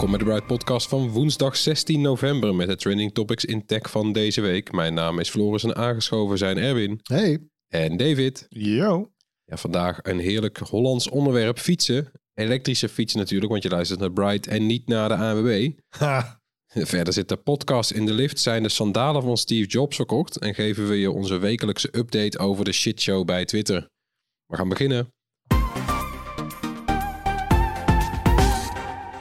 Welkom 0.00 0.18
bij 0.18 0.26
de 0.26 0.32
Bright 0.32 0.58
Podcast 0.58 0.88
van 0.88 1.08
woensdag 1.08 1.56
16 1.56 2.00
november 2.00 2.54
met 2.54 2.68
de 2.68 2.76
trending 2.76 3.14
topics 3.14 3.44
in 3.44 3.66
tech 3.66 3.90
van 3.90 4.12
deze 4.12 4.40
week. 4.40 4.72
Mijn 4.72 4.94
naam 4.94 5.18
is 5.18 5.30
Floris 5.30 5.64
en 5.64 5.76
aangeschoven 5.76 6.38
zijn 6.38 6.58
Erwin 6.58 7.00
Hey. 7.02 7.48
en 7.68 7.96
David. 7.96 8.46
Yo. 8.48 9.12
Ja, 9.44 9.56
vandaag 9.56 9.98
een 10.02 10.18
heerlijk 10.18 10.58
Hollands 10.58 11.08
onderwerp, 11.08 11.58
fietsen. 11.58 12.12
Elektrische 12.34 12.88
fietsen 12.88 13.18
natuurlijk, 13.18 13.50
want 13.50 13.62
je 13.62 13.68
luistert 13.68 14.00
naar 14.00 14.12
Bright 14.12 14.46
en 14.46 14.66
niet 14.66 14.86
naar 14.86 15.08
de 15.08 15.16
ANWB. 15.16 15.70
Verder 16.92 17.12
zit 17.12 17.28
de 17.28 17.36
podcast 17.36 17.90
in 17.90 18.06
de 18.06 18.12
lift, 18.12 18.40
zijn 18.40 18.62
de 18.62 18.68
sandalen 18.68 19.22
van 19.22 19.36
Steve 19.36 19.68
Jobs 19.68 19.96
verkocht 19.96 20.38
en 20.38 20.54
geven 20.54 20.88
we 20.88 20.94
je 20.94 21.10
onze 21.10 21.38
wekelijkse 21.38 21.88
update 21.92 22.38
over 22.38 22.64
de 22.64 22.72
shitshow 22.72 23.24
bij 23.24 23.44
Twitter. 23.44 23.88
We 24.46 24.56
gaan 24.56 24.68
beginnen. 24.68 25.12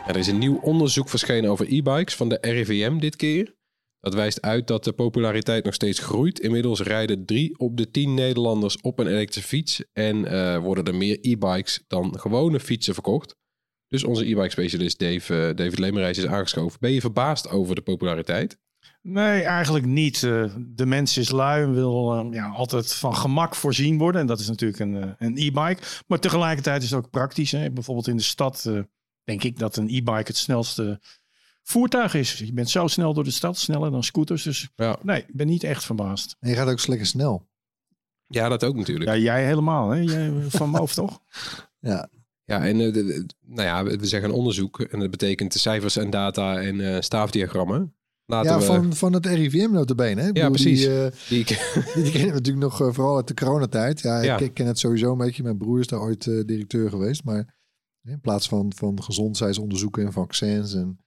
Er 0.10 0.18
is 0.18 0.28
een 0.28 0.38
nieuw 0.38 0.60
onderzoek 0.62 1.10
verschenen 1.10 1.50
over 1.50 1.74
e-bikes 1.74 2.16
van 2.16 2.30
de 2.30 2.38
RIVM 2.42 2.98
dit 2.98 3.16
keer. 3.16 3.56
Dat 4.00 4.14
wijst 4.14 4.42
uit 4.42 4.68
dat 4.68 4.84
de 4.84 4.92
populariteit 4.92 5.64
nog 5.66 5.74
steeds 5.74 6.00
groeit. 6.00 6.40
Inmiddels 6.40 6.82
rijden 6.82 7.26
drie 7.26 7.60
op 7.60 7.78
de 7.78 7.92
tien 7.92 8.14
Nederlanders 8.14 8.82
op 8.82 9.00
een 9.00 9.08
elektrische 9.08 9.50
fiets. 9.50 9.84
En 9.94 10.26
eh, 10.26 10.58
worden 10.58 10.84
er 10.86 10.96
meer 10.96 11.18
e-bikes 11.22 11.84
dan 11.88 12.20
gewone 12.20 12.60
fietsen 12.60 12.94
verkocht. 12.94 13.36
Dus 13.88 14.04
onze 14.04 14.30
e-bike 14.30 14.50
specialist 14.50 15.00
Dave, 15.00 15.48
eh, 15.48 15.56
David 15.56 15.80
Lemerijs 15.80 16.18
is 16.18 16.26
aangeschoven. 16.26 16.80
Ben 16.80 16.92
je 16.92 17.02
verbaasd 17.02 17.50
over 17.50 17.76
de 17.76 17.82
populariteit? 17.82 18.58
Nee, 19.02 19.42
eigenlijk 19.42 19.86
niet. 19.86 20.24
Eh, 20.24 20.54
de 20.58 20.86
mens 20.86 21.18
is 21.18 21.30
lui 21.30 21.64
en 21.64 21.74
wil 21.74 22.30
ja, 22.32 22.48
altijd 22.48 22.94
van 22.94 23.16
gemak 23.16 23.56
voorzien 23.56 23.98
worden. 23.98 24.22
En 24.22 24.28
dat 24.28 24.40
is 24.40 24.48
natuurlijk 24.48 24.80
een, 24.80 25.16
een 25.18 25.38
e-bike. 25.38 25.82
Maar 26.08 26.20
tegelijkertijd 26.20 26.84
is 26.84 26.90
het 26.90 27.00
ook 27.00 27.10
praktisch. 27.10 27.52
Hè? 27.52 27.72
Bijvoorbeeld 27.72 28.08
in 28.08 28.18
de 28.18 28.24
stad 28.24 28.66
denk 29.30 29.44
ik 29.44 29.60
dat 29.60 29.76
een 29.78 29.88
e-bike 29.90 30.24
het 30.28 30.38
snelste 30.38 31.00
voertuig 31.64 32.14
is. 32.14 32.34
Je 32.38 32.54
bent 32.54 32.70
zo 32.70 32.88
snel 32.88 33.14
door 33.14 33.24
de 33.24 33.32
stad, 33.32 33.58
sneller 33.58 33.92
dan 33.92 34.04
scooters. 34.04 34.44
Dus 34.44 34.70
Ja, 34.76 34.98
nee, 35.02 35.20
ik 35.20 35.34
ben 35.36 35.48
niet 35.48 35.64
echt 35.64 35.84
verbaasd. 35.86 36.36
En 36.40 36.50
je 36.50 36.56
gaat 36.56 36.68
ook 36.70 36.88
lekker 36.88 37.08
snel. 37.08 37.48
ja 38.28 38.50
dat 38.50 38.64
ook 38.64 38.76
natuurlijk. 38.76 39.10
Ja, 39.10 39.18
jij 39.18 39.46
helemaal, 39.46 39.90
hè? 39.90 40.00
Jij 40.02 40.32
van 40.48 40.68
mijn 40.70 40.80
hoofd 40.82 40.96
toch? 40.96 41.20
Ja. 41.80 42.10
Ja, 42.44 42.66
en 42.68 42.80
eh, 42.82 42.94
de- 42.94 43.04
de- 43.06 43.26
nou 43.46 43.68
ja, 43.68 43.98
we 43.98 44.06
zeggen 44.08 44.30
een 44.30 44.36
onderzoek. 44.36 44.80
En 44.82 45.00
dat 45.00 45.12
betekent 45.12 45.54
de 45.54 45.60
cijfers 45.60 45.96
en 45.98 46.10
data 46.10 46.62
en 46.62 46.94
eh, 46.96 47.02
staafdiagrammen. 47.02 47.96
Laten 48.26 48.52
Ja, 48.52 48.58
we... 48.60 48.64
van, 48.66 48.96
van 48.96 49.14
het 49.14 49.26
RIVM 49.26 49.72
notabene. 49.72 50.22
Hè? 50.22 50.28
Ik 50.28 50.34
bedoel, 50.34 50.50
precies. 50.50 50.80
Die, 50.80 51.04
eh, 51.06 51.12
Die, 51.30 51.46
die 52.04 52.12
kennen 52.12 52.28
we 52.30 52.34
natuurlijk 52.42 52.58
nog 52.66 52.78
vooral 52.78 53.16
uit 53.16 53.28
de 53.28 53.34
coronatijd. 53.34 54.02
Ja, 54.02 54.22
Ja. 54.22 54.34
Ik, 54.36 54.40
ik 54.42 54.54
ken 54.54 54.66
het 54.68 54.80
sowieso 54.80 55.12
een 55.12 55.18
beetje. 55.18 55.44
Mijn 55.44 55.58
broer 55.58 55.80
is 55.80 55.88
daar 55.88 56.00
ooit 56.00 56.24
directeur 56.24 56.90
geweest. 56.90 57.24
Maar 57.24 57.58
in 58.04 58.20
plaats 58.20 58.48
van, 58.48 58.74
van 58.76 59.04
gezondheidsonderzoeken 59.04 60.06
en 60.06 60.14
vaccins. 60.14 60.74
En... 60.74 61.00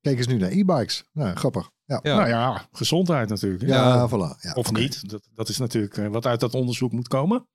Kijk 0.00 0.18
eens 0.18 0.26
nu 0.26 0.36
naar 0.36 0.50
e-bikes. 0.50 1.04
Nou, 1.12 1.36
grappig. 1.36 1.70
Ja, 1.84 2.00
Ja. 2.02 2.16
Nou 2.16 2.28
ja, 2.28 2.68
gezondheid 2.72 3.28
natuurlijk. 3.28 3.62
ja, 3.66 4.08
voilà. 4.08 4.40
Ja, 4.40 4.52
Of 4.52 4.72
niet. 4.72 5.08
Dat, 5.10 5.28
dat 5.32 5.48
is 5.48 5.58
natuurlijk 5.58 5.96
eh, 5.96 6.06
wat 6.08 6.26
uit 6.26 6.40
dat 6.40 6.54
onderzoek 6.54 6.92
moet 6.92 7.08
komen. 7.08 7.46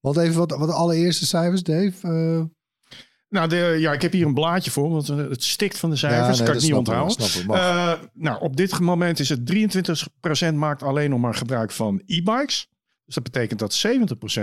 Want 0.00 0.16
even 0.16 0.38
wat, 0.38 0.50
wat 0.50 0.68
de 0.68 0.74
allereerste 0.74 1.26
cijfers, 1.26 1.62
Dave. 1.62 1.92
Eh, 2.02 2.44
Nou, 3.28 3.48
de, 3.48 3.76
ja, 3.78 3.92
ik 3.92 4.02
heb 4.02 4.12
hier 4.12 4.26
een 4.26 4.34
blaadje 4.34 4.70
voor, 4.70 4.90
want 4.90 5.08
eh, 5.08 5.16
het 5.16 5.44
stikt 5.44 5.78
van 5.78 5.90
de 5.90 5.96
cijfers. 5.96 6.38
nee, 6.38 6.46
kan 6.46 6.56
ik 6.56 6.62
niet 6.62 6.74
onthouden. 6.74 7.16
Eh, 7.48 7.92
nou, 8.12 8.40
op 8.40 8.56
dit 8.56 8.80
moment 8.80 9.18
is 9.18 9.28
het 9.28 9.46
23% 10.50 10.54
maakt 10.54 10.82
alleen 10.82 11.10
nog 11.10 11.20
maar 11.20 11.34
gebruik 11.34 11.70
van 11.70 12.02
e-bikes. 12.06 12.68
Dus 13.08 13.14
dat 13.14 13.24
betekent 13.24 13.58
dat 13.58 13.86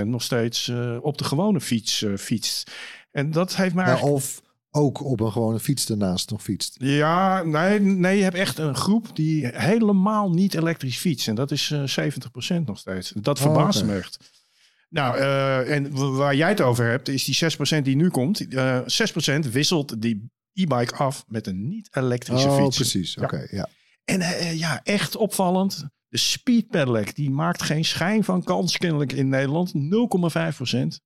70% 0.04 0.06
nog 0.06 0.22
steeds 0.24 0.68
eh, 0.68 0.98
op 1.02 1.18
de 1.18 1.24
gewone 1.24 1.62
fiets 1.62 2.02
eh, 2.02 2.16
fietst. 2.18 2.72
En 3.12 3.32
dat 3.32 3.56
heeft 3.56 3.76
nou, 3.76 3.88
eigenlijk... 3.88 4.16
of 4.16 4.42
ook 4.72 5.04
op 5.04 5.20
een 5.20 5.32
gewone 5.32 5.60
fiets 5.60 5.90
ernaast 5.90 6.30
nog 6.32 6.42
fietst. 6.44 6.76
Ja, 6.78 7.44
nee, 7.44 7.80
nee, 7.80 8.18
je 8.18 8.24
hebt 8.24 8.36
echt 8.36 8.58
een 8.58 8.76
groep 8.76 9.16
die 9.16 9.48
helemaal 9.48 10.30
niet 10.32 10.54
elektrisch 10.54 10.98
fietst. 10.98 11.28
En 11.28 11.36
dat 11.36 11.52
is 11.52 11.72
eh 11.72 12.10
70% 12.60 12.64
nog 12.66 12.78
steeds. 12.80 13.14
Dat 13.16 13.38
Oh, 13.38 13.44
verbaast 13.44 13.84
me 13.84 13.98
echt. 13.98 14.18
Nou, 14.90 15.18
eh, 15.18 15.76
en 15.76 16.16
waar 16.16 16.36
jij 16.36 16.50
het 16.50 16.62
over 16.62 16.86
hebt, 16.90 17.08
is 17.08 17.24
die 17.24 17.36
6% 17.36 17.82
die 17.86 17.96
nu 17.96 18.10
komt. 18.10 18.48
eh 18.48 18.80
6% 18.86 19.50
wisselt 19.52 20.02
die 20.02 20.30
e-bike 20.54 20.96
af 20.96 21.24
met 21.28 21.48
een 21.48 21.68
niet-elektrische 21.68 22.48
Oh, 22.48 22.64
fiets. 22.64 22.76
precies. 22.76 23.18
Oké, 23.18 23.48
ja. 23.52 23.68
En 24.06 24.22
eh, 24.22 24.58
ja, 24.60 24.82
echt 24.84 25.16
opvallend. 25.16 25.86
De 26.16 26.22
Speed 26.22 26.68
Pedelec, 26.70 27.16
die 27.16 27.30
maakt 27.30 27.62
geen 27.62 27.86
schijn 27.86 28.24
van 28.24 28.44
kans 28.44 28.78
kennelijk 28.78 29.12
in 29.12 29.30
Nederland. 29.30 29.74
0,5%. 29.74 31.00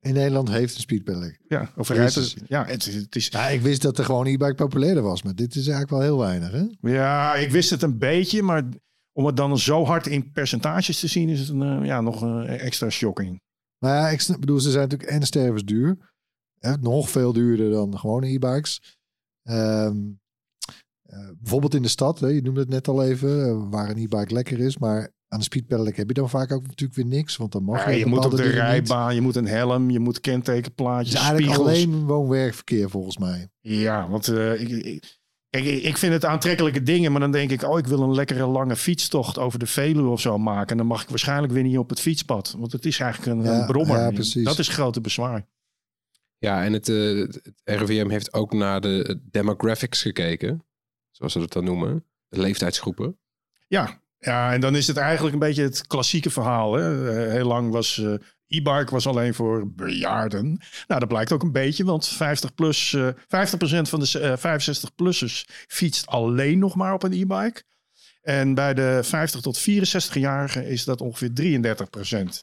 In 0.00 0.14
Nederland 0.14 0.48
heeft 0.48 0.74
een 0.74 0.80
speedpedelec. 0.80 1.40
Ja, 1.48 1.72
of 1.76 1.88
rijdt 1.88 2.14
het- 2.14 2.36
ja, 2.46 2.64
het, 2.64 2.84
het 2.84 3.16
is, 3.16 3.26
Ja, 3.28 3.48
ik 3.48 3.60
wist 3.60 3.82
dat 3.82 3.98
er 3.98 4.04
gewoon 4.04 4.26
e-bike 4.26 4.54
populairder 4.54 5.02
was, 5.02 5.22
maar 5.22 5.34
dit 5.34 5.50
is 5.54 5.66
eigenlijk 5.68 5.90
wel 5.90 6.00
heel 6.00 6.18
weinig, 6.18 6.50
hè? 6.50 6.90
ja, 6.92 7.34
ik 7.34 7.50
wist 7.50 7.70
het 7.70 7.82
een 7.82 7.98
beetje, 7.98 8.42
maar 8.42 8.64
om 9.12 9.26
het 9.26 9.36
dan 9.36 9.58
zo 9.58 9.84
hard 9.84 10.06
in 10.06 10.32
percentages 10.32 11.00
te 11.00 11.06
zien, 11.08 11.28
is 11.28 11.40
het 11.40 11.48
een, 11.48 11.62
eh, 11.80 11.86
ja, 11.86 12.00
nog 12.00 12.22
eh, 12.22 12.64
extra 12.64 12.90
shocking. 12.90 13.40
Maar 13.78 13.94
ja, 13.94 14.08
ik 14.08 14.20
snap- 14.20 14.40
bedoel, 14.40 14.60
ze 14.60 14.70
zijn 14.70 14.88
natuurlijk 14.88 15.10
en 15.10 15.22
stervensduur. 15.22 16.12
Hè, 16.58 16.76
nog 16.76 17.10
veel 17.10 17.32
duurder 17.32 17.70
dan 17.70 17.98
gewone 17.98 18.26
e-bikes. 18.28 18.98
Ehm, 19.42 19.96
eh, 21.08 21.18
bijvoorbeeld 21.38 21.74
in 21.74 21.82
de 21.82 21.88
stad, 21.88 22.20
hè, 22.20 22.26
je 22.28 22.42
noemde 22.42 22.60
het 22.60 22.68
net 22.68 22.88
al 22.88 23.02
even, 23.04 23.46
eh, 23.48 23.62
waar 23.70 23.90
een 23.90 23.96
e-bike 23.98 24.34
lekker 24.34 24.58
is. 24.60 24.78
Maar 24.78 25.12
aan 25.28 25.38
de 25.38 25.44
speedpedelec 25.44 25.96
heb 25.96 26.08
je 26.08 26.14
dan 26.14 26.28
vaak 26.30 26.52
ook 26.52 26.66
natuurlijk 26.66 26.94
weer 26.98 27.06
niks, 27.06 27.36
want 27.36 27.52
dan 27.52 27.62
mag 27.64 27.84
Ja, 27.84 27.90
je 27.90 28.06
moet 28.06 28.24
op 28.24 28.30
de 28.36 28.42
niet. 28.42 28.52
rijbaan, 28.52 29.14
je 29.14 29.20
moet 29.20 29.36
een 29.36 29.46
helm, 29.46 29.90
je 29.90 29.98
moet 29.98 30.14
Het 30.14 30.24
kentekenplaatjes, 30.24 31.14
is 31.14 31.20
eigenlijk 31.20 31.52
spiegels. 31.54 31.68
alleen 31.84 32.04
woon-werkverkeer 32.06 32.90
volgens 32.90 33.18
mij. 33.18 33.48
Ja, 33.60 34.08
want 34.08 34.28
eh, 34.28 34.60
ik, 34.60 34.68
ik, 34.68 35.18
kijk, 35.50 35.64
ik 35.64 35.96
vind 35.96 36.12
het 36.12 36.24
aantrekkelijke 36.24 36.82
dingen, 36.82 37.10
maar 37.12 37.20
dan 37.20 37.32
denk 37.32 37.50
ik, 37.50 37.62
oh, 37.62 37.78
ik 37.78 37.86
wil 37.86 38.02
een 38.02 38.14
lekkere 38.14 38.46
lange 38.46 38.76
fietstocht 38.76 39.38
over 39.38 39.58
de 39.58 39.66
Veluwe 39.66 40.08
of 40.08 40.20
zo 40.20 40.38
maken. 40.38 40.70
En 40.70 40.76
dan 40.76 40.86
mag 40.86 41.02
ik 41.02 41.08
waarschijnlijk 41.08 41.52
weer 41.52 41.62
niet 41.62 41.78
op 41.78 41.88
het 41.88 42.00
fietspad, 42.00 42.54
want 42.58 42.72
het 42.72 42.84
is 42.86 43.00
eigenlijk 43.00 43.38
een, 43.38 43.44
Ja, 43.44 43.60
een 43.60 43.66
brommer. 43.66 43.98
ja, 43.98 44.10
precies. 44.10 44.44
Dat 44.44 44.58
is 44.58 44.66
het 44.66 44.76
grote 44.76 45.00
bezwaar. 45.00 45.46
Ja, 46.38 46.64
en 46.64 46.72
het, 46.72 46.88
eh, 46.88 46.96
het 47.20 47.40
RIVM 47.64 48.08
heeft 48.08 48.32
ook 48.32 48.52
naar 48.52 48.80
de 48.80 49.20
demographics 49.30 50.02
gekeken. 50.02 50.62
Zoals 51.18 51.32
ze 51.32 51.38
dat 51.38 51.52
dan 51.52 51.64
noemen. 51.64 52.04
De 52.28 52.40
leeftijdsgroepen. 52.40 53.18
Ja, 53.66 54.00
ja, 54.18 54.52
en 54.52 54.60
dan 54.60 54.76
is 54.76 54.86
het 54.86 54.96
eigenlijk 54.96 55.34
een 55.34 55.40
beetje 55.40 55.62
het 55.62 55.86
klassieke 55.86 56.30
verhaal. 56.30 56.72
Hè? 56.74 57.10
Eh, 57.10 57.32
heel 57.32 57.46
lang 57.46 57.70
was 57.70 57.98
eh, 57.98 58.12
e-bike 58.46 58.90
was 58.90 59.06
alleen 59.06 59.34
voor 59.34 59.72
bejaarden. 59.72 60.44
Nou, 60.86 61.00
dat 61.00 61.08
blijkt 61.08 61.32
ook 61.32 61.42
een 61.42 61.52
beetje, 61.52 61.84
want 61.84 62.08
50 62.08 62.54
plus, 62.54 62.94
eh 62.94 63.08
50% 63.08 63.88
van 63.88 64.00
de 64.00 64.38
eh, 64.40 64.60
65-plussers 64.60 65.44
fietst 65.66 66.06
alleen 66.06 66.58
nog 66.58 66.74
maar 66.74 66.92
op 66.92 67.02
een 67.02 67.12
e-bike. 67.12 67.62
En 68.22 68.54
bij 68.54 68.74
de 68.74 69.00
50 69.02 69.40
tot 69.40 69.60
64-jarigen 69.60 70.66
is 70.66 70.84
dat 70.84 71.00
ongeveer 71.00 71.32
33 71.32 71.90
procent. 71.90 72.42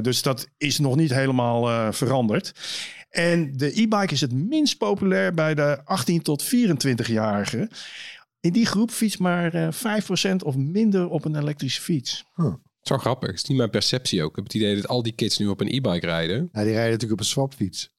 dus 0.00 0.22
dat 0.22 0.48
is 0.56 0.78
nog 0.78 0.96
niet 0.96 1.14
helemaal 1.14 1.68
eh, 1.68 1.92
veranderd. 1.92 2.52
En 3.12 3.52
de 3.56 3.80
e-bike 3.80 4.12
is 4.12 4.20
het 4.20 4.32
minst 4.32 4.78
populair 4.78 5.34
bij 5.34 5.54
de 5.54 5.84
18 5.84 6.22
tot 6.22 6.44
24-jarigen. 6.44 7.68
In 8.40 8.52
die 8.52 8.66
groep 8.66 8.90
fietst 8.90 9.18
maar 9.18 9.54
eh 9.54 9.68
5% 10.32 10.36
of 10.44 10.56
minder 10.56 11.08
op 11.08 11.24
een 11.24 11.36
elektrische 11.36 11.80
fiets. 11.80 12.24
Zo 12.80 12.98
grappig. 12.98 13.28
Het 13.28 13.36
is 13.38 13.44
niet 13.44 13.58
mijn 13.58 13.70
perceptie 13.70 14.22
ook. 14.22 14.30
Ik 14.30 14.36
heb 14.36 14.44
het 14.44 14.54
idee 14.54 14.74
dat 14.76 14.88
al 14.88 15.02
die 15.02 15.12
kids 15.14 15.38
nu 15.38 15.46
op 15.48 15.60
een 15.60 15.66
e-bike 15.74 16.06
rijden. 16.06 16.48
Ja, 16.52 16.62
die 16.62 16.72
rijden 16.72 16.90
natuurlijk 16.92 17.12
op 17.12 17.18
een 17.18 17.24
swapfiets. 17.24 17.90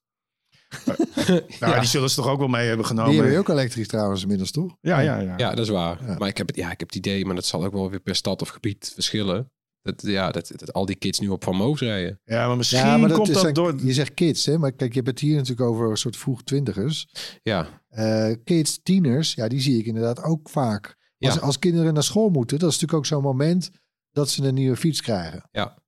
Nou, 1.60 1.80
die 1.80 1.88
zullen 1.88 2.10
ze 2.10 2.16
toch 2.16 2.28
ook 2.28 2.38
wel 2.38 2.48
mee 2.48 2.66
hebben 2.66 2.86
Die 2.86 2.94
genomen. 2.96 3.14
hebben 3.14 3.32
we 3.32 3.38
ook 3.38 3.48
elektrisch 3.48 3.88
trouwens 3.88 4.22
inmiddels, 4.22 4.50
toch? 4.50 4.76
Ja, 4.80 4.98
ja, 5.00 5.18
ja. 5.18 5.34
Ja, 5.36 5.50
dat 5.50 5.64
is 5.64 5.68
waar. 5.68 6.06
Ja. 6.06 6.18
Maar 6.18 6.28
ik 6.28 6.36
heb, 6.36 6.46
het, 6.46 6.56
ja, 6.56 6.70
ik 6.70 6.78
heb 6.78 6.88
het 6.88 6.96
idee, 6.96 7.24
maar 7.24 7.34
dat 7.34 7.46
zal 7.46 7.64
ook 7.64 7.72
wel 7.72 7.90
weer 7.90 8.00
per 8.00 8.14
stad 8.14 8.42
of 8.42 8.48
gebied 8.48 8.90
verschillen. 8.94 9.52
Dat, 9.84 10.02
ja, 10.02 10.30
dat, 10.30 10.52
dat 10.56 10.72
al 10.72 10.86
die 10.86 10.96
kids 10.96 11.18
nu 11.20 11.28
op 11.28 11.44
Van 11.44 11.74
rijden. 11.76 12.20
Ja, 12.24 12.46
maar 12.46 12.56
misschien 12.56 12.80
Ja, 12.80 12.96
maar 12.96 13.08
dat 13.08 13.18
komt 13.18 13.34
dat 13.34 13.54
door... 13.54 13.74
Je 13.82 13.92
zegt 13.92 14.14
kids, 14.14 14.46
hè? 14.46 14.58
Maar 14.58 14.72
kijk, 14.72 14.90
je 14.90 14.96
hebt 14.96 15.10
het 15.10 15.20
hier 15.20 15.34
natuurlijk 15.34 15.68
over 15.68 15.90
een 15.90 15.96
soort 15.96 16.16
vroeg 16.16 16.42
twintigers. 16.42 17.08
Ja, 17.42 17.82
Eh, 17.88 18.32
kids, 18.44 18.80
tieners, 18.82 19.34
ja, 19.34 19.48
die 19.48 19.60
zie 19.60 19.78
ik 19.78 19.86
inderdaad 19.86 20.22
ook 20.22 20.48
vaak. 20.48 20.96
Als, 21.18 21.34
Ja. 21.34 21.40
als 21.40 21.58
kinderen 21.58 21.94
naar 21.94 22.02
school 22.02 22.28
moeten, 22.28 22.58
dat 22.58 22.68
is 22.70 22.74
natuurlijk 22.74 22.98
ook 22.98 23.06
zo'n 23.06 23.22
moment 23.22 23.70
dat 24.10 24.28
ze 24.30 24.42
een 24.44 24.54
nieuwe 24.54 24.76
fiets 24.76 25.00
krijgen. 25.02 25.48
Ja. 25.52 25.78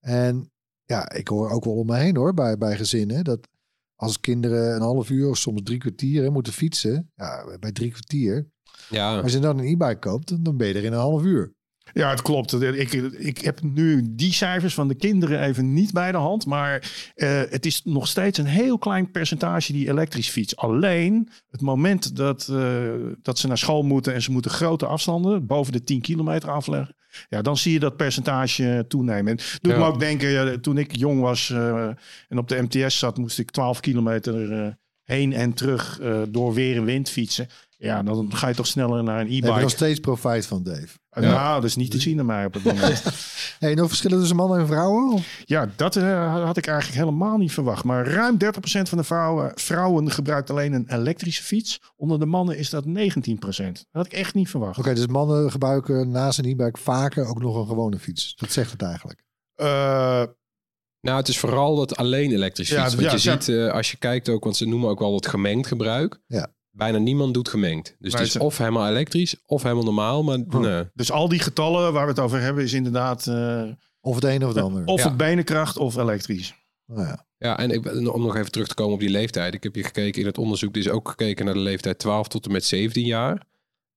En 0.00 0.52
ja, 0.84 1.10
ik 1.12 1.28
hoor 1.28 1.50
ook 1.50 1.64
wel 1.64 1.74
om 1.74 1.86
me 1.86 1.96
heen 1.96 2.16
hoor, 2.16 2.34
bij, 2.34 2.58
bij 2.58 2.76
gezinnen, 2.76 3.24
dat 3.24 3.48
als 3.94 4.20
kinderen 4.20 4.74
een 4.74 4.80
half 4.82 5.10
uur 5.10 5.28
of 5.28 5.36
soms 5.36 5.60
drie 5.64 5.78
kwartier 5.78 6.22
hè, 6.22 6.30
moeten 6.30 6.52
fietsen, 6.52 7.10
ja, 7.14 7.58
bij 7.58 7.72
drie 7.72 7.90
kwartier, 7.90 8.50
ja. 8.88 9.20
als 9.20 9.32
je 9.32 9.38
dan 9.38 9.58
een 9.58 9.64
e-bike 9.66 9.98
koopt, 9.98 10.44
dan 10.44 10.56
ben 10.56 10.68
je 10.68 10.74
er 10.74 10.84
in 10.84 10.92
een 10.92 10.98
half 10.98 11.22
uur. 11.22 11.54
Ja, 11.92 12.10
het 12.10 12.22
klopt. 12.22 12.62
Ik, 12.62 12.92
ik 13.18 13.38
heb 13.38 13.62
nu 13.62 14.02
die 14.10 14.32
cijfers 14.32 14.74
van 14.74 14.88
de 14.88 14.94
kinderen 14.94 15.40
even 15.42 15.72
niet 15.72 15.92
bij 15.92 16.12
de 16.12 16.18
hand. 16.18 16.46
Maar 16.46 16.92
eh, 17.14 17.40
het 17.48 17.66
is 17.66 17.80
nog 17.84 18.08
steeds 18.08 18.38
een 18.38 18.46
heel 18.46 18.78
klein 18.78 19.10
percentage 19.10 19.72
die 19.72 19.88
elektrisch 19.88 20.28
fietst. 20.28 20.56
Alleen 20.56 21.28
het 21.50 21.60
moment 21.60 22.16
dat, 22.16 22.48
eh, 22.48 22.82
dat 23.22 23.38
ze 23.38 23.46
naar 23.46 23.58
school 23.58 23.82
moeten 23.82 24.14
en 24.14 24.22
ze 24.22 24.30
moeten 24.30 24.50
grote 24.50 24.86
afstanden, 24.86 25.46
boven 25.46 25.72
de 25.72 25.84
10 25.84 26.00
kilometer 26.00 26.50
afleggen. 26.50 26.94
Ja, 27.28 27.42
dan 27.42 27.56
zie 27.56 27.72
je 27.72 27.78
dat 27.80 27.96
percentage 27.96 28.84
toenemen. 28.88 29.32
En 29.38 29.44
doet 29.60 29.72
Ja. 29.72 29.78
me 29.78 29.84
ook 29.84 30.00
denken, 30.00 30.28
ja, 30.28 30.58
toen 30.58 30.78
ik 30.78 30.96
jong 30.96 31.20
was 31.20 31.50
eh, 31.50 31.88
en 32.28 32.38
op 32.38 32.48
de 32.48 32.62
MTS 32.62 32.98
zat, 32.98 33.16
moest 33.18 33.38
ik 33.38 33.50
12 33.50 33.80
kilometer 33.80 34.78
heen 35.02 35.32
en 35.32 35.52
terug 35.52 36.00
door 36.28 36.54
weer 36.54 36.76
en 36.76 36.84
wind 36.84 37.10
fietsen. 37.10 37.48
Ja, 37.82 38.02
dan 38.02 38.32
ga 38.34 38.48
je 38.48 38.54
toch 38.54 38.66
sneller 38.66 39.02
naar 39.02 39.20
een 39.20 39.26
Daar 39.26 39.26
heb 39.26 39.30
je 39.30 39.40
nog 39.46 39.56
e-bike. 39.56 39.68
steeds 39.70 40.00
profijt 40.00 40.46
van, 40.46 40.62
Dave. 40.62 40.86
Nou, 41.10 41.54
dat 41.54 41.64
is 41.64 41.76
niet 41.76 41.90
te 41.90 42.00
zien 42.00 42.18
aan 42.18 42.26
mij 42.26 42.44
op 42.44 42.54
het 42.54 42.64
moment. 42.64 43.02
Hey, 43.58 43.74
nog 43.74 43.88
verschillen 43.88 44.18
tussen 44.18 44.36
mannen 44.36 44.58
en 44.58 44.66
vrouwen? 44.66 45.12
Of- 45.12 45.42
Ja, 45.44 45.68
dat 45.76 45.96
eh, 45.96 46.44
had 46.44 46.56
ik 46.56 46.66
eigenlijk 46.66 46.98
helemaal 46.98 47.36
niet 47.36 47.52
verwacht. 47.52 47.84
Maar 47.84 48.06
ruim 48.06 48.36
30% 48.38 48.38
van 48.88 48.98
de 48.98 49.04
vrouwen, 49.04 49.52
vrouwen 49.54 50.10
gebruikt 50.10 50.50
alleen 50.50 50.72
een 50.72 50.92
elektrische 50.94 51.42
fiets. 51.42 51.80
Onder 51.96 52.18
de 52.18 52.26
mannen 52.26 52.58
is 52.58 52.70
dat 52.70 52.84
19%. 52.86 53.72
Dat 53.72 53.86
had 53.90 54.06
ik 54.06 54.12
echt 54.12 54.34
niet 54.34 54.48
verwacht. 54.50 54.78
Oké, 54.78 54.94
dus 54.94 55.06
mannen 55.06 55.50
gebruiken 55.50 56.10
naast 56.10 56.38
een 56.38 56.44
e-bike 56.44 56.80
vaker 56.80 57.26
ook 57.26 57.40
nog 57.40 57.56
een 57.56 57.66
gewone 57.66 57.98
fiets. 57.98 58.34
Dat 58.36 58.52
zegt 58.52 58.70
het 58.72 58.82
eigenlijk. 58.82 59.22
Eh, 59.54 60.22
Nou, 61.00 61.16
het 61.18 61.28
is 61.28 61.38
vooral 61.38 61.76
dat 61.76 61.96
alleen 61.96 62.32
elektrisch 62.32 62.68
Ja, 62.68 62.82
fiets. 62.82 62.94
Want 62.94 63.06
ja, 63.06 63.16
je 63.16 63.30
ja. 63.30 63.40
ziet, 63.40 63.56
eh, 63.56 63.72
als 63.72 63.90
je 63.90 63.96
kijkt 63.96 64.28
ook, 64.28 64.44
want 64.44 64.56
ze 64.56 64.66
noemen 64.66 64.88
ook 64.90 64.98
wel 64.98 65.14
het 65.14 65.26
gemengd 65.26 65.66
gebruik. 65.66 66.20
Ja. 66.26 66.52
Bijna 66.80 66.98
niemand 66.98 67.34
doet 67.34 67.48
gemengd. 67.48 67.96
Dus 67.98 68.12
Maar 68.12 68.20
het 68.20 68.30
is 68.34 68.36
of 68.40 68.58
helemaal 68.58 68.88
elektrisch, 68.88 69.36
of 69.46 69.62
helemaal 69.62 69.84
normaal. 69.84 70.22
Maar 70.22 70.38
Hm. 70.48 70.60
nee. 70.60 70.84
dus 70.94 71.10
al 71.12 71.28
die 71.28 71.38
getallen 71.38 71.92
waar 71.92 72.04
we 72.04 72.10
het 72.10 72.20
over 72.20 72.40
hebben 72.40 72.64
is 72.64 72.72
inderdaad 72.72 73.26
eh, 73.26 73.62
Of 74.00 74.14
het 74.14 74.24
een 74.24 74.42
of 74.44 74.54
het 74.54 74.62
ander. 74.64 74.84
of 74.84 74.98
Ja. 75.02 75.08
het 75.08 75.16
benenkracht 75.16 75.76
of 75.76 75.96
elektrisch. 75.96 76.54
Nou 76.86 77.06
ja. 77.06 77.26
Ja, 77.38 77.58
en 77.58 77.70
ik, 77.70 77.86
om 78.14 78.22
nog 78.22 78.36
even 78.36 78.50
terug 78.50 78.66
te 78.68 78.74
komen 78.74 78.94
op 78.94 79.00
die 79.00 79.10
leeftijd. 79.10 79.54
Ik 79.54 79.62
heb 79.62 79.74
hier 79.74 79.84
gekeken 79.84 80.20
in 80.20 80.26
het 80.26 80.38
onderzoek. 80.38 80.74
Er 80.74 80.80
is 80.80 80.88
ook 80.88 81.08
gekeken 81.08 81.44
naar 81.44 81.54
de 81.54 81.60
leeftijd 81.60 81.98
12 81.98 82.28
tot 82.28 82.46
en 82.46 82.52
met 82.52 82.64
17 82.64 83.04
jaar. 83.06 83.46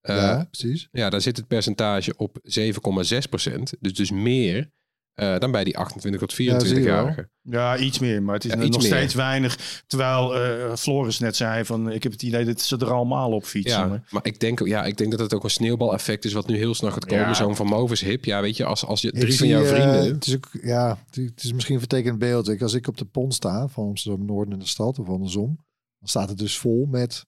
Eh, 0.01 0.15
ja, 0.15 0.47
precies. 0.51 0.87
Ja, 0.91 1.09
daar 1.09 1.21
zit 1.21 1.37
het 1.37 1.47
percentage 1.47 2.13
op 2.17 2.37
7,6 2.43 3.27
procent. 3.29 3.73
Dus 3.79 3.93
dus 3.93 4.11
meer 4.11 4.71
eh, 5.13 5.37
dan 5.39 5.51
bij 5.51 5.63
die 5.63 5.77
28 5.77 6.21
tot 6.21 6.33
Ja, 6.33 6.59
zie 6.59 6.69
je 6.69 6.81
24-jarigen. 6.81 7.31
Ja, 7.41 7.77
iets 7.77 7.99
meer, 7.99 8.23
maar 8.23 8.35
het 8.35 8.45
is 8.45 8.51
Ja, 8.51 8.57
nog 8.57 8.69
meer. 8.69 8.81
steeds 8.81 9.13
weinig. 9.13 9.83
Terwijl 9.87 10.35
eh, 10.35 10.75
Floris 10.75 11.19
net 11.19 11.35
zei 11.35 11.65
van, 11.65 11.91
ik 11.91 12.03
heb 12.03 12.11
het 12.11 12.23
idee 12.23 12.45
dat 12.45 12.61
ze 12.61 12.77
er 12.77 12.91
allemaal 12.93 13.31
op 13.31 13.43
fietsen. 13.43 13.79
Ja, 13.89 14.03
Maar- 14.09 14.25
ik 14.25 14.39
denk, 14.39 14.65
ja, 14.67 14.83
ik 14.85 14.97
denk 14.97 15.11
dat 15.11 15.19
het 15.19 15.33
ook 15.33 15.43
een 15.43 15.49
sneeuwbaleffect 15.49 16.25
is 16.25 16.33
wat 16.33 16.47
nu 16.47 16.57
heel 16.57 16.73
snel 16.75 16.91
gaat 16.91 17.05
komen. 17.05 17.25
Ja. 17.25 17.33
Zo'n 17.33 17.55
Van 17.55 17.67
Movers 17.67 18.01
hip. 18.01 18.25
Ja, 18.25 18.41
weet 18.41 18.57
je, 18.57 18.65
als, 18.65 18.85
als 18.85 19.01
je 19.01 19.07
Ik 19.07 19.13
drie 19.19 19.27
van 19.37 19.47
zie, 19.47 19.47
jouw 19.47 19.63
eh, 19.63 19.69
vrienden... 19.69 20.13
het 20.13 20.27
is 20.27 20.35
ook, 20.35 20.49
ja, 20.61 20.97
het 21.09 21.43
is 21.43 21.53
misschien 21.53 21.73
een 21.73 21.79
vertekend 21.81 22.19
beeld. 22.19 22.49
Ik, 22.49 22.61
als 22.61 22.73
ik 22.73 22.87
op 22.87 22.97
de 22.97 23.05
pont 23.05 23.33
sta 23.33 23.67
van 23.67 23.87
Amsterdam 23.87 24.25
Noord 24.25 24.49
in 24.51 24.59
de 24.59 24.67
stad 24.67 24.99
of 24.99 25.07
andersom, 25.09 25.55
dan 25.99 26.07
staat 26.09 26.29
het 26.29 26.37
dus 26.37 26.57
vol 26.57 26.85
met 26.85 27.25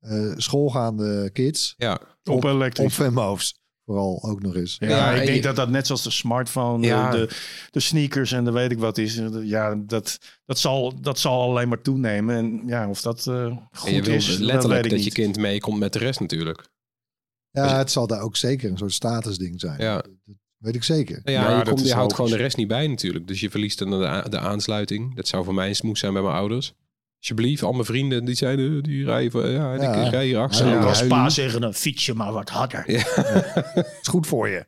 eh, 0.00 0.32
schoolgaande 0.36 1.30
kids 1.32 1.74
ja, 1.76 2.00
op 2.24 2.34
op 2.34 2.44
elektrisch. 2.44 2.94
Venmo's. 2.94 3.54
Vooral 3.86 4.22
ook 4.22 4.42
nog 4.42 4.54
eens. 4.56 4.76
Ja, 4.78 4.88
Ja, 4.88 5.10
ik 5.12 5.18
en 5.20 5.24
denk 5.26 5.36
je- 5.36 5.42
dat 5.42 5.56
dat 5.56 5.68
net 5.68 5.86
zoals 5.86 6.02
de 6.02 6.10
smartphone, 6.10 6.86
Ja. 6.86 7.10
de, 7.10 7.28
de 7.70 7.80
sneakers 7.80 8.32
en 8.32 8.44
de 8.44 8.50
weet 8.52 8.70
ik 8.70 8.78
wat 8.78 8.98
is. 8.98 9.20
Ja, 9.42 9.74
dat, 9.74 10.18
dat, 10.46 10.58
zal, 10.58 11.00
dat 11.00 11.18
zal 11.18 11.42
alleen 11.42 11.68
maar 11.68 11.82
toenemen. 11.82 12.36
En 12.36 12.62
ja, 12.66 12.88
of 12.88 13.00
dat 13.00 13.26
eh, 13.26 13.34
en 13.44 13.50
je 13.84 13.96
goed 13.96 14.06
wil 14.06 14.14
is, 14.14 14.26
dat 14.26 14.38
letterlijk 14.38 14.82
dat 14.82 14.92
ik 14.98 15.04
je 15.04 15.10
kind 15.12 15.36
meekomt 15.36 15.78
met 15.78 15.92
de 15.92 15.98
rest 15.98 16.20
natuurlijk. 16.20 16.68
Ja, 17.50 17.76
het 17.78 17.90
zal 17.90 18.06
daar 18.06 18.20
ook 18.20 18.36
zeker 18.36 18.70
een 18.70 18.78
soort 18.78 18.92
statusding 18.92 19.60
zijn. 19.60 19.80
Ja. 19.80 19.94
Dat 19.96 20.34
weet 20.58 20.74
ik 20.74 20.84
zeker. 20.84 21.20
Nou 21.24 21.36
ja, 21.36 21.42
Ja, 21.42 21.58
je, 21.58 21.64
dat 21.64 21.74
komt, 21.74 21.86
je 21.86 21.94
houdt 21.94 22.14
gewoon 22.14 22.30
de 22.30 22.36
rest 22.36 22.56
niet 22.56 22.68
bij 22.68 22.86
natuurlijk. 22.88 23.26
Dus 23.26 23.40
je 23.40 23.50
verliest 23.50 23.78
dan 23.78 23.90
de, 23.90 24.26
de 24.28 24.38
aansluiting. 24.38 25.14
Dat 25.16 25.28
zou 25.28 25.44
voor 25.44 25.54
mij 25.54 25.68
een 25.68 25.76
smoes 25.76 26.00
zijn 26.00 26.12
bij 26.12 26.22
mijn 26.22 26.34
ouders. 26.34 26.74
Alsjeblieft, 27.18 27.62
al 27.62 27.72
mijn 27.72 27.84
vrienden 27.84 28.24
die 28.24 28.34
zijn 28.34 28.58
eh, 28.58 28.82
die 28.82 29.04
rijden 29.04 29.50
ja, 29.50 29.74
en 29.74 29.80
Ja. 29.82 29.94
ik 30.04 30.10
rij 30.10 30.26
hier 30.26 30.38
achter. 30.38 30.66
Ja, 30.66 30.78
ook 30.78 30.84
als 30.84 31.06
pa 31.06 31.28
zeggen, 31.28 31.60
dan 31.60 31.74
fiets 31.74 32.06
je 32.06 32.14
maar 32.14 32.32
wat 32.32 32.48
harder. 32.50 32.88
is 34.00 34.08
goed 34.08 34.26
voor 34.26 34.48
je. 34.48 34.66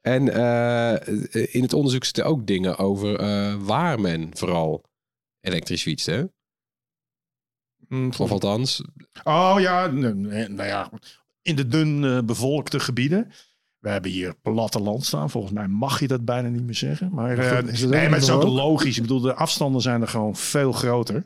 En 0.00 0.28
eh, 0.34 1.54
in 1.54 1.62
het 1.62 1.72
onderzoek 1.72 2.04
zitten 2.04 2.24
ook 2.24 2.46
dingen 2.46 2.78
over 2.78 3.18
eh, 3.18 3.54
waar 3.58 4.00
men 4.00 4.30
vooral 4.36 4.84
elektrisch 5.40 5.82
fietst. 5.82 6.06
Hè? 6.06 6.24
Mm, 7.88 8.12
Of 8.18 8.30
althans, 8.30 8.82
Oh 9.24 9.56
ja, 9.58 9.86
nee, 9.86 10.14
nee, 10.14 10.48
nou 10.48 10.68
ja, 10.68 10.90
in 11.42 11.56
de 11.56 11.68
dun 11.68 12.04
eh, 12.04 12.18
bevolkte 12.24 12.80
gebieden. 12.80 13.32
We 13.78 13.88
hebben 13.88 14.10
hier 14.10 14.34
platteland 14.42 15.04
staan. 15.04 15.30
Volgens 15.30 15.52
mij 15.52 15.68
mag 15.68 16.00
je 16.00 16.06
dat 16.06 16.24
bijna 16.24 16.48
niet 16.48 16.64
meer 16.64 16.74
zeggen. 16.74 17.10
Maar, 17.12 17.36
Maar 17.36 17.52
eh, 17.52 17.58
goed, 17.58 17.68
is 17.68 17.80
het 17.80 17.90
nee, 17.90 18.02
maar 18.08 18.18
het 18.18 18.22
is 18.22 18.30
ook 18.30 18.42
logisch. 18.42 18.96
Ik 18.96 19.02
bedoel, 19.02 19.20
de 19.20 19.34
afstanden 19.34 19.80
zijn 19.80 20.00
er 20.00 20.08
gewoon 20.08 20.36
veel 20.36 20.72
groter. 20.72 21.24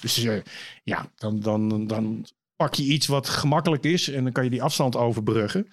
Dus 0.00 0.24
eh, 0.24 0.40
ja, 0.82 1.06
dan, 1.14 1.40
dan, 1.40 1.86
dan 1.86 2.26
pak 2.56 2.74
je 2.74 2.82
iets 2.82 3.06
wat 3.06 3.28
gemakkelijk 3.28 3.84
is 3.84 4.10
en 4.10 4.22
dan 4.22 4.32
kan 4.32 4.44
je 4.44 4.50
die 4.50 4.62
afstand 4.62 4.96
overbruggen. 4.96 5.68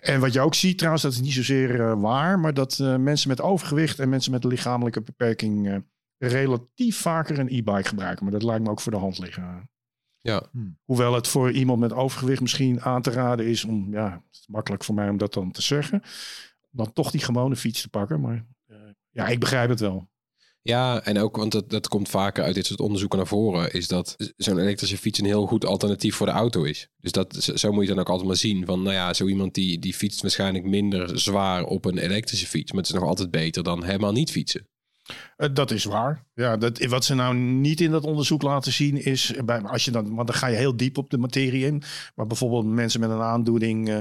En 0.00 0.20
wat 0.20 0.32
je 0.32 0.40
ook 0.40 0.54
ziet 0.54 0.76
trouwens, 0.76 1.02
dat 1.02 1.12
is 1.12 1.20
niet 1.20 1.32
zozeer 1.32 1.80
eh, 1.80 2.00
waar, 2.00 2.38
maar 2.38 2.54
dat 2.54 2.78
mensen 2.98 3.28
met 3.28 3.40
overgewicht 3.40 3.98
en 3.98 4.08
mensen 4.08 4.32
met 4.32 4.44
een 4.44 4.50
lichamelijke 4.50 5.00
beperking 5.00 5.82
relatief 6.18 6.96
vaker 6.96 7.38
een 7.38 7.48
e-bike 7.48 7.88
gebruiken. 7.88 8.24
Maar 8.24 8.32
dat 8.32 8.42
lijkt 8.42 8.64
me 8.64 8.70
ook 8.70 8.80
voor 8.80 8.92
de 8.92 8.98
hand 8.98 9.18
liggen. 9.18 9.68
Ja. 10.24 10.50
Hoewel 10.84 11.14
het 11.14 11.28
voor 11.28 11.50
iemand 11.50 11.80
met 11.80 11.92
overgewicht 11.92 12.40
misschien 12.40 12.80
aan 12.82 13.02
te 13.02 13.10
raden 13.10 13.46
is 13.46 13.64
om, 13.64 13.92
ja, 13.92 14.10
het 14.10 14.38
is 14.40 14.46
makkelijk 14.46 14.84
voor 14.84 14.94
mij 14.94 15.08
om 15.08 15.16
dat 15.18 15.32
dan 15.34 15.50
te 15.50 15.62
zeggen, 15.62 16.02
dan 16.70 16.92
toch 16.92 17.10
die 17.10 17.20
gewone 17.20 17.56
fiets 17.56 17.80
te 17.82 17.88
pakken. 17.88 18.20
Maar 18.20 18.46
eh, 18.66 18.76
ja, 19.10 19.26
ik 19.26 19.40
begrijp 19.40 19.68
het 19.68 19.80
wel. 19.80 20.12
Ja, 20.62 21.02
en 21.02 21.18
ook, 21.18 21.36
want 21.36 21.52
dat, 21.52 21.70
dat 21.70 21.88
komt 21.88 22.08
vaker 22.08 22.44
uit 22.44 22.54
dit 22.54 22.66
soort 22.66 22.80
onderzoeken 22.80 23.18
naar 23.18 23.26
voren, 23.26 23.72
is 23.72 23.88
dat 23.88 24.16
zo'n 24.36 24.58
elektrische 24.58 24.98
fiets 24.98 25.18
een 25.18 25.24
heel 25.24 25.46
goed 25.46 25.64
alternatief 25.64 26.14
voor 26.16 26.26
de 26.26 26.32
auto 26.32 26.62
is. 26.62 26.88
Dus 26.96 27.12
dat, 27.12 27.34
zo- 27.34 27.56
zo 27.56 27.72
moet 27.72 27.82
je 27.82 27.88
dan 27.88 27.98
ook 27.98 28.08
altijd 28.08 28.26
maar 28.28 28.36
zien. 28.36 28.66
Van, 28.66 28.82
nou 28.82 28.94
ja, 28.94 29.14
zo 29.14 29.26
iemand 29.26 29.54
die, 29.54 29.78
die 29.78 29.94
fietst 29.94 30.22
waarschijnlijk 30.22 30.64
minder 30.64 31.18
zwaar 31.18 31.64
op 31.64 31.84
een 31.84 31.98
elektrische 31.98 32.46
fiets, 32.46 32.72
maar 32.72 32.80
het 32.82 32.90
is 32.92 32.98
nog 32.98 33.08
altijd 33.08 33.30
beter 33.30 33.62
dan 33.62 33.84
helemaal 33.84 34.12
niet 34.12 34.30
fietsen. 34.30 34.68
Eh, 35.36 35.48
dat 35.52 35.70
is 35.70 35.84
waar. 35.84 36.24
Ja, 36.34 36.56
dat, 36.56 36.84
wat 36.84 37.04
ze 37.04 37.14
nou 37.14 37.34
niet 37.36 37.80
in 37.80 37.90
dat 37.90 38.04
onderzoek 38.04 38.42
laten 38.42 38.72
zien 38.72 39.04
is, 39.04 39.34
eh, 39.34 39.42
bij, 39.42 39.60
als 39.62 39.84
je 39.84 39.90
dan, 39.90 40.14
want 40.14 40.26
dan 40.28 40.36
ga 40.36 40.46
je 40.46 40.56
heel 40.56 40.76
diep 40.76 40.98
op 40.98 41.10
de 41.10 41.18
materie 41.18 41.66
in. 41.66 41.82
Maar 42.14 42.26
bijvoorbeeld 42.26 42.64
mensen 42.66 43.00
met 43.00 43.10
een 43.10 43.20
aandoening, 43.20 43.88
eh, 43.88 43.96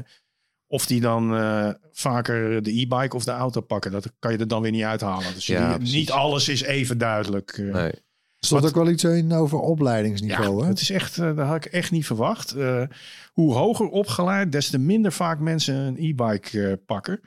of 0.67 0.85
die 0.85 1.01
dan 1.01 1.35
eh, 1.35 1.69
vaker 1.91 2.63
de 2.63 2.71
e-bike 2.79 3.15
of 3.15 3.23
de 3.23 3.31
auto 3.31 3.61
pakken, 3.61 3.91
dat 3.91 4.11
kan 4.19 4.31
je 4.31 4.37
er 4.37 4.47
dan 4.47 4.61
weer 4.61 4.71
niet 4.71 4.83
uithalen. 4.83 5.33
Dus 5.33 5.45
Ja, 5.45 5.67
die- 5.67 5.77
precies. 5.77 5.95
niet 5.95 6.11
alles 6.11 6.49
is 6.49 6.61
even 6.61 6.97
duidelijk. 6.97 7.51
eh. 7.51 7.73
Nee. 7.73 7.91
Er 8.39 8.49
stond 8.49 8.65
ook 8.65 8.75
wel 8.75 8.89
iets 8.89 9.03
in 9.03 9.33
over 9.33 9.59
opleidingsniveau. 9.59 10.57
Ja, 10.57 10.63
hè? 10.63 10.67
het 10.69 10.81
is 10.81 10.89
echt, 10.89 11.15
dat 11.15 11.37
had 11.37 11.55
ik 11.55 11.65
echt 11.65 11.91
niet 11.91 12.05
verwacht. 12.05 12.51
Eh, 12.51 12.83
hoe 13.31 13.53
hoger 13.53 13.87
opgeleid, 13.87 14.51
des 14.51 14.69
te 14.69 14.77
minder 14.77 15.11
vaak 15.11 15.39
mensen 15.39 15.75
een 15.75 15.95
e-bike 15.97 16.67
eh, 16.67 16.73
pakken. 16.85 17.19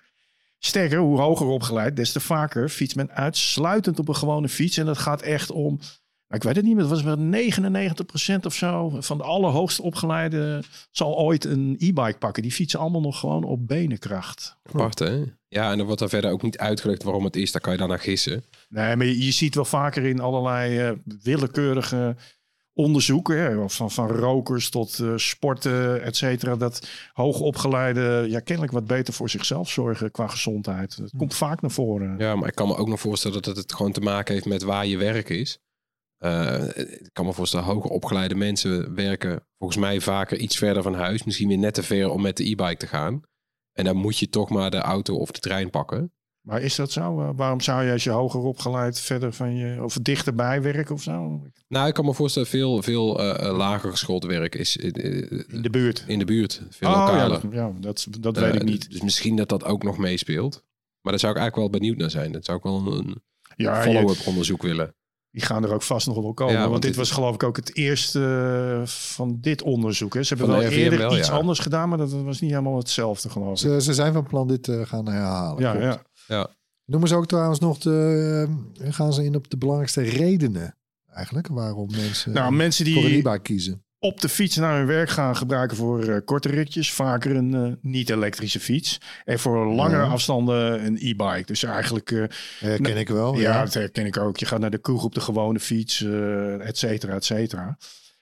Sterker, 0.58 0.98
hoe 0.98 1.20
hoger 1.20 1.46
opgeleid, 1.46 1.96
des 1.96 2.12
te 2.12 2.20
vaker 2.20 2.68
fietst 2.68 2.96
men 2.96 3.10
uitsluitend 3.10 3.98
op 3.98 4.08
een 4.08 4.16
gewone 4.16 4.48
fiets. 4.48 4.76
En 4.76 4.86
dat 4.86 4.98
gaat 4.98 5.22
echt 5.22 5.50
om, 5.50 5.76
nou, 6.28 6.40
ik 6.40 6.42
weet 6.42 6.56
het 6.56 6.64
niet, 6.64 6.74
maar 6.74 6.84
het 6.84 6.92
was 6.92 7.02
wel 7.02 7.16
99% 8.40 8.46
of 8.46 8.54
zo 8.54 8.96
van 9.00 9.18
de 9.18 9.24
allerhoogst 9.24 9.80
opgeleide 9.80 10.62
zal 10.90 11.16
ooit 11.16 11.44
een 11.44 11.76
e-bike 11.78 12.18
pakken. 12.18 12.42
Die 12.42 12.52
fietsen 12.52 12.80
allemaal 12.80 13.00
nog 13.00 13.18
gewoon 13.18 13.44
op 13.44 13.66
benenkracht. 13.66 14.56
Apart, 14.62 14.98
hè? 14.98 15.22
Ja, 15.48 15.72
en 15.72 15.78
er 15.78 15.84
wordt 15.84 16.00
dan 16.00 16.08
verder 16.08 16.30
ook 16.30 16.42
niet 16.42 16.58
uitgelegd 16.58 17.02
waarom 17.02 17.24
het 17.24 17.36
is. 17.36 17.52
Daar 17.52 17.60
kan 17.60 17.72
je 17.72 17.78
dan 17.78 17.88
naar 17.88 17.98
gissen. 17.98 18.44
Nee, 18.68 18.96
maar 18.96 19.06
je, 19.06 19.24
je 19.24 19.30
ziet 19.30 19.54
wel 19.54 19.64
vaker 19.64 20.04
in 20.04 20.20
allerlei 20.20 20.78
eh, 20.78 20.92
willekeurige 21.22 22.16
onderzoeken, 22.76 23.70
van, 23.70 23.90
van 23.90 24.08
rokers 24.08 24.70
tot 24.70 24.98
eh, 24.98 25.12
sporten, 25.16 26.02
et 26.02 26.16
cetera, 26.16 26.56
dat 26.56 26.88
hoogopgeleide 27.12 28.24
ja, 28.28 28.40
kennelijk 28.40 28.72
wat 28.72 28.86
beter 28.86 29.14
voor 29.14 29.30
zichzelf 29.30 29.70
zorgen 29.70 30.10
qua 30.10 30.26
gezondheid. 30.26 30.98
Dat 30.98 31.12
komt 31.16 31.34
vaak 31.34 31.60
naar 31.60 31.70
voren. 31.70 32.18
Ja, 32.18 32.36
maar 32.36 32.48
ik 32.48 32.54
kan 32.54 32.68
me 32.68 32.76
ook 32.76 32.88
nog 32.88 33.00
voorstellen 33.00 33.42
dat 33.42 33.56
het 33.56 33.74
gewoon 33.74 33.92
te 33.92 34.00
maken 34.00 34.34
heeft 34.34 34.46
met 34.46 34.62
waar 34.62 34.86
je 34.86 34.96
werk 34.96 35.28
is. 35.28 35.58
Eh, 36.16 36.64
ik 36.76 37.10
kan 37.12 37.26
me 37.26 37.32
voorstellen, 37.32 37.66
hoger 37.66 37.90
opgeleide 37.90 38.34
mensen 38.34 38.94
werken 38.94 39.46
volgens 39.58 39.80
mij 39.80 40.00
vaker 40.00 40.38
iets 40.38 40.56
verder 40.56 40.82
van 40.82 40.94
huis. 40.94 41.24
Misschien 41.24 41.48
weer 41.48 41.58
net 41.58 41.74
te 41.74 41.82
ver 41.82 42.10
om 42.10 42.22
met 42.22 42.36
de 42.36 42.44
e-bike 42.44 42.76
te 42.76 42.86
gaan. 42.86 43.22
En 43.72 43.84
dan 43.84 43.96
moet 43.96 44.18
je 44.18 44.28
toch 44.28 44.50
maar 44.50 44.70
de 44.70 44.78
auto 44.78 45.16
of 45.16 45.30
de 45.30 45.40
trein 45.40 45.70
pakken. 45.70 46.12
Maar 46.46 46.62
is 46.62 46.74
dat 46.74 46.92
zo? 46.92 47.20
Uh, 47.20 47.28
waarom 47.36 47.60
zou 47.60 47.84
je 47.84 47.92
als 47.92 48.04
je 48.04 48.10
hoger 48.10 48.40
opgeleid 48.40 49.00
verder 49.00 49.32
van 49.32 49.56
je, 49.56 49.82
of 49.82 49.94
dichterbij 50.02 50.62
werken 50.62 50.94
of 50.94 51.02
zo? 51.02 51.42
Nou, 51.68 51.88
ik 51.88 51.94
kan 51.94 52.04
me 52.04 52.14
voorstellen, 52.14 52.48
veel, 52.48 52.82
veel 52.82 53.20
uh, 53.20 53.56
lager 53.56 53.90
geschoold 53.90 54.24
werk 54.24 54.54
is 54.54 54.76
in 54.76 54.92
de 55.62 55.70
buurt. 55.70 56.04
In 56.06 56.18
de 56.18 56.24
buurt, 56.24 56.62
veel 56.70 56.88
oh, 56.88 56.98
lokaler. 56.98 57.40
Ja, 57.50 57.66
ja 57.66 57.72
dat, 57.80 58.06
dat 58.20 58.38
weet 58.38 58.54
ik 58.54 58.62
niet. 58.62 58.90
Dus 58.90 59.00
misschien 59.00 59.36
dat 59.36 59.48
dat 59.48 59.64
ook 59.64 59.82
nog 59.82 59.98
meespeelt. 59.98 60.64
Maar 61.00 61.12
daar 61.12 61.20
zou 61.20 61.32
ik 61.32 61.38
eigenlijk 61.38 61.70
wel 61.70 61.80
benieuwd 61.80 61.98
naar 61.98 62.10
zijn. 62.10 62.32
Dat 62.32 62.44
zou 62.44 62.58
ik 62.58 62.62
wel 62.64 62.76
een, 62.76 62.96
een 62.96 63.22
ja, 63.56 63.82
follow-up 63.82 64.26
onderzoek 64.26 64.62
willen. 64.62 64.94
Die 65.30 65.44
gaan 65.44 65.64
er 65.64 65.74
ook 65.74 65.82
vast 65.82 66.06
nog 66.06 66.20
wel 66.20 66.34
komen. 66.34 66.52
Ja, 66.52 66.58
want, 66.58 66.70
want 66.70 66.82
dit 66.82 66.90
dit- 66.90 67.00
was 67.00 67.10
geloof 67.10 67.34
ik 67.34 67.42
ook 67.42 67.56
het 67.56 67.76
eerste 67.76 68.82
van 68.84 69.38
dit 69.40 69.62
onderzoek. 69.62 70.14
Hè. 70.14 70.22
Ze 70.22 70.34
hebben 70.34 70.56
wel 70.56 70.68
eerder 70.68 70.98
wel, 70.98 71.18
iets 71.18 71.28
ja. 71.28 71.34
anders 71.34 71.58
gedaan, 71.58 71.88
maar 71.88 71.98
dat 71.98 72.12
was 72.12 72.40
niet 72.40 72.50
helemaal 72.50 72.76
hetzelfde 72.76 73.30
geloof 73.30 73.52
ik. 73.52 73.58
Ze, 73.58 73.82
ze 73.82 73.94
zijn 73.94 74.12
van 74.12 74.26
plan 74.26 74.48
dit 74.48 74.62
te 74.62 74.86
gaan 74.86 75.08
herhalen. 75.08 75.62
Ja, 75.62 75.72
klopt. 75.72 76.04
Ja. 76.26 76.48
Noemen 76.84 77.08
ze 77.08 77.14
ook 77.14 77.26
trouwens 77.26 77.58
nog 77.60 77.78
de, 77.78 78.46
eh, 78.80 78.92
gaan 78.92 79.12
ze 79.12 79.24
in 79.24 79.34
op 79.34 79.50
de 79.50 79.56
belangrijkste 79.56 80.02
redenen 80.02 80.76
eigenlijk 81.12 81.48
waarom 81.48 81.90
mensen 81.90 82.32
Nou, 82.32 82.52
mensen 82.52 82.86
voor 82.92 83.02
een 83.04 83.08
die 83.08 83.18
e-bike 83.18 83.38
kiezen. 83.42 83.84
op 83.98 84.20
de 84.20 84.28
fiets 84.28 84.56
naar 84.56 84.76
hun 84.78 84.86
werk 84.86 85.08
gaan 85.08 85.36
gebruiken 85.36 85.76
voor 85.76 86.02
eh, 86.04 86.16
korte 86.24 86.48
ritjes, 86.48 86.92
vaker 86.92 87.36
een 87.36 87.54
eh, 87.54 87.72
niet-elektrische 87.80 88.60
fiets. 88.60 88.98
En 89.24 89.38
voor 89.38 89.66
langere 89.66 90.02
Ja. 90.04 90.08
afstanden 90.10 90.84
een 90.86 90.96
e-bike. 91.00 91.42
Dus 91.46 91.62
eigenlijk, 91.62 92.10
eh, 92.10 92.24
Herken 92.58 92.96
ik 92.96 93.08
wel. 93.08 93.34
ja, 93.34 93.40
Ja. 93.40 93.64
dat 93.64 93.74
herken 93.74 94.06
ik 94.06 94.16
ook. 94.16 94.36
Je 94.36 94.46
gaat 94.46 94.60
naar 94.60 94.70
de 94.70 94.78
kroeg 94.78 95.04
op 95.04 95.14
de 95.14 95.20
gewone 95.20 95.60
fiets, 95.60 96.02
eh 96.02 96.66
et 96.68 96.78
cetera, 96.78 97.14
et 97.14 97.24
cetera. 97.24 97.76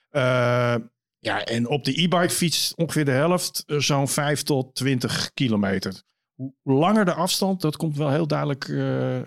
Eh, 0.09 0.75
ja, 1.19 1.43
en 1.43 1.67
op 1.67 1.83
de 1.85 2.01
e-bike 2.01 2.29
fiets 2.29 2.73
ongeveer 2.75 3.05
de 3.05 3.11
helft, 3.11 3.63
zo'n 3.67 4.07
5 4.07 4.43
tot 4.43 4.75
20 4.75 5.31
kilometer. 5.33 6.01
Hoe 6.35 6.53
langer 6.63 7.05
de 7.05 7.13
afstand, 7.13 7.61
dat 7.61 7.77
komt 7.77 7.97
wel 7.97 8.09
heel 8.11 8.27
duidelijk 8.27 8.63
eh, 8.67 9.21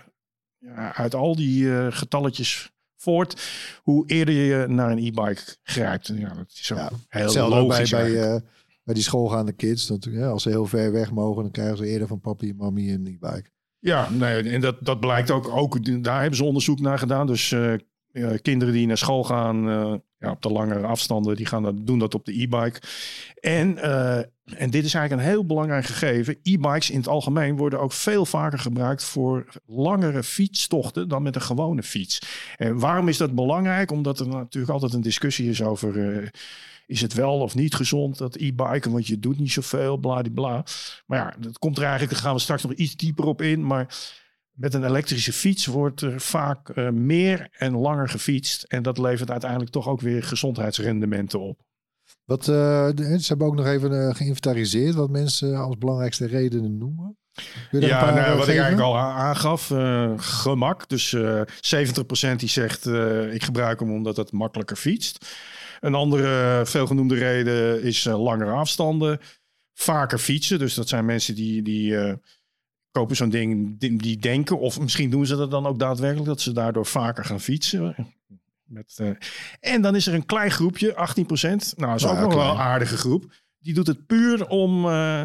ja, 0.58 0.94
uit 0.94 1.14
al 1.14 1.36
die 1.36 1.76
eh, 1.78 1.86
getalletjes 1.90 2.72
voort. 2.96 3.42
Hoe 3.82 4.06
eerder 4.06 4.34
je 4.34 4.66
naar 4.68 4.90
een 4.90 4.98
e-bike 4.98 5.56
grijpt. 5.62 6.06
Ja, 6.14 6.34
dat 6.34 6.46
is 6.48 6.68
Ja, 6.68 6.90
heel 7.08 7.32
bij, 7.32 7.48
logisch. 7.48 7.90
bij, 7.90 8.00
eigenlijk. 8.00 8.42
eh, 8.42 8.48
bij 8.82 8.94
die 8.94 9.02
schoolgaande 9.02 9.52
kids. 9.52 9.86
Dat, 9.86 10.04
ja, 10.10 10.28
als 10.28 10.42
ze 10.42 10.48
heel 10.48 10.66
ver 10.66 10.92
weg 10.92 11.10
mogen, 11.10 11.42
dan 11.42 11.52
krijgen 11.52 11.76
ze 11.76 11.86
eerder 11.86 12.08
van 12.08 12.20
papi 12.20 12.48
en 12.50 12.56
mami 12.56 12.92
een 12.92 13.06
e-bike. 13.06 13.50
Ja, 13.78 14.10
nee, 14.10 14.42
en 14.50 14.60
dat, 14.60 14.76
dat 14.84 15.00
blijkt 15.00 15.30
ook, 15.30 15.48
ook. 15.48 16.02
Daar 16.04 16.20
hebben 16.20 16.36
ze 16.36 16.44
onderzoek 16.44 16.80
naar 16.80 16.98
gedaan. 16.98 17.26
Dus 17.26 17.54
eh, 18.24 18.38
kinderen 18.42 18.74
die 18.74 18.86
naar 18.86 18.98
school 18.98 19.24
gaan 19.24 19.68
eh, 19.68 19.94
ja, 20.18 20.30
op 20.30 20.42
de 20.42 20.50
langere 20.50 20.86
afstanden, 20.86 21.36
die 21.36 21.46
gaan 21.46 21.62
dat, 21.62 21.86
doen 21.86 21.98
dat 21.98 22.14
op 22.14 22.24
de 22.24 22.42
e-bike. 22.42 22.80
En, 23.40 23.78
eh, 23.78 24.16
en 24.44 24.70
dit 24.70 24.84
is 24.84 24.94
eigenlijk 24.94 25.12
een 25.12 25.32
heel 25.32 25.46
belangrijk 25.46 25.84
gegeven. 25.84 26.38
E-bikes 26.42 26.90
in 26.90 26.98
het 26.98 27.08
algemeen 27.08 27.56
worden 27.56 27.80
ook 27.80 27.92
veel 27.92 28.26
vaker 28.26 28.58
gebruikt 28.58 29.04
voor 29.04 29.46
langere 29.66 30.22
fietstochten 30.22 31.08
dan 31.08 31.22
met 31.22 31.34
een 31.34 31.40
gewone 31.40 31.82
fiets. 31.82 32.18
En 32.56 32.78
waarom 32.78 33.08
is 33.08 33.16
dat 33.16 33.34
belangrijk? 33.34 33.90
Omdat 33.90 34.20
er 34.20 34.28
natuurlijk 34.28 34.72
altijd 34.72 34.92
een 34.92 35.00
discussie 35.00 35.48
is 35.48 35.62
over. 35.62 36.30
is 36.86 37.00
het 37.00 37.14
wel 37.14 37.40
of 37.40 37.54
niet 37.54 37.74
gezond, 37.74 38.18
dat 38.18 38.36
e-biken? 38.36 38.92
Want 38.92 39.06
je 39.06 39.18
doet 39.18 39.38
niet 39.38 39.52
zoveel, 39.52 39.96
bladibla. 39.96 40.64
Maar 41.06 41.18
ja, 41.18 41.34
dat 41.38 41.58
komt 41.58 41.76
er 41.76 41.82
eigenlijk, 41.82 42.12
daar 42.12 42.22
gaan 42.22 42.34
we 42.34 42.40
straks 42.40 42.62
nog 42.62 42.72
iets 42.72 42.96
dieper 42.96 43.24
op 43.24 43.42
in. 43.42 43.66
Maar 43.66 43.96
met 44.58 44.74
een 44.74 44.84
elektrische 44.84 45.32
fiets 45.32 45.66
wordt 45.66 46.00
er 46.00 46.20
vaak 46.20 46.68
eh, 46.68 46.88
meer 46.90 47.48
en 47.52 47.72
langer 47.76 48.08
gefietst. 48.08 48.62
En 48.62 48.82
dat 48.82 48.98
levert 48.98 49.30
uiteindelijk 49.30 49.70
toch 49.70 49.88
ook 49.88 50.00
weer 50.00 50.22
gezondheidsrendementen 50.22 51.40
op. 51.40 51.60
Wat, 52.24 52.44
de- 52.44 53.16
ze 53.20 53.26
hebben 53.28 53.46
ook 53.46 53.54
nog 53.54 53.66
even 53.66 54.08
eh, 54.08 54.14
geïnventariseerd 54.14 54.94
wat 54.94 55.10
mensen 55.10 55.56
als 55.56 55.78
belangrijkste 55.78 56.26
redenen 56.26 56.78
noemen. 56.78 57.16
Ja, 57.70 58.14
nou, 58.14 58.38
wat 58.38 58.48
ik 58.48 58.58
eigenlijk 58.58 58.80
al 58.80 58.98
aangaf, 58.98 59.66
gemak. 60.16 60.88
Dus 60.88 61.12
eh 61.12 61.42
70% 62.32 62.36
die 62.36 62.48
zegt, 62.48 62.86
ik 63.32 63.42
gebruik 63.42 63.80
hem 63.80 63.92
omdat 63.92 64.16
het 64.16 64.32
makkelijker 64.32 64.76
fietst. 64.76 65.26
Een 65.80 65.94
andere 65.94 66.62
veelgenoemde 66.66 67.14
reden 67.14 67.82
is 67.82 68.04
langere 68.04 68.50
afstanden. 68.50 69.18
Vaker 69.74 70.18
fietsen, 70.18 70.58
dus 70.58 70.74
dat 70.74 70.88
zijn 70.88 71.04
mensen 71.04 71.34
die, 71.34 71.62
die 71.62 71.96
kopen 72.90 73.16
zo'n 73.16 73.28
ding, 73.28 73.78
die, 73.80 73.96
die 73.98 74.16
denken... 74.18 74.58
of 74.58 74.80
misschien 74.80 75.10
doen 75.10 75.26
ze 75.26 75.36
dat 75.36 75.50
dan 75.50 75.66
ook 75.66 75.78
daadwerkelijk... 75.78 76.26
dat 76.28 76.40
ze 76.40 76.52
daardoor 76.52 76.86
vaker 76.86 77.24
gaan 77.24 77.40
fietsen. 77.40 77.94
Met, 78.64 78.94
eh, 78.96 79.10
en 79.74 79.82
dan 79.82 79.96
is 79.96 80.06
er 80.06 80.14
een 80.14 80.26
klein 80.26 80.50
groepje, 80.50 80.92
18%. 80.92 80.94
Nou, 80.96 81.56
dat 81.76 81.94
is 81.94 82.02
Ja, 82.02 82.10
ook 82.10 82.18
nog 82.20 82.34
wel 82.34 82.50
een 82.50 82.56
aardige 82.58 82.96
groep. 82.96 83.32
Die 83.58 83.74
doet 83.74 83.86
het 83.86 84.06
puur 84.06 84.46
om 84.48 84.84
eh, 84.88 85.22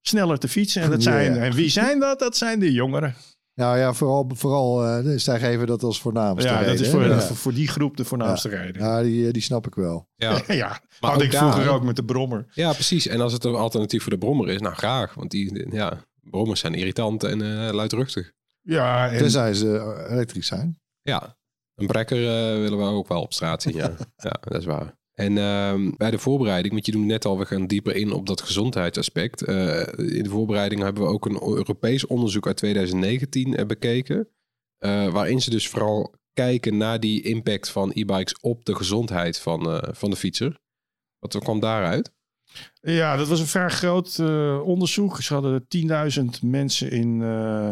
sneller 0.00 0.38
te 0.38 0.48
fietsen. 0.48 0.82
En, 0.82 0.90
dat 0.90 1.02
Ja, 1.02 1.10
zijn, 1.10 1.34
ja. 1.34 1.40
en 1.40 1.52
wie 1.52 1.68
zijn 1.68 2.00
dat? 2.00 2.18
Dat 2.18 2.36
zijn 2.36 2.58
de 2.58 2.72
jongeren. 2.72 3.14
Nou 3.54 3.78
ja, 3.78 3.92
vooral, 3.92 4.30
vooral 4.34 4.84
eh, 4.86 5.12
zij 5.16 5.38
geven 5.38 5.66
dat 5.66 5.82
als 5.82 6.00
voornaamste 6.00 6.48
Ja, 6.48 6.58
reden. 6.58 6.76
dat 6.76 6.84
is 6.84 6.90
voor, 6.90 7.04
ja. 7.04 7.20
voor, 7.20 7.36
voor 7.36 7.54
die 7.54 7.68
groep 7.68 7.96
de 7.96 8.04
voornaamste 8.04 8.48
reden. 8.48 8.82
Ja, 8.82 9.02
die, 9.02 9.32
die 9.32 9.42
snap 9.42 9.66
ik 9.66 9.74
wel. 9.74 10.08
Ja, 10.16 10.40
Ja, 10.48 10.80
Maar 11.00 11.10
had 11.12 11.22
ik 11.22 11.32
vroeger 11.32 11.64
daar- 11.64 11.74
ook 11.74 11.82
met 11.84 11.96
de 11.96 12.04
brommer. 12.04 12.46
ja, 12.50 12.72
precies. 12.72 13.06
En 13.06 13.20
als 13.20 13.32
het 13.32 13.44
een 13.44 13.54
alternatief 13.54 14.02
voor 14.02 14.12
de 14.12 14.18
brommer 14.18 14.48
is, 14.48 14.60
nou 14.60 14.74
graag. 14.74 15.14
Want 15.14 15.30
die, 15.30 15.66
ja, 15.74 16.04
brommers 16.30 16.60
zijn 16.60 16.74
irritant 16.74 17.24
en 17.24 17.42
eh, 17.42 17.72
luidruchtig. 17.74 18.32
Ja, 18.62 19.10
en, 19.10 19.18
Tenzij 19.18 19.54
ze 19.54 19.78
eh, 19.78 20.12
elektrisch 20.12 20.46
zijn. 20.46 20.80
Ja, 21.02 21.36
een 21.74 21.86
brekker 21.86 22.16
eh, 22.18 22.58
willen 22.60 22.78
we 22.78 22.84
ook 22.84 23.08
wel 23.08 23.22
op 23.22 23.32
straat 23.32 23.62
zien. 23.62 23.74
Ja, 23.74 23.96
ja 24.16 24.36
dat 24.40 24.58
is 24.60 24.64
waar. 24.64 24.96
En 25.14 25.38
ehm, 25.38 25.90
bij 25.96 26.10
de 26.10 26.18
voorbereiding, 26.18 26.72
want 26.72 26.86
je 26.86 26.92
noemde 26.92 27.08
net 27.08 27.24
al, 27.24 27.38
we 27.38 27.44
gaan 27.46 27.66
dieper 27.66 27.96
in 27.96 28.12
op 28.12 28.26
dat 28.26 28.40
gezondheidsaspect. 28.42 29.42
Eh, 29.42 29.80
in 29.96 30.22
de 30.22 30.28
voorbereiding 30.30 30.82
hebben 30.82 31.02
we 31.02 31.08
ook 31.08 31.26
een 31.26 31.42
Europees 31.42 32.06
onderzoek 32.06 32.46
uit 32.46 32.56
2019 32.56 33.56
eh, 33.56 33.66
bekeken. 33.66 34.28
eh, 34.78 35.12
waarin 35.12 35.40
ze 35.40 35.50
dus 35.50 35.68
vooral 35.68 36.14
kijken 36.32 36.76
naar 36.76 37.00
die 37.00 37.22
impact 37.22 37.68
van 37.70 37.90
e-bikes 37.94 38.40
op 38.40 38.64
de 38.64 38.74
gezondheid 38.74 39.38
van, 39.38 39.70
eh, 39.70 39.94
van 39.94 40.10
de 40.10 40.16
fietser. 40.16 40.60
Wat 41.18 41.38
kwam 41.38 41.60
daaruit? 41.60 42.12
Ja, 42.80 43.16
dat 43.16 43.28
was 43.28 43.40
een 43.40 43.46
vrij 43.46 43.68
groot 43.68 44.18
eh, 44.18 44.60
onderzoek. 44.64 45.22
Ze 45.22 45.34
hadden 45.34 45.66
10.000 46.20 46.24
mensen 46.42 46.90
in 46.90 47.22
eh, 47.22 47.70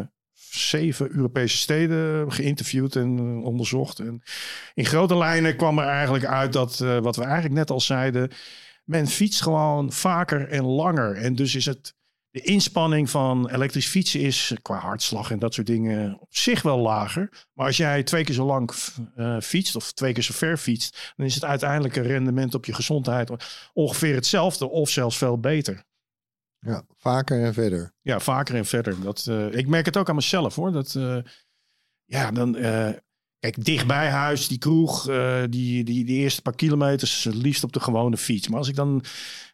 zeven 0.50 1.10
Europese 1.16 1.56
steden 1.56 2.32
geïnterviewd 2.32 2.96
en 2.96 3.18
eh, 3.18 3.44
onderzocht. 3.44 3.98
En 3.98 4.22
in 4.74 4.84
grote 4.84 5.16
lijnen 5.16 5.56
kwam 5.56 5.78
er 5.78 5.86
eigenlijk 5.86 6.24
uit 6.24 6.52
dat, 6.52 6.78
wat 6.78 7.16
we 7.16 7.22
eigenlijk 7.22 7.54
net 7.54 7.70
al 7.70 7.80
zeiden, 7.80 8.30
men 8.84 9.06
fietst 9.06 9.42
gewoon 9.42 9.92
vaker 9.92 10.48
en 10.48 10.64
langer. 10.64 11.16
En 11.16 11.34
dus 11.34 11.54
is 11.54 11.66
het, 11.66 11.94
de 12.36 12.42
inspanning 12.42 13.10
van 13.10 13.50
elektrisch 13.50 13.86
fietsen 13.86 14.20
is 14.20 14.50
eh, 14.50 14.58
qua 14.62 14.78
hartslag 14.78 15.30
en 15.30 15.38
dat 15.38 15.54
soort 15.54 15.66
dingen 15.66 16.18
op 16.20 16.34
zich 16.34 16.62
wel 16.62 16.78
lager. 16.78 17.46
Maar 17.52 17.66
als 17.66 17.76
jij 17.76 18.02
twee 18.02 18.24
keer 18.24 18.34
zo 18.34 18.46
lang 18.46 18.70
eh, 19.14 19.40
fietst 19.40 19.76
of 19.76 19.92
twee 19.92 20.12
keer 20.12 20.22
zo 20.22 20.32
ver 20.34 20.56
fietst, 20.56 21.12
dan 21.16 21.26
is 21.26 21.34
het 21.34 21.44
uiteindelijke 21.44 22.00
rendement 22.00 22.54
op 22.54 22.64
je 22.64 22.72
gezondheid 22.72 23.30
ongeveer 23.72 24.14
hetzelfde 24.14 24.68
of 24.68 24.90
zelfs 24.90 25.16
veel 25.16 25.38
beter. 25.38 25.84
Ja, 26.58 26.84
vaker 26.96 27.44
en 27.44 27.54
verder. 27.54 27.92
Ja, 28.00 28.20
vaker 28.20 28.54
en 28.54 28.66
verder. 28.66 29.00
Dat, 29.00 29.26
eh, 29.26 29.52
ik 29.52 29.66
merk 29.66 29.86
het 29.86 29.96
ook 29.96 30.08
aan 30.08 30.14
mezelf 30.14 30.54
hoor. 30.54 30.72
Dat, 30.72 30.92
ja, 32.04 32.30
dan, 32.30 32.56
dichtbij 33.54 34.08
huis, 34.10 34.48
die 34.48 34.58
kroeg, 34.58 35.08
eh, 35.08 35.42
die, 35.50 35.84
die, 35.84 36.04
die 36.04 36.16
eerste 36.16 36.42
paar 36.42 36.54
kilometers, 36.54 37.24
het 37.24 37.34
liefst 37.34 37.64
op 37.64 37.72
de 37.72 37.80
gewone 37.80 38.16
fiets. 38.16 38.48
Maar 38.48 38.58
als 38.58 38.68
ik 38.68 38.74
dan 38.76 39.04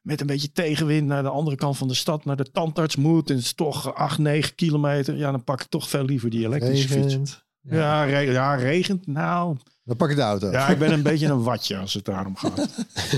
met 0.02 0.20
een 0.20 0.26
beetje 0.26 0.52
tegenwind 0.52 1.06
naar 1.06 1.22
de 1.22 1.28
andere 1.28 1.56
kant 1.56 1.76
van 1.76 1.88
de 1.88 1.94
stad, 1.94 2.25
naar 2.25 2.37
de 2.37 2.50
tandarts 2.52 2.96
moet, 2.96 3.30
en 3.30 3.37
het 3.37 3.44
is 3.44 3.52
toch 3.52 3.94
8, 3.94 4.18
9 4.18 4.54
kilometer, 4.54 5.16
ja, 5.16 5.30
dan 5.30 5.44
pak 5.44 5.61
ik 5.61 5.66
toch 5.68 5.88
veel 5.88 6.04
liever 6.04 6.30
die 6.30 6.44
elektrische 6.46 6.88
fiets. 6.88 7.44
Ja. 7.61 7.76
Ja, 7.76 8.04
re- 8.04 8.18
ja, 8.32 8.54
regent. 8.54 9.06
Nou, 9.06 9.56
Dan 9.84 9.96
pak 9.96 10.08
je 10.08 10.14
de 10.14 10.20
auto. 10.22 10.50
ja, 10.50 10.68
ik 10.68 10.78
ben 10.78 10.92
een 10.92 11.02
beetje 11.12 11.26
een 11.26 11.42
watje 11.42 11.76
als 11.78 11.94
het 11.94 12.04
daarom 12.04 12.37
gaat. 12.37 12.68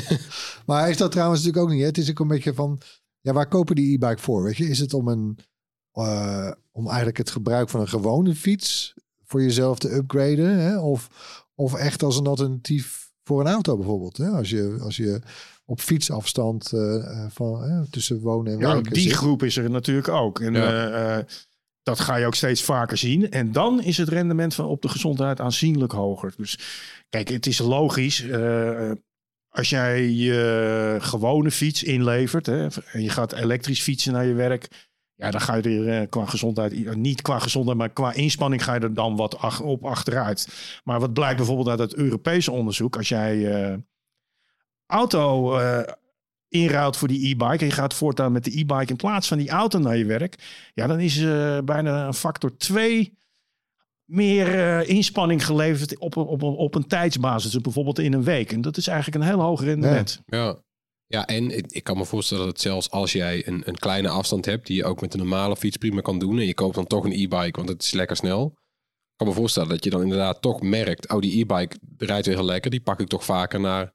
Maar 0.66 0.90
is 0.90 0.96
dat 0.96 1.10
trouwens 1.12 1.40
natuurlijk 1.42 1.66
ook 1.66 1.72
niet. 1.72 1.80
Hè? 1.82 1.86
Het 1.86 1.98
is 1.98 2.10
ook 2.10 2.18
een 2.18 2.28
beetje 2.28 2.54
van. 2.54 2.80
Ja, 3.20 3.32
waar 3.32 3.48
kopen 3.48 3.74
die 3.76 3.94
e-bike 3.94 4.22
voor? 4.22 4.42
Weet 4.42 4.56
je, 4.56 4.68
is 4.68 4.78
het 4.78 4.94
om 4.94 5.08
een. 5.08 5.38
eh, 5.92 6.50
om 6.72 6.86
eigenlijk 6.86 7.16
het 7.18 7.30
gebruik 7.30 7.68
van 7.68 7.80
een 7.80 7.88
gewone 7.88 8.34
fiets 8.34 8.94
voor 9.34 9.42
jezelf 9.42 9.78
te 9.78 9.94
upgraden? 9.94 10.58
Hè? 10.58 10.78
Of, 10.78 11.08
of 11.54 11.74
echt 11.74 12.02
als 12.02 12.18
een 12.18 12.26
alternatief 12.26 13.10
voor 13.24 13.40
een 13.40 13.46
auto 13.52 13.76
bijvoorbeeld? 13.76 14.16
Hè? 14.16 14.28
Als, 14.28 14.50
je, 14.50 14.78
als 14.82 14.96
je 14.96 15.20
op 15.64 15.80
fietsafstand 15.80 16.72
eh, 16.72 16.96
eh, 16.96 17.26
van, 17.30 17.62
hè, 17.62 17.90
tussen 17.90 18.20
wonen 18.20 18.52
en 18.52 18.58
Ja, 18.58 18.72
werken 18.74 18.92
die 18.92 19.02
zit. 19.02 19.12
groep 19.12 19.42
is 19.42 19.56
er 19.56 19.70
natuurlijk 19.70 20.08
ook. 20.08 20.40
En 20.40 20.52
Ja. 20.54 20.86
eh, 20.88 21.18
eh, 21.18 21.24
dat 21.82 22.00
ga 22.00 22.16
je 22.16 22.26
ook 22.26 22.34
steeds 22.34 22.62
vaker 22.62 22.96
zien. 22.96 23.30
En 23.30 23.52
dan 23.52 23.82
is 23.82 23.96
het 23.96 24.08
rendement 24.08 24.54
van 24.54 24.64
op 24.66 24.82
de 24.82 24.88
gezondheid 24.88 25.40
aanzienlijk 25.40 25.92
hoger. 25.92 26.34
Dus 26.36 26.58
kijk, 27.08 27.28
het 27.28 27.46
is 27.46 27.58
logisch. 27.58 28.20
eh, 28.22 28.90
als 29.48 29.70
jij 29.70 30.10
je 30.10 30.96
gewone 31.00 31.50
fiets 31.50 31.82
inlevert 31.82 32.46
hè, 32.46 32.66
en 32.92 33.02
je 33.02 33.08
gaat 33.08 33.32
elektrisch 33.32 33.82
fietsen 33.82 34.12
naar 34.12 34.26
je 34.26 34.34
werk, 34.34 34.68
ja, 35.16 35.30
dan 35.30 35.40
ga 35.40 35.54
je 35.54 35.62
er 35.62 36.00
eh, 36.00 36.09
qua 36.09 36.26
gezondheid, 36.26 36.97
niet 36.97 37.23
qua 37.23 37.38
gezondheid, 37.38 37.78
maar 37.78 37.90
qua 37.90 38.12
inspanning 38.12 38.64
ga 38.64 38.75
je 38.75 38.80
er 38.80 38.94
dan 38.94 39.16
wat 39.16 39.61
op 39.61 39.85
achteruit. 39.85 40.49
Maar 40.85 41.00
wat 41.00 41.12
blijkt 41.12 41.37
bijvoorbeeld 41.37 41.68
uit 41.68 41.78
het 41.78 41.94
Europese 41.94 42.52
onderzoek, 42.52 42.97
als 42.97 43.09
jij 43.09 43.52
eh, 43.52 43.76
auto 44.87 45.56
eh, 45.59 45.92
inruilt 46.49 46.97
voor 46.97 47.09
die 47.09 47.28
e-bike 47.28 47.59
en 47.59 47.66
je 47.66 47.73
gaat 47.73 47.94
voortaan 47.94 48.33
met 48.33 48.44
de 48.44 48.59
e-bike 48.59 48.90
in 48.90 48.97
plaats 48.97 49.28
van 49.28 49.38
die 49.38 49.50
auto 49.50 49.78
naar 49.78 49.97
je 49.97 50.04
werk, 50.04 50.68
ja, 50.75 50.87
dan 50.87 51.00
is 51.00 51.23
eh, 51.23 51.59
bijna 51.64 52.06
een 52.06 52.14
factor 52.14 52.56
2 52.56 53.18
meer 54.04 54.54
eh, 54.54 54.88
inspanning 54.88 55.44
geleverd 55.44 55.99
op, 55.99 56.16
op, 56.16 56.42
op 56.42 56.75
een 56.75 56.87
tijdsbasis, 56.87 57.50
dus 57.50 57.61
bijvoorbeeld 57.61 57.99
in 57.99 58.12
een 58.12 58.25
week. 58.25 58.52
En 58.52 58.61
dat 58.61 58.76
is 58.76 58.87
eigenlijk 58.87 59.23
een 59.23 59.30
heel 59.30 59.40
hoog 59.40 59.62
rendement. 59.62 60.23
Ja. 60.26 60.38
Ja, 60.38 60.56
en 61.08 61.56
ik, 61.56 61.66
ik 61.68 61.84
kan 61.84 61.96
me 61.96 62.04
voorstellen 62.04 62.46
dat 62.46 62.61
zelfs 62.61 62.90
als 62.90 63.12
jij 63.12 63.46
een, 63.46 63.62
een 63.64 63.78
kleine 63.78 64.08
afstand 64.08 64.44
hebt, 64.44 64.66
die 64.66 64.76
je 64.76 64.84
ook 64.84 65.00
met 65.00 65.12
een 65.12 65.18
normale 65.20 65.56
fiets 65.56 65.76
prima 65.76 66.00
kan 66.00 66.18
doen, 66.18 66.38
en 66.38 66.46
je 66.46 66.54
koopt 66.54 66.75
dan 66.75 66.87
toch 66.87 67.04
een 67.04 67.12
e-bike, 67.12 67.56
want 67.56 67.68
het 67.68 67.82
is 67.82 67.92
lekker 67.92 68.16
snel. 68.16 68.46
Ik 68.46 69.16
kan 69.16 69.26
me 69.28 69.32
voorstellen 69.34 69.68
dat 69.68 69.84
je 69.84 69.90
dan 69.90 70.02
inderdaad 70.02 70.42
toch 70.42 70.62
merkt, 70.62 71.12
oh, 71.12 71.20
die 71.20 71.40
e-bike 71.40 71.76
rijdt 71.99 72.26
weer 72.26 72.37
heel 72.37 72.44
lekker, 72.44 72.70
die 72.70 72.80
pak 72.80 73.00
ik 73.00 73.08
toch 73.08 73.25
vaker 73.25 73.61
naar, 73.61 73.92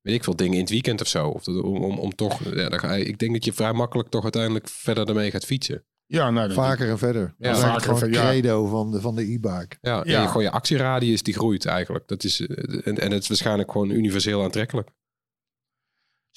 weet 0.00 0.14
ik 0.14 0.24
veel, 0.24 0.36
dingen 0.36 0.54
in 0.54 0.60
het 0.60 0.70
weekend 0.70 1.00
of 1.00 1.06
zo. 1.06 1.28
Of 1.28 1.44
dat- 1.44 1.62
om, 1.62 1.84
om, 1.84 1.98
om 1.98 2.14
toch, 2.14 2.54
ja, 2.54 2.68
dan 2.68 2.78
ga 2.78 2.94
je, 2.94 3.04
ik 3.04 3.18
denk 3.18 3.32
dat 3.32 3.44
je 3.44 3.52
vrij 3.52 3.72
makkelijk 3.72 4.08
toch 4.08 4.22
uiteindelijk 4.22 4.68
verder 4.68 5.08
ermee 5.08 5.30
gaat 5.30 5.44
fietsen. 5.44 5.84
Ja, 6.06 6.30
nou, 6.30 6.52
Vaker 6.52 6.88
en 6.88 6.98
verder. 6.98 7.34
Ja, 7.38 7.48
dat 7.48 7.56
is 7.56 7.62
vaker 7.62 7.80
gewoon 7.82 8.00
en 8.00 8.06
het 8.06 8.14
ja. 8.14 8.28
credo 8.28 8.66
van 8.66 8.90
de, 8.90 9.00
van 9.00 9.14
de 9.14 9.22
e-bike. 9.22 9.76
Ja, 9.80 10.02
Ja. 10.04 10.20
En 10.22 10.26
gewoon 10.28 10.42
je 10.42 10.50
actieradius 10.50 11.22
die 11.22 11.34
groeit 11.34 11.66
eigenlijk. 11.66 12.08
Dat 12.08 12.24
is, 12.24 12.40
eh, 12.46 12.86
en, 12.86 12.98
en 12.98 13.10
het 13.10 13.22
is 13.22 13.28
waarschijnlijk 13.28 13.70
gewoon 13.72 13.90
universeel 13.90 14.42
aantrekkelijk. 14.42 14.90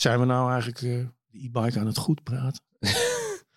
Zijn 0.02 0.20
we 0.20 0.26
nou 0.26 0.50
eigenlijk 0.52 0.82
eh, 0.82 0.90
de 1.32 1.40
e-bike 1.46 1.80
aan 1.80 1.86
het 1.86 1.98
goed 1.98 2.24
praten? 2.24 2.62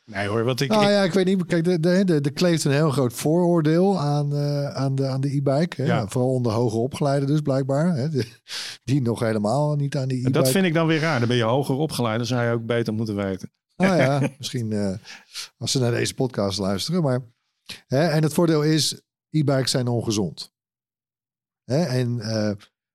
nee 0.05 0.29
hoor, 0.29 0.45
wat 0.45 0.61
ik... 0.61 0.69
Nou 0.71 0.83
ik- 0.83 0.89
ja, 0.89 1.03
ik 1.03 1.13
weet 1.13 1.25
niet. 1.25 1.47
Kijk, 1.47 1.65
de, 1.65 1.81
de, 1.81 2.05
de, 2.05 2.21
de 2.21 2.31
kleeft 2.31 2.65
een 2.65 2.73
heel 2.73 2.91
groot 2.91 3.13
vooroordeel 3.13 3.99
aan, 4.01 4.33
eh, 4.35 4.69
aan 4.69 4.95
de, 4.95 5.07
aan 5.07 5.21
de 5.21 5.37
e-bike. 5.37 5.83
hè. 5.83 5.89
Ja. 5.89 6.09
Vooral 6.09 6.31
onder 6.31 6.53
hoger 6.53 6.79
opgeleiden 6.79 7.29
dus 7.29 7.41
blijkbaar. 7.41 7.95
Hè. 7.97 8.09
De- 8.09 8.41
die 8.85 9.03
nog 9.03 9.21
helemaal 9.21 9.75
niet 9.77 9.97
aan 9.97 10.09
die 10.09 10.17
en 10.19 10.23
e-bike. 10.25 10.39
dat 10.43 10.51
vind 10.51 10.67
ik 10.67 10.75
dan 10.75 10.87
weer 10.87 11.01
raar. 11.01 11.19
Dan 11.19 11.29
ben 11.29 11.37
je 11.37 11.43
hoger 11.43 11.75
opgeleid. 11.75 12.17
Dan 12.17 12.27
zou 12.27 12.45
je 12.47 12.53
ook 12.53 12.67
beter 12.67 12.93
moeten 12.95 13.17
weten. 13.17 13.53
Nou 13.77 13.97
ja, 13.97 14.29
misschien 14.39 14.73
eh, 14.73 14.95
als 15.59 15.71
ze 15.73 15.79
naar 15.79 15.91
deze 15.91 16.15
podcast 16.15 16.59
luisteren. 16.59 17.03
Maar, 17.03 17.21
hè, 17.87 18.07
en 18.09 18.23
het 18.23 18.33
voordeel 18.35 18.63
is, 18.63 19.03
e-bikes 19.31 19.71
zijn 19.71 19.89
ongezond. 19.89 20.53
Hè, 21.65 21.83
en 21.85 22.21
eh 22.21 22.51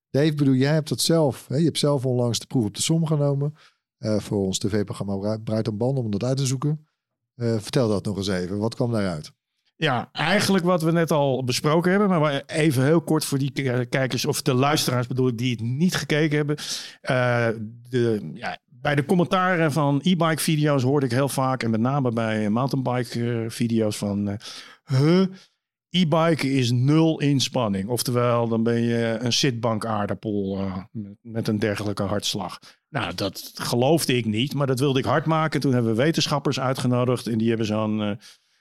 Dave, 0.10 0.58
jij 0.58 0.74
hebt 0.74 0.90
dat 0.90 1.02
zelf. 1.02 1.48
Hè, 1.48 1.56
je 1.56 1.66
hebt 1.66 1.78
zelf 1.78 2.06
onlangs 2.06 2.40
de 2.40 2.46
proef 2.48 2.66
op 2.66 2.76
de 2.76 2.82
som 2.82 3.06
genomen. 3.06 3.54
eh, 3.98 4.20
voor 4.20 4.46
ons 4.46 4.58
tv-programma 4.58 5.18
Bruid- 5.18 5.44
Bruid 5.44 5.68
en 5.68 5.78
Band 5.78 5.98
om 5.98 6.12
dat 6.12 6.24
uit 6.24 6.38
te 6.38 6.46
zoeken. 6.46 6.88
Eh, 7.36 7.56
vertel 7.60 7.88
dat 7.90 8.06
nog 8.06 8.18
eens 8.18 8.28
even. 8.28 8.58
Wat 8.58 8.76
kwam 8.76 8.92
daaruit? 8.92 9.32
Ja, 9.76 10.10
eigenlijk 10.12 10.66
wat 10.66 10.82
we 10.82 10.92
net 10.92 11.12
al 11.12 11.44
besproken 11.44 11.92
hebben. 11.92 12.10
Maar 12.10 12.44
even 12.46 12.84
heel 12.84 13.02
kort 13.02 13.26
voor 13.26 13.38
die 13.38 13.52
kijkers 13.90 14.26
of 14.26 14.42
de 14.42 14.54
luisteraars 14.54 15.08
bedoel 15.08 15.28
ik 15.28 15.38
die 15.38 15.52
het 15.52 15.62
niet 15.62 15.96
gekeken 15.96 16.38
hebben. 16.38 16.56
Eh, 17.02 17.48
de, 17.90 18.32
ja, 18.34 18.58
bij 18.66 18.96
de 18.96 19.06
commentaren 19.06 19.72
van 19.72 20.00
e-bike 20.04 20.42
video's 20.42 20.84
hoorde 20.84 21.06
ik 21.06 21.12
heel 21.12 21.30
vaak. 21.30 21.64
En 21.64 21.70
met 21.70 21.80
name 21.80 22.12
bij 22.12 22.50
mountainbike 22.50 23.46
video's 23.50 23.98
van... 23.98 24.38
E-bike 25.90 26.52
is 26.52 26.72
nul 26.72 27.20
inspanning. 27.20 27.90
Oftewel, 27.90 28.48
dan 28.48 28.64
ben 28.64 28.82
je 28.82 29.18
een 29.20 29.34
zitbank 29.34 29.86
aardappel 29.86 30.58
eh, 30.60 30.78
met, 31.22 31.48
een 31.48 31.60
dergelijke 31.60 32.04
hartslag. 32.04 32.60
Nou, 32.90 33.16
dat 33.16 33.52
geloofde 33.54 34.18
ik 34.18 34.26
niet, 34.26 34.54
maar 34.54 34.68
dat 34.68 34.80
wilde 34.80 35.00
ik 35.00 35.06
hard 35.06 35.26
maken. 35.26 35.60
Toen 35.60 35.74
hebben 35.74 35.92
we 35.92 36.02
wetenschappers 36.02 36.60
uitgenodigd 36.60 37.28
en 37.28 37.38
die 37.38 37.48
hebben 37.48 37.66
zo'n 37.66 38.02
eh, 38.02 38.12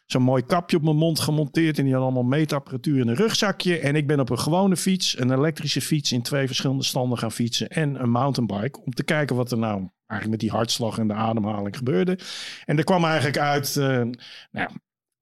zo'n 0.06 0.22
mooi 0.22 0.42
kapje 0.42 0.76
op 0.76 0.82
mijn 0.82 0.96
mond 0.96 1.20
gemonteerd. 1.20 1.78
En 1.78 1.84
die 1.84 1.92
hadden 1.92 2.12
allemaal 2.12 2.30
meetapparatuur 2.38 3.00
in 3.00 3.08
een 3.08 3.14
rugzakje. 3.14 3.78
En 3.78 3.96
ik 3.96 4.06
ben 4.06 4.20
op 4.20 4.30
een 4.30 4.38
gewone 4.38 4.76
fiets, 4.76 5.18
een 5.18 5.32
elektrische 5.32 5.80
fiets, 5.80 6.12
in 6.12 6.22
twee 6.22 6.46
verschillende 6.46 6.84
standen 6.84 7.18
gaan 7.18 7.32
fietsen. 7.32 7.68
En 7.68 8.02
een 8.02 8.10
mountainbike. 8.10 8.80
Om 8.84 8.92
te 8.92 9.04
kijken 9.04 9.36
wat 9.36 9.52
er 9.52 9.58
nou 9.58 9.88
eigenlijk 10.06 10.30
met 10.30 10.50
die 10.50 10.58
hartslag 10.58 10.98
en 10.98 11.08
de 11.08 11.14
ademhaling 11.14 11.76
gebeurde. 11.76 12.18
En 12.64 12.78
er 12.78 12.84
kwam 12.84 13.04
eigenlijk 13.04 13.38
uit, 13.38 13.76
eh, 13.76 14.02
nou 14.50 14.68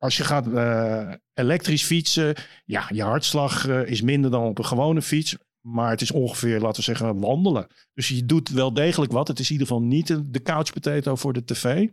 als 0.06 0.16
je 0.16 0.24
gaat 0.24 0.46
eh, 0.52 1.12
elektrisch 1.34 1.84
fietsen, 1.84 2.34
ja, 2.64 2.84
je 2.92 3.02
hartslag 3.02 3.68
eh, 3.68 3.86
is 3.86 4.02
minder 4.02 4.30
dan 4.30 4.44
op 4.44 4.58
een 4.58 4.64
gewone 4.64 5.02
fiets. 5.02 5.36
Maar 5.60 5.90
het 5.90 6.00
is 6.00 6.10
ongeveer, 6.10 6.60
laten 6.60 6.76
we 6.76 6.82
zeggen, 6.82 7.20
wandelen. 7.20 7.66
Dus 7.94 8.08
je 8.08 8.26
doet 8.26 8.48
wel 8.48 8.72
degelijk 8.72 9.12
wat. 9.12 9.28
Het 9.28 9.38
is 9.38 9.46
in 9.46 9.52
ieder 9.52 9.66
geval 9.66 9.82
niet 9.82 10.06
de- 10.32 10.42
couch 10.42 10.72
potato 10.72 11.16
voor 11.16 11.32
de 11.32 11.44
tv. 11.44 11.88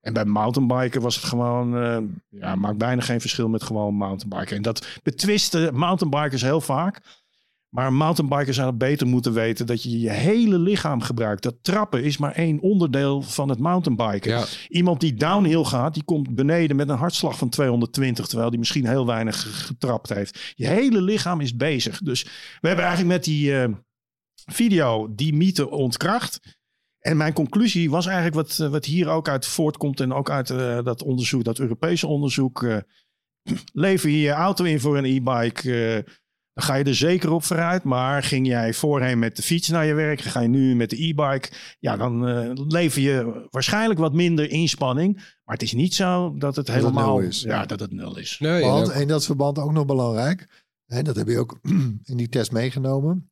En 0.00 0.12
bij 0.12 0.24
mountainbiken 0.24 1.00
was 1.00 1.14
het 1.16 1.24
gewoon, 1.24 1.76
eh, 1.78 1.98
ja, 2.28 2.54
maakt 2.54 2.78
bijna 2.78 3.00
geen 3.02 3.20
verschil 3.20 3.48
met 3.48 3.62
gewoon 3.62 3.94
mountainbiken. 3.94 4.56
En 4.56 4.62
dat 4.62 4.86
betwisten 5.02 5.74
mountainbikers 5.74 6.42
heel 6.42 6.60
vaak. 6.60 7.21
Maar 7.74 7.92
mountainbikers 7.92 8.56
zouden 8.56 8.78
beter 8.78 9.06
moeten 9.06 9.32
weten 9.32 9.66
dat 9.66 9.82
je 9.82 10.00
je 10.00 10.10
hele 10.10 10.58
lichaam 10.58 11.00
gebruikt. 11.00 11.42
Dat 11.42 11.54
trappen 11.62 12.04
is 12.04 12.16
maar 12.18 12.32
één 12.32 12.60
onderdeel 12.60 13.22
van 13.22 13.48
het 13.48 13.58
mountainbiken. 13.58 14.30
Ja, 14.30 14.44
Iemand 14.68 15.00
die 15.00 15.14
downhill 15.14 15.64
gaat, 15.64 15.94
die 15.94 16.04
komt 16.04 16.34
beneden 16.34 16.76
met 16.76 16.88
een 16.88 16.96
hartslag 16.96 17.38
van 17.38 17.48
220, 17.48 18.26
terwijl 18.26 18.50
die 18.50 18.58
misschien 18.58 18.86
heel 18.86 19.06
weinig 19.06 19.42
ge- 19.42 19.48
getrapt 19.48 20.08
heeft. 20.08 20.52
Je 20.54 20.66
hele 20.66 21.02
lichaam 21.02 21.40
is 21.40 21.56
bezig. 21.56 21.98
Dus 21.98 22.22
we 22.60 22.66
hebben 22.68 22.84
eigenlijk 22.84 23.14
met 23.14 23.24
die 23.24 23.58
eh, 23.62 23.68
video 24.50 25.14
die 25.14 25.34
mythe 25.34 25.70
ontkracht. 25.70 26.58
En 26.98 27.16
mijn 27.16 27.32
conclusie 27.32 27.90
was 27.90 28.06
eigenlijk 28.06 28.36
wat, 28.36 28.58
eh, 28.58 28.68
wat 28.68 28.84
hier 28.84 29.08
ook 29.08 29.28
uit 29.28 29.46
voortkomt 29.46 30.00
en 30.00 30.12
ook 30.12 30.30
uit 30.30 30.50
eh, 30.50 30.82
dat 30.84 31.02
onderzoek, 31.02 31.44
dat 31.44 31.58
Europese 31.58 32.06
onderzoek. 32.06 32.62
eh, 32.62 32.76
lever 33.72 34.10
je 34.10 34.20
je 34.20 34.30
auto 34.30 34.64
in 34.64 34.80
voor 34.80 34.98
een 34.98 35.04
e-bike, 35.04 36.04
dan 36.52 36.64
ga 36.64 36.74
je 36.74 36.84
er 36.84 36.94
zeker 36.94 37.30
op 37.30 37.44
vooruit. 37.44 37.84
Maar 37.84 38.22
ging 38.22 38.46
jij 38.46 38.74
voorheen 38.74 39.18
met 39.18 39.36
de 39.36 39.42
fiets 39.42 39.68
naar 39.68 39.86
je 39.86 39.94
werk, 39.94 40.20
ga 40.20 40.40
je 40.40 40.48
nu 40.48 40.74
met 40.76 40.90
de 40.90 41.02
e-bike, 41.04 41.50
ja, 41.78 41.96
dan 41.96 42.28
eh, 42.28 42.50
lever 42.54 43.02
je 43.02 43.46
waarschijnlijk 43.50 44.00
wat 44.00 44.12
minder 44.12 44.50
inspanning. 44.50 45.14
Maar 45.16 45.54
het 45.54 45.62
is 45.62 45.72
niet 45.72 45.94
zo 45.94 46.34
dat 46.38 46.56
het 46.56 46.66
Dat 46.66 46.74
het 46.74 46.84
helemaal 46.84 47.18
nul 47.18 47.28
is, 47.28 47.42
Ja, 47.42 47.54
ja. 47.60 47.66
dat 47.66 47.80
het 47.80 47.92
nul 47.92 48.16
is. 48.18 48.36
nee, 48.38 48.62
Want 48.62 48.90
in 48.92 49.08
dat 49.08 49.24
verband 49.24 49.58
ook 49.58 49.72
nog 49.72 49.86
belangrijk. 49.86 50.64
En 50.86 51.04
dat 51.04 51.16
heb 51.16 51.28
je 51.28 51.38
ook 51.38 51.58
in 52.12 52.16
die 52.16 52.28
test 52.28 52.52
meegenomen. 52.52 53.30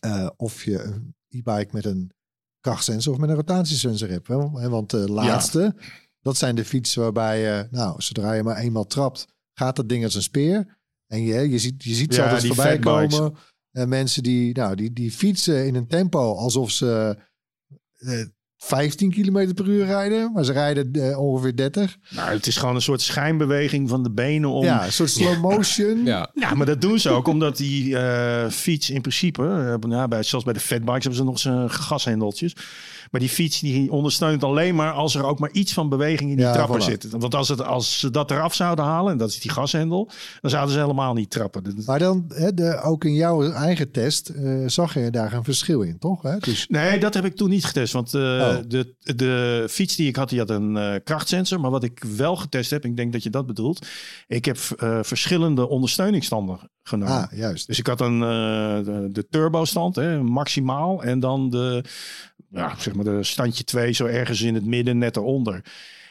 eh, 0.00 0.28
of 0.36 0.64
je 0.64 0.82
een 0.82 1.14
e-bike 1.28 1.68
met 1.72 1.84
een 1.84 2.12
krachtsensor 2.60 3.12
of 3.12 3.18
met 3.18 3.28
een 3.30 3.34
rotatiesensor 3.36 4.08
hebt. 4.08 4.28
Hè? 4.28 4.36
Hè, 4.60 4.68
Want 4.68 4.90
de 4.90 5.10
laatste, 5.12 5.74
dat 6.20 6.36
zijn 6.36 6.54
de 6.54 6.64
fietsen 6.64 7.02
waarbij 7.02 7.40
je, 7.40 7.66
nou, 7.70 8.02
zodra 8.02 8.32
je 8.32 8.42
maar 8.42 8.56
eenmaal 8.56 8.86
trapt, 8.86 9.26
gaat 9.54 9.76
dat 9.76 9.88
ding 9.88 10.04
als 10.04 10.14
een 10.14 10.22
speer. 10.22 10.75
En 11.06 11.22
je, 11.22 11.50
je 11.50 11.58
ziet, 11.58 11.84
je 11.84 11.94
ziet 11.94 12.14
ze 12.14 12.20
Ja, 12.20 12.26
altijd 12.26 12.46
voorbij 12.46 12.78
komen. 12.78 13.34
En 13.72 13.88
mensen 13.88 14.22
die, 14.22 14.54
nou, 14.54 14.74
die, 14.76 14.92
die 14.92 15.12
fietsen 15.12 15.66
in 15.66 15.74
een 15.74 15.86
tempo 15.86 16.34
alsof 16.34 16.70
ze 16.70 17.18
eh, 17.96 18.24
15 18.56 19.10
km 19.10 19.54
per 19.54 19.66
uur 19.68 19.84
rijden. 19.84 20.32
Maar 20.32 20.44
ze 20.44 20.52
rijden 20.52 20.92
eh, 20.92 21.18
ongeveer 21.18 21.56
30. 21.56 21.96
Nou, 22.10 22.30
het 22.30 22.46
is 22.46 22.56
gewoon 22.56 22.74
een 22.74 22.82
soort 22.82 23.00
schijnbeweging 23.00 23.88
van 23.88 24.02
de 24.02 24.10
benen 24.10 24.50
om. 24.50 24.64
Ja, 24.64 24.84
een 24.84 24.92
soort 24.92 25.10
slow 25.10 25.40
motion. 25.40 26.04
ja, 26.04 26.30
Ja, 26.34 26.54
maar 26.54 26.66
dat 26.66 26.80
doen 26.80 26.98
ze 26.98 27.10
ook 27.10 27.26
omdat 27.26 27.56
die 27.56 27.98
eh, 27.98 28.50
fiets 28.50 28.90
in 28.90 29.00
principe, 29.00 29.42
eh, 29.42 29.88
nou, 29.88 30.08
bij, 30.08 30.22
zoals 30.22 30.44
bij 30.44 30.52
de 30.52 30.60
fatbikes 30.60 31.02
hebben 31.02 31.20
ze 31.20 31.24
nog 31.24 31.38
zijn 31.38 31.70
gashendeltjes. 31.70 32.52
Maar 33.10 33.20
die 33.20 33.30
fiets 33.30 33.60
die 33.60 33.92
ondersteunt 33.92 34.44
alleen 34.44 34.74
maar 34.74 34.92
als 34.92 35.14
er 35.14 35.24
ook 35.24 35.38
maar 35.38 35.50
iets 35.50 35.72
van 35.72 35.88
beweging 35.88 36.30
in 36.30 36.36
die 36.36 36.44
Ja, 36.44 36.52
trapper 36.52 36.80
voilà. 36.80 36.84
zit. 36.84 37.10
Want 37.10 37.34
als, 37.34 37.48
het, 37.48 37.62
als 37.64 37.98
ze 37.98 38.10
dat 38.10 38.30
eraf 38.30 38.54
zouden 38.54 38.84
halen, 38.84 39.12
en 39.12 39.18
dat 39.18 39.28
is 39.28 39.40
die 39.40 39.50
gashendel, 39.50 40.10
dan 40.40 40.50
zouden 40.50 40.74
ze 40.74 40.80
helemaal 40.80 41.14
niet 41.14 41.30
trappen. 41.30 41.82
Maar 41.86 41.98
dan, 41.98 42.24
hè, 42.34 42.54
de, 42.54 42.80
ook 42.82 43.04
in 43.04 43.14
jouw 43.14 43.50
eigen 43.50 43.90
test, 43.90 44.28
eh, 44.28 44.62
zag 44.66 44.94
je 44.94 45.10
daar 45.10 45.32
een 45.32 45.44
verschil 45.44 45.80
in, 45.82 45.98
toch? 45.98 46.22
Hè? 46.22 46.38
Dus, 46.38 46.66
Nee, 46.68 46.98
dat 47.00 47.14
heb 47.14 47.24
ik 47.24 47.36
toen 47.36 47.50
niet 47.50 47.64
getest. 47.64 47.92
Want 47.92 48.14
eh, 48.14 48.20
Oh. 48.20 48.56
de, 48.68 48.94
de 49.16 49.64
fiets 49.70 49.96
die 49.96 50.08
ik 50.08 50.16
had, 50.16 50.28
die 50.28 50.38
had 50.38 50.50
een 50.50 50.76
eh, 50.76 50.94
krachtsensor. 51.04 51.60
Maar 51.60 51.70
wat 51.70 51.84
ik 51.84 52.04
wel 52.16 52.36
getest 52.36 52.70
heb, 52.70 52.84
ik 52.84 52.96
denk 52.96 53.12
dat 53.12 53.22
je 53.22 53.30
dat 53.30 53.46
bedoelt. 53.46 53.86
Ik 54.26 54.44
heb 54.44 54.56
verschillende 55.02 55.68
ondersteuningsstanden 55.68 56.58
genomen. 56.82 57.14
ah, 57.30 57.38
juist. 57.38 57.66
Dus 57.66 57.78
ik 57.78 57.86
had 57.86 58.00
een, 58.00 58.20
de, 58.20 59.08
de 59.12 59.26
turbo-stand, 59.28 59.96
hè, 59.96 60.22
maximaal. 60.22 61.02
En 61.02 61.20
dan 61.20 61.50
de, 61.50 61.84
ja, 62.50 62.74
zeg 62.78 62.94
maar 62.94 63.04
de 63.04 63.22
standje 63.22 63.64
2, 63.64 63.92
zo 63.92 64.06
ergens 64.06 64.40
in 64.42 64.54
het 64.54 64.64
midden, 64.64 64.98
net 64.98 65.16
eronder. 65.16 65.64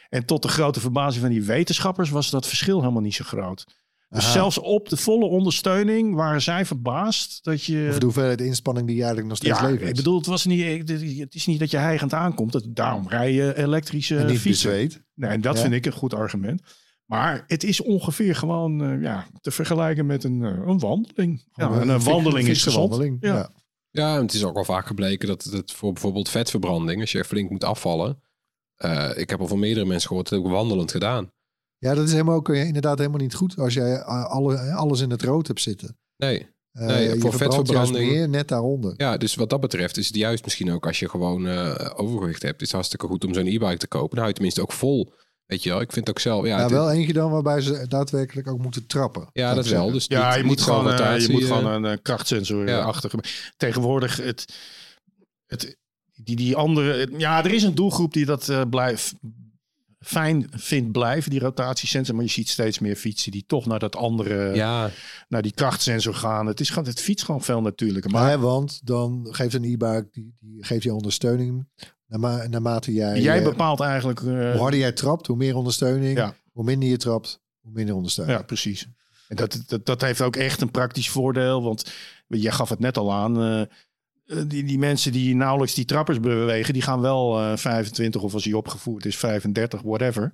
En 0.08 0.24
tot 0.24 0.42
de 0.42 0.48
grote 0.48 0.80
verbazing 0.80 1.22
van 1.24 1.32
die 1.32 1.42
wetenschappers 1.42 2.10
was 2.10 2.30
dat 2.30 2.46
verschil 2.46 2.80
helemaal 2.80 3.02
niet 3.02 3.14
zo 3.14 3.24
groot. 3.24 3.64
Dus 4.08 4.22
Aha. 4.24 4.32
zelfs 4.32 4.58
op 4.58 4.88
de 4.88 4.96
volle 4.96 5.24
ondersteuning 5.26 6.14
waren 6.14 6.42
zij 6.42 6.64
verbaasd 6.66 7.44
dat 7.44 7.64
je... 7.64 7.86
Of 7.90 7.98
de 7.98 8.04
hoeveelheid 8.04 8.40
inspanning 8.40 8.86
die 8.86 8.96
je 8.96 9.02
eigenlijk 9.02 9.30
nog 9.30 9.38
steeds 9.42 9.60
Ja, 9.60 9.66
levert. 9.66 9.88
ik 9.88 9.96
bedoel, 9.96 10.16
het, 10.16 10.26
was 10.26 10.44
niet, 10.44 10.88
het 11.18 11.34
is 11.34 11.46
niet 11.46 11.58
dat 11.58 11.70
je 11.70 11.76
heigend 11.76 12.12
aankomt. 12.12 12.52
Dat, 12.52 12.64
daarom 12.68 13.08
rij 13.08 13.32
je 13.32 13.56
elektrische 13.56 14.16
en 14.18 14.28
fietsen. 14.28 14.50
bezweet. 14.70 15.02
Nee, 15.14 15.30
en 15.30 15.40
dat 15.40 15.54
Ja. 15.56 15.60
vind 15.62 15.74
ik 15.74 15.86
een 15.86 15.92
goed 15.92 16.14
argument. 16.14 16.62
Maar 17.06 17.44
het 17.46 17.64
is 17.64 17.80
ongeveer 17.82 18.36
gewoon 18.36 18.84
eh, 18.84 19.02
ja, 19.02 19.26
te 19.40 19.50
vergelijken 19.50 20.06
met 20.06 20.24
een, 20.24 20.42
eh, 20.44 20.66
een 20.66 20.78
wandeling. 20.78 21.44
Ja, 21.52 21.70
een 21.70 21.88
fiks- 21.90 22.04
wandeling 22.04 22.48
is 22.48 22.62
gezond. 22.62 22.88
wandeling, 22.88 23.16
Ja. 23.20 23.50
Ja. 23.96 24.14
En 24.16 24.22
het 24.22 24.32
is 24.34 24.44
ook 24.44 24.56
al 24.56 24.64
vaak 24.64 24.86
gebleken 24.86 25.28
dat 25.28 25.42
het 25.44 25.72
voor 25.72 25.92
bijvoorbeeld 25.92 26.28
vetverbranding, 26.28 27.00
als 27.00 27.12
je 27.12 27.24
flink 27.24 27.50
moet 27.50 27.64
afvallen. 27.64 28.20
eh, 28.76 29.10
ik 29.16 29.30
heb 29.30 29.40
al 29.40 29.46
van 29.46 29.58
meerdere 29.58 29.86
mensen 29.86 30.08
gehoord, 30.08 30.28
dat 30.28 30.38
heb 30.38 30.48
ik 30.48 30.54
wandelend 30.54 30.90
gedaan. 30.90 31.30
Ja, 31.78 31.94
dat 31.94 32.04
is 32.06 32.12
helemaal 32.12 32.34
ook 32.34 32.48
eh, 32.48 32.66
inderdaad 32.66 32.98
helemaal 32.98 33.20
niet 33.20 33.34
goed 33.34 33.58
als 33.58 33.74
jij 33.74 33.94
eh, 33.94 34.24
alle, 34.24 34.72
alles 34.72 35.00
in 35.00 35.10
het 35.10 35.22
rood 35.22 35.46
hebt 35.46 35.60
zitten. 35.60 35.98
Nee. 36.16 36.54
Nee, 36.72 37.20
voor 37.20 37.32
vetverbranding- 37.32 38.10
meer 38.10 38.28
net 38.28 38.48
daaronder. 38.48 38.94
Ja, 38.96 39.16
dus 39.16 39.34
wat 39.34 39.50
dat 39.50 39.60
betreft 39.60 39.96
is 39.96 40.06
het 40.06 40.16
juist 40.16 40.44
misschien 40.44 40.72
ook 40.72 40.86
als 40.86 40.98
je 40.98 41.08
gewoon 41.08 41.46
eh, 41.46 41.90
overgewicht 41.96 42.42
hebt, 42.42 42.56
is 42.60 42.66
het 42.66 42.72
hartstikke 42.76 43.06
goed 43.06 43.24
om 43.24 43.34
zo'n 43.34 43.46
e-bike 43.46 43.76
te 43.76 43.86
kopen. 43.88 44.08
Dan 44.08 44.18
hou 44.18 44.28
je 44.28 44.34
tenminste 44.34 44.62
ook 44.62 44.72
vol. 44.72 45.12
Weet 45.46 45.62
je 45.62 45.68
wel, 45.70 45.80
ik 45.80 45.92
vind 45.92 46.08
ook 46.10 46.18
zelf. 46.18 46.46
Ja, 46.46 46.68
wel 46.68 46.90
eentje 46.90 47.12
dan 47.12 47.30
waarbij 47.30 47.60
ze 47.60 47.84
daadwerkelijk 47.88 48.48
ook 48.48 48.58
moeten 48.62 48.86
trappen. 48.86 49.28
ja 49.32 49.54
dat 49.54 49.66
wel. 49.66 49.90
Dus 49.90 50.04
Ja, 50.08 50.28
niet- 50.28 50.38
je 50.38 50.44
moet 50.44 50.60
gewoon, 50.60 50.92
eh, 50.92 51.18
je 51.18 51.32
moet 51.32 51.42
eh, 51.42 51.46
gewoon 51.56 51.84
een 51.84 52.02
krachtsensor 52.02 52.68
Ja. 52.68 52.78
achter. 52.80 53.10
Tegenwoordig, 53.56 54.16
het, 54.16 54.54
het, 55.46 55.76
die, 56.14 56.36
die 56.36 56.56
andere... 56.56 56.92
het- 56.98 57.10
ja, 57.16 57.44
er 57.44 57.52
is 57.52 57.62
een 57.62 57.74
doelgroep 57.74 58.12
die 58.12 58.24
dat 58.24 58.48
eh 58.48 58.62
blijft 58.70 59.14
fijn 59.98 60.46
vindt 60.50 60.92
blijven, 60.92 61.30
die 61.30 61.40
rotatiesensor. 61.40 62.14
Maar 62.14 62.24
je 62.24 62.30
ziet 62.30 62.48
steeds 62.48 62.78
meer 62.78 62.96
fietsen 62.96 63.32
die 63.32 63.44
toch 63.46 63.66
naar 63.66 63.78
dat 63.78 63.96
andere, 63.96 64.54
Ja, 64.54 64.90
naar 65.28 65.42
die 65.42 65.52
krachtsensor 65.54 66.14
gaan. 66.14 66.46
Het, 66.46 66.60
is 66.60 66.68
gewoon, 66.70 66.88
het 66.88 67.00
fiets 67.00 67.22
gewoon 67.22 67.42
veel 67.42 67.60
natuurlijker. 67.60 68.10
Maar, 68.10 68.38
want 68.38 68.80
dan 68.84 69.26
geeft 69.30 69.54
een 69.54 69.64
e-bike, 69.64 70.08
die, 70.12 70.34
die 70.40 70.64
geeft 70.64 70.82
je 70.82 70.94
ondersteuning 70.94 71.68
naarmate 72.06 72.92
jij... 72.92 73.20
jij 73.20 73.38
eh, 73.38 73.44
bepaalt 73.44 73.80
eigenlijk... 73.80 74.20
eh, 74.20 74.26
hoe 74.26 74.60
harder 74.60 74.80
jij 74.80 74.92
trapt, 74.92 75.26
hoe 75.26 75.36
meer 75.36 75.56
ondersteuning. 75.56 76.16
Ja. 76.16 76.34
Hoe 76.52 76.64
minder 76.64 76.88
je 76.88 76.96
trapt, 76.96 77.40
hoe 77.60 77.72
minder 77.72 77.94
ondersteuning. 77.94 78.38
Ja, 78.38 78.44
precies. 78.44 78.86
En 79.28 79.36
dat, 79.36 79.62
dat, 79.66 79.86
dat 79.86 80.00
heeft 80.00 80.20
ook 80.20 80.36
echt 80.36 80.60
een 80.60 80.70
praktisch 80.70 81.10
voordeel. 81.10 81.62
Want 81.62 81.92
jij 82.26 82.52
gaf 82.52 82.68
het 82.68 82.78
net 82.78 82.96
al 82.98 83.12
aan. 83.12 83.42
eh, 83.42 83.62
die, 84.46 84.64
die 84.64 84.78
mensen 84.78 85.12
die 85.12 85.34
nauwelijks 85.34 85.74
die 85.74 85.84
trappers 85.84 86.20
bewegen, 86.20 86.72
die 86.72 86.82
gaan 86.82 87.00
wel 87.00 87.40
eh 87.40 87.56
25 87.56 88.22
of 88.22 88.34
als 88.34 88.44
hij 88.44 88.52
opgevoerd 88.52 89.06
is 89.06 89.16
35, 89.16 89.82
whatever. 89.82 90.30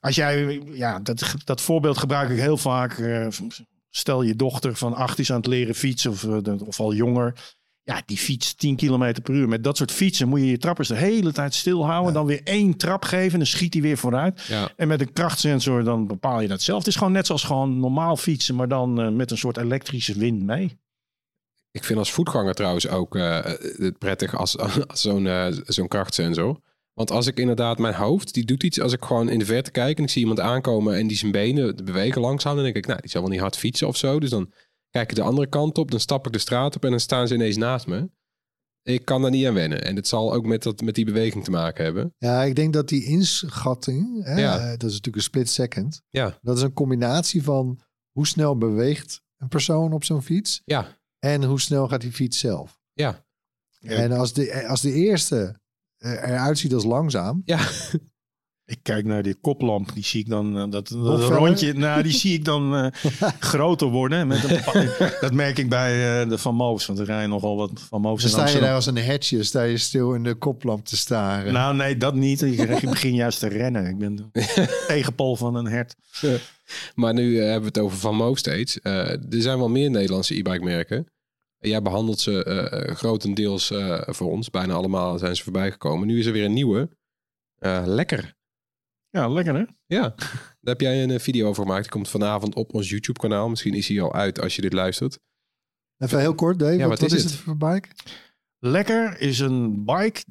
Als 0.00 0.14
jij, 0.14 0.62
ja, 0.72 0.98
dat, 0.98 1.34
dat 1.44 1.60
voorbeeld 1.60 1.98
gebruik 1.98 2.30
ik 2.30 2.38
heel 2.38 2.56
vaak. 2.56 3.02
stel 3.90 4.22
je 4.22 4.36
dochter 4.36 4.76
van 4.76 4.94
acht 4.94 5.18
is 5.18 5.30
aan 5.30 5.36
het 5.36 5.46
leren 5.46 5.74
fietsen 5.74 6.10
of, 6.10 6.24
of 6.66 6.80
al 6.80 6.94
jonger. 6.94 7.56
Ja, 7.82 8.02
die 8.06 8.16
fietst 8.16 8.58
10 8.58 8.76
kilometer 8.76 9.22
per 9.22 9.34
uur. 9.34 9.48
Met 9.48 9.64
dat 9.64 9.76
soort 9.76 9.92
fietsen 9.92 10.28
moet 10.28 10.40
je 10.40 10.46
je 10.46 10.58
trappers 10.58 10.88
de 10.88 10.96
hele 10.96 11.32
tijd 11.32 11.54
stilhouden. 11.54 12.12
Dan 12.12 12.26
weer 12.26 12.40
één 12.44 12.76
trap 12.76 13.04
geven. 13.04 13.38
Dan 13.38 13.46
schiet 13.46 13.72
hij 13.72 13.82
weer 13.82 13.96
vooruit. 13.96 14.40
ja. 14.40 14.72
En 14.76 14.88
met 14.88 15.00
een 15.00 15.12
krachtsensor 15.12 15.84
dan 15.84 16.06
bepaal 16.06 16.40
je 16.40 16.48
dat 16.48 16.62
zelf. 16.62 16.78
Het 16.78 16.88
is 16.88 16.96
gewoon 16.96 17.12
net 17.12 17.26
zoals 17.26 17.44
gewoon 17.44 17.80
normaal 17.80 18.16
fietsen, 18.16 18.54
maar 18.54 18.68
dan 18.68 19.00
eh, 19.00 19.08
met 19.08 19.30
een 19.30 19.38
soort 19.38 19.56
elektrische 19.56 20.18
wind 20.18 20.42
mee. 20.42 20.78
Ik 21.70 21.84
vind 21.84 21.98
als 21.98 22.12
voetganger 22.12 22.54
trouwens 22.54 22.88
ook 22.88 23.16
eh, 23.16 23.44
het 23.76 23.98
prettig 23.98 24.36
als, 24.36 24.58
als 24.88 25.00
zo'n 25.00 25.26
eh, 25.26 25.46
zo'n 25.50 25.88
krachtsensor. 25.88 26.60
Want 26.94 27.10
als 27.10 27.26
ik 27.26 27.38
inderdaad 27.38 27.78
mijn 27.78 27.94
hoofd, 27.94 28.34
die 28.34 28.44
doet 28.44 28.62
iets 28.62 28.80
als 28.80 28.92
ik 28.92 29.04
gewoon 29.04 29.28
in 29.28 29.38
de 29.38 29.44
verte 29.44 29.70
kijk 29.70 29.98
en 29.98 30.04
ik 30.04 30.10
zie 30.10 30.20
iemand 30.20 30.40
aankomen 30.40 30.96
en 30.96 31.06
die 31.06 31.16
zijn 31.16 31.32
benen 31.32 31.84
bewegen 31.84 32.20
langzaam, 32.20 32.54
dan 32.54 32.64
denk 32.64 32.76
ik, 32.76 32.86
nou, 32.86 33.00
die 33.00 33.10
zal 33.10 33.20
wel 33.20 33.30
niet 33.30 33.40
hard 33.40 33.56
fietsen 33.56 33.88
of 33.88 33.96
zo. 33.96 34.20
Dus 34.20 34.30
dan 34.30 34.52
kijk 34.90 35.10
ik 35.10 35.16
de 35.16 35.22
andere 35.22 35.48
kant 35.48 35.78
op, 35.78 35.90
dan 35.90 36.00
stap 36.00 36.26
ik 36.26 36.32
de 36.32 36.38
straat 36.38 36.76
op 36.76 36.84
en 36.84 36.90
dan 36.90 37.00
staan 37.00 37.28
ze 37.28 37.34
ineens 37.34 37.56
naast 37.56 37.86
me. 37.86 38.10
Ik 38.82 39.04
kan 39.04 39.22
daar 39.22 39.30
niet 39.30 39.46
aan 39.46 39.54
wennen. 39.54 39.84
En 39.84 39.96
het 39.96 40.06
zal 40.08 40.32
ook 40.32 40.44
met, 40.46 40.62
dat, 40.62 40.80
met 40.80 40.94
die 40.94 41.04
beweging 41.04 41.44
te 41.44 41.50
maken 41.50 41.84
hebben. 41.84 42.14
Ja, 42.18 42.42
ik 42.42 42.54
denk 42.56 42.72
dat 42.72 42.88
die 42.88 43.04
inschatting, 43.04 44.24
hè, 44.24 44.40
Ja. 44.40 44.58
dat 44.58 44.82
is 44.82 44.96
natuurlijk 44.96 45.16
een 45.16 45.22
split 45.22 45.48
second. 45.50 46.02
Ja, 46.08 46.38
Dat 46.42 46.56
is 46.56 46.62
een 46.62 46.72
combinatie 46.72 47.42
van 47.42 47.80
hoe 48.10 48.26
snel 48.26 48.56
beweegt 48.58 49.22
een 49.38 49.48
persoon 49.48 49.92
op 49.92 50.04
zo'n 50.04 50.22
fiets 50.22 50.62
ja, 50.64 50.98
en 51.18 51.44
hoe 51.44 51.60
snel 51.60 51.88
gaat 51.88 52.00
die 52.00 52.12
fiets 52.12 52.38
zelf. 52.38 52.80
ja. 52.92 53.28
Ja. 53.82 53.90
En 53.90 54.12
als 54.12 54.32
de, 54.32 54.66
als 54.68 54.80
de 54.80 54.92
eerste 54.92 55.60
eh, 55.96 56.12
eruit 56.12 56.58
ziet 56.58 56.74
als 56.74 56.84
langzaam, 56.84 57.42
Ja, 57.44 57.68
Ik 58.70 58.78
kijk 58.82 59.04
naar 59.04 59.22
die 59.22 59.34
koplamp, 59.34 59.94
die 59.94 60.04
zie 60.04 60.20
ik 60.20 60.28
dan, 60.28 60.58
eh, 60.58 60.70
dat, 60.70 60.88
rondje, 60.88 61.72
nou, 61.72 62.02
die 62.02 62.12
zie 62.12 62.34
ik 62.34 62.44
dan 62.44 62.76
eh, 62.76 62.86
groter 63.52 63.88
worden. 63.88 64.26
Met 64.26 64.44
een, 64.44 64.88
dat 65.20 65.32
merk 65.32 65.58
ik 65.58 65.68
bij 65.68 66.22
eh, 66.22 66.28
de 66.28 66.38
Van 66.38 66.54
Moos, 66.54 66.86
want 66.86 66.98
er 66.98 67.04
rijden 67.04 67.28
nogal 67.28 67.56
wat 67.56 67.70
Van 67.74 68.00
Moos 68.00 68.22
dan 68.22 68.30
sta 68.30 68.48
je 68.48 68.60
daar 68.60 68.74
als 68.74 68.86
een 68.86 68.96
hetje, 68.96 69.42
sta 69.42 69.62
je 69.62 69.76
stil 69.76 70.14
in 70.14 70.22
de 70.22 70.34
koplamp 70.34 70.84
te 70.84 70.96
staren. 70.96 71.52
Nou, 71.52 71.76
nee, 71.76 71.96
dat 71.96 72.14
niet. 72.14 72.42
Ik, 72.42 72.80
begin 72.90 73.14
juist 73.14 73.38
te 73.38 73.48
rennen. 73.48 73.86
Ik 73.86 73.98
ben 73.98 74.16
de 74.16 74.84
tegenpol 74.86 75.36
van 75.36 75.54
een 75.54 75.66
hert. 75.66 75.96
maar 76.94 77.14
nu 77.14 77.40
hebben 77.40 77.60
we 77.60 77.66
het 77.66 77.78
over 77.78 77.98
Van 77.98 78.16
Moof 78.16 78.38
steeds. 78.38 78.78
Er 78.82 79.18
zijn 79.28 79.58
wel 79.58 79.68
meer 79.68 79.90
Nederlandse 79.90 80.34
e-bike 80.34 80.64
merken. 80.64 81.06
En 81.58 81.68
Jij 81.68 81.82
behandelt 81.82 82.20
ze 82.20 82.92
grotendeels 82.96 83.72
voor 84.06 84.30
ons. 84.30 84.50
Bijna 84.50 84.74
allemaal 84.74 85.18
zijn 85.18 85.36
ze 85.36 85.42
voorbij 85.42 85.70
gekomen. 85.70 86.06
Nu 86.06 86.18
is 86.18 86.26
er 86.26 86.32
weer 86.32 86.44
een 86.44 86.52
nieuwe. 86.52 86.88
Lekker. 87.84 88.38
Ja, 89.10 89.28
lekker 89.28 89.54
hè? 89.54 89.64
Ja, 89.86 90.14
daar 90.60 90.74
heb 90.74 90.80
jij 90.80 91.02
een 91.02 91.10
eh, 91.10 91.18
video 91.18 91.48
over 91.48 91.62
gemaakt. 91.62 91.82
Die 91.82 91.90
komt 91.90 92.08
vanavond 92.08 92.54
op 92.54 92.74
ons 92.74 92.88
YouTube 92.88 93.18
kanaal. 93.18 93.48
Misschien 93.48 93.74
is 93.74 93.88
hij 93.88 94.00
al 94.00 94.14
uit 94.14 94.40
als 94.40 94.56
je 94.56 94.62
dit 94.62 94.72
luistert. 94.72 95.18
Even 95.98 96.18
heel 96.18 96.34
kort, 96.34 96.58
Dave. 96.58 96.72
Ja, 96.76 96.78
wat, 96.78 96.88
wat 96.88 97.00
wat 97.00 97.18
is 97.18 97.22
het? 97.22 97.32
het 97.32 97.40
voor 97.40 97.56
bike? 97.56 97.88
Lekker 98.58 99.20
is 99.20 99.38
een 99.38 99.84
bike. 99.84 100.24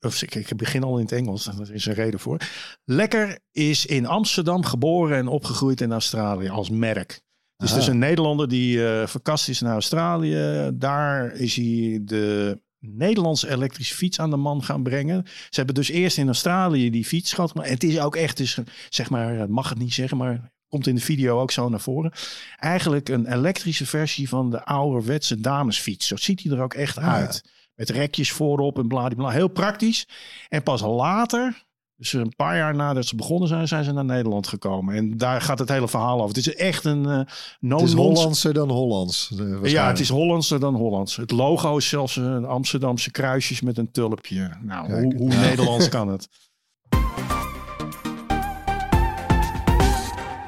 Of 0.00 0.22
ik, 0.22 0.34
ik 0.34 0.56
begin 0.56 0.82
al 0.82 0.96
in 0.96 1.02
het 1.02 1.12
Engels, 1.12 1.44
daar 1.44 1.70
is 1.70 1.86
een 1.86 1.94
reden 1.94 2.20
voor. 2.20 2.40
Lekker 2.84 3.38
is 3.50 3.86
in 3.86 4.06
Amsterdam 4.06 4.64
geboren 4.64 5.16
en 5.16 5.28
opgegroeid 5.28 5.80
in 5.80 5.92
Australië 5.92 6.48
als 6.48 6.70
merk. 6.70 7.20
Dus 7.56 7.68
Aha. 7.68 7.74
het 7.74 7.82
is 7.82 7.86
een 7.86 7.98
Nederlander 7.98 8.48
die 8.48 8.88
eh 8.88 9.06
verkast 9.06 9.48
is 9.48 9.60
naar 9.60 9.72
Australië. 9.72 10.70
Daar 10.74 11.32
is 11.32 11.56
hij 11.56 12.00
de 12.04 12.60
Nederlandse 12.80 13.50
elektrische 13.50 13.94
fiets 13.94 14.20
aan 14.20 14.30
de 14.30 14.36
man 14.36 14.62
gaan 14.64 14.82
brengen. 14.82 15.24
Ze 15.26 15.56
hebben 15.56 15.74
dus 15.74 15.88
eerst 15.88 16.18
in 16.18 16.26
Australië 16.26 16.90
die 16.90 17.04
fiets 17.04 17.32
gehad. 17.32 17.54
Maar 17.54 17.68
het 17.68 17.84
is 17.84 17.98
ook 18.00 18.16
echt, 18.16 18.36
dus, 18.36 18.58
zeg 18.88 19.10
maar, 19.10 19.34
het 19.34 19.50
mag 19.50 19.68
het 19.68 19.78
niet 19.78 19.94
zeggen, 19.94 20.16
maar 20.16 20.52
komt 20.68 20.86
in 20.86 20.94
de 20.94 21.00
video 21.00 21.40
ook 21.40 21.50
zo 21.50 21.68
naar 21.68 21.80
voren. 21.80 22.12
Eigenlijk 22.56 23.08
een 23.08 23.32
elektrische 23.32 23.86
versie 23.86 24.28
van 24.28 24.50
de 24.50 24.64
ouderwetse 24.64 25.40
damesfiets. 25.40 26.06
Zo 26.06 26.16
ziet 26.16 26.42
hij 26.42 26.52
er 26.52 26.62
ook 26.62 26.74
echt 26.74 26.98
Ah, 26.98 27.04
ja. 27.04 27.12
uit. 27.14 27.44
Met 27.74 27.90
rekjes 27.90 28.32
voorop 28.32 28.78
en 28.78 28.88
bladibla. 28.88 29.30
Heel 29.30 29.48
praktisch. 29.48 30.06
En 30.48 30.62
pas 30.62 30.80
later, 30.80 31.64
dus 32.00 32.12
een 32.12 32.32
paar 32.36 32.56
jaar 32.56 32.74
nadat 32.74 33.06
ze 33.06 33.16
begonnen 33.16 33.48
zijn, 33.48 33.68
zijn 33.68 33.84
ze 33.84 33.92
naar 33.92 34.04
Nederland 34.04 34.46
gekomen. 34.46 34.94
En 34.94 35.16
daar 35.16 35.40
gaat 35.40 35.58
het 35.58 35.68
hele 35.68 35.88
verhaal 35.88 36.14
over. 36.22 36.28
Het 36.36 36.46
is 36.46 36.54
echt 36.54 36.84
een 36.84 37.06
uh, 37.08 37.20
no 37.60 37.76
Het 37.78 37.88
is 37.88 37.92
Hollandser 37.94 38.52
dan 38.54 38.70
Hollands. 38.70 39.32
eh, 39.62 39.70
Ja, 39.70 39.86
het 39.86 40.00
is 40.00 40.08
Hollandser 40.08 40.60
dan 40.60 40.74
Hollands. 40.74 41.16
Het 41.16 41.30
logo 41.30 41.76
is 41.76 41.88
zelfs 41.88 42.16
een 42.16 42.44
Amsterdamse 42.44 43.10
kruisjes 43.10 43.60
met 43.60 43.78
een 43.78 43.90
tulpje. 43.90 44.50
Nou, 44.62 44.86
Kijk. 44.88 45.02
hoe, 45.02 45.14
hoe. 45.16 45.34
Nederlands 45.34 45.88
kan 45.96 46.08
het? 46.08 46.28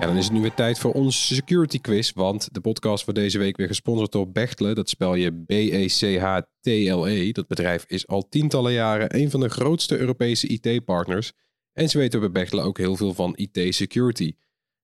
Ja, 0.03 0.09
dan 0.09 0.17
is 0.17 0.25
het 0.25 0.33
nu 0.33 0.41
weer 0.41 0.55
tijd 0.55 0.79
voor 0.79 0.93
onze 0.93 1.35
security 1.35 1.81
quiz. 1.81 2.13
Want 2.15 2.49
de 2.53 2.61
podcast 2.61 3.05
wordt 3.05 3.21
deze 3.21 3.39
week 3.39 3.57
weer 3.57 3.67
gesponsord 3.67 4.13
door 4.13 4.31
Bechtle. 4.31 4.75
Dat 4.75 4.89
spel 4.89 5.15
je 5.15 5.43
B-E-C-H-T-L-E. 5.47 7.33
Dat 7.33 7.47
bedrijf 7.47 7.85
is 7.89 8.07
al 8.07 8.29
tientallen 8.29 8.73
jaren 8.73 9.17
een 9.21 9.31
van 9.31 9.41
de 9.41 9.49
grootste 9.49 9.99
Europese 9.99 10.47
IT-partners. 10.47 11.33
En 11.73 11.89
ze 11.89 11.99
weten 11.99 12.21
bij 12.21 12.31
Bechtle 12.31 12.63
ook 12.63 12.79
heel 12.79 12.97
veel 12.97 13.15
van 13.15 13.33
IT-security. 13.37 14.35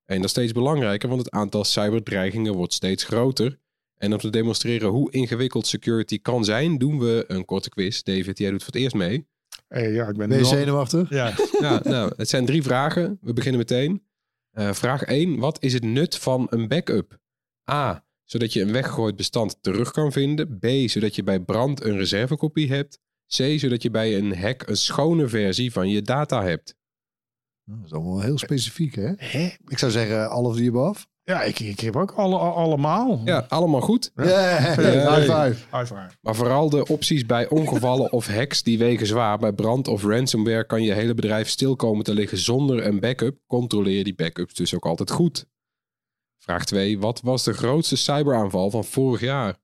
En 0.04 0.16
dat 0.16 0.24
is 0.24 0.30
steeds 0.30 0.52
belangrijker, 0.52 1.08
want 1.08 1.20
het 1.20 1.30
aantal 1.30 1.64
cyberdreigingen 1.64 2.54
wordt 2.54 2.72
steeds 2.72 3.04
groter. 3.04 3.58
En 3.96 4.12
om 4.12 4.18
te 4.18 4.30
demonstreren 4.30 4.88
hoe 4.88 5.10
ingewikkeld 5.12 5.66
security 5.66 6.20
kan 6.20 6.44
zijn, 6.44 6.78
doen 6.78 6.98
we 6.98 7.24
een 7.26 7.44
korte 7.44 7.68
quiz. 7.68 8.02
David, 8.02 8.38
jij 8.38 8.50
doet 8.50 8.62
voor 8.64 8.72
het 8.72 8.82
eerst 8.82 8.94
mee. 8.94 9.26
Hey, 9.68 9.92
ja, 9.92 10.08
ik 10.08 10.16
ben, 10.16 10.28
Ben 10.28 10.36
je 10.38 10.42
nog- 10.44 10.52
zenuwachtig? 10.52 11.10
Ja, 11.10 11.32
Ja, 11.60 11.80
nou, 11.84 12.12
het 12.16 12.28
zijn 12.28 12.46
drie 12.46 12.62
vragen. 12.62 13.18
We 13.20 13.32
beginnen 13.32 13.58
meteen. 13.60 14.02
Eh, 14.50 14.72
vraag 14.72 15.02
1. 15.02 15.38
Wat 15.38 15.62
is 15.62 15.72
het 15.72 15.84
nut 15.84 16.16
van 16.16 16.46
een 16.50 16.68
backup? 16.68 17.18
A. 17.70 18.06
Zodat 18.24 18.52
je 18.52 18.62
een 18.62 18.72
weggegooid 18.72 19.16
bestand 19.16 19.62
terug 19.62 19.90
kan 19.90 20.12
vinden. 20.12 20.58
B. 20.58 20.66
Zodat 20.88 21.14
je 21.14 21.22
bij 21.22 21.40
brand 21.40 21.84
een 21.84 21.96
reservekopie 21.96 22.68
hebt. 22.68 22.98
C. 23.26 23.58
Zodat 23.58 23.82
je 23.82 23.90
bij 23.90 24.16
een 24.16 24.36
hack 24.36 24.68
een 24.68 24.76
schone 24.76 25.28
versie 25.28 25.72
van 25.72 25.88
je 25.88 26.02
data 26.02 26.42
hebt. 26.42 26.76
Nou, 27.64 27.78
Dat 27.80 27.88
is 27.88 27.94
allemaal 27.96 28.20
heel 28.20 28.38
specifiek, 28.38 28.94
hè? 28.94 29.12
Hè? 29.16 29.50
Ik 29.66 29.78
zou 29.78 29.92
zeggen, 29.92 30.30
all 30.30 30.44
of 30.44 30.56
the 30.56 30.66
above. 30.68 31.06
Ja 31.28 31.42
ik, 31.42 31.58
ik 31.60 31.80
heb 31.80 31.96
ook 31.96 32.10
alle, 32.12 32.38
al- 32.38 32.54
allemaal. 32.54 33.20
Ja, 33.24 33.46
allemaal 33.48 33.80
goed. 33.80 34.12
Ja, 34.14 34.58
high 34.58 35.20
five. 35.20 35.54
High 35.76 35.84
five. 35.86 36.08
Maar 36.20 36.34
vooral 36.34 36.70
de 36.70 36.86
opties 36.86 37.26
bij 37.26 37.48
ongevallen 37.48 38.12
of 38.12 38.26
hacks 38.26 38.62
die 38.62 38.78
wegen 38.78 39.06
zwaar. 39.06 39.38
Bij 39.38 39.52
brand 39.52 39.88
of 39.88 40.04
ransomware 40.04 40.66
kan 40.66 40.82
je 40.82 40.92
hele 40.92 41.14
bedrijf 41.14 41.48
stil 41.48 41.76
komen 41.76 42.04
te 42.04 42.14
liggen 42.14 42.38
zonder 42.38 42.86
een 42.86 43.00
backup. 43.00 43.38
Controleer 43.46 44.04
die 44.04 44.14
backups 44.14 44.54
dus 44.54 44.74
ook 44.74 44.86
altijd 44.86 45.10
goed. 45.10 45.46
Vraag 46.38 46.64
2. 46.64 46.98
Wat 46.98 47.20
was 47.20 47.44
de 47.44 47.52
grootste 47.52 47.96
cyberaanval 47.96 48.70
van 48.70 48.84
vorig 48.84 49.20
jaar? 49.20 49.56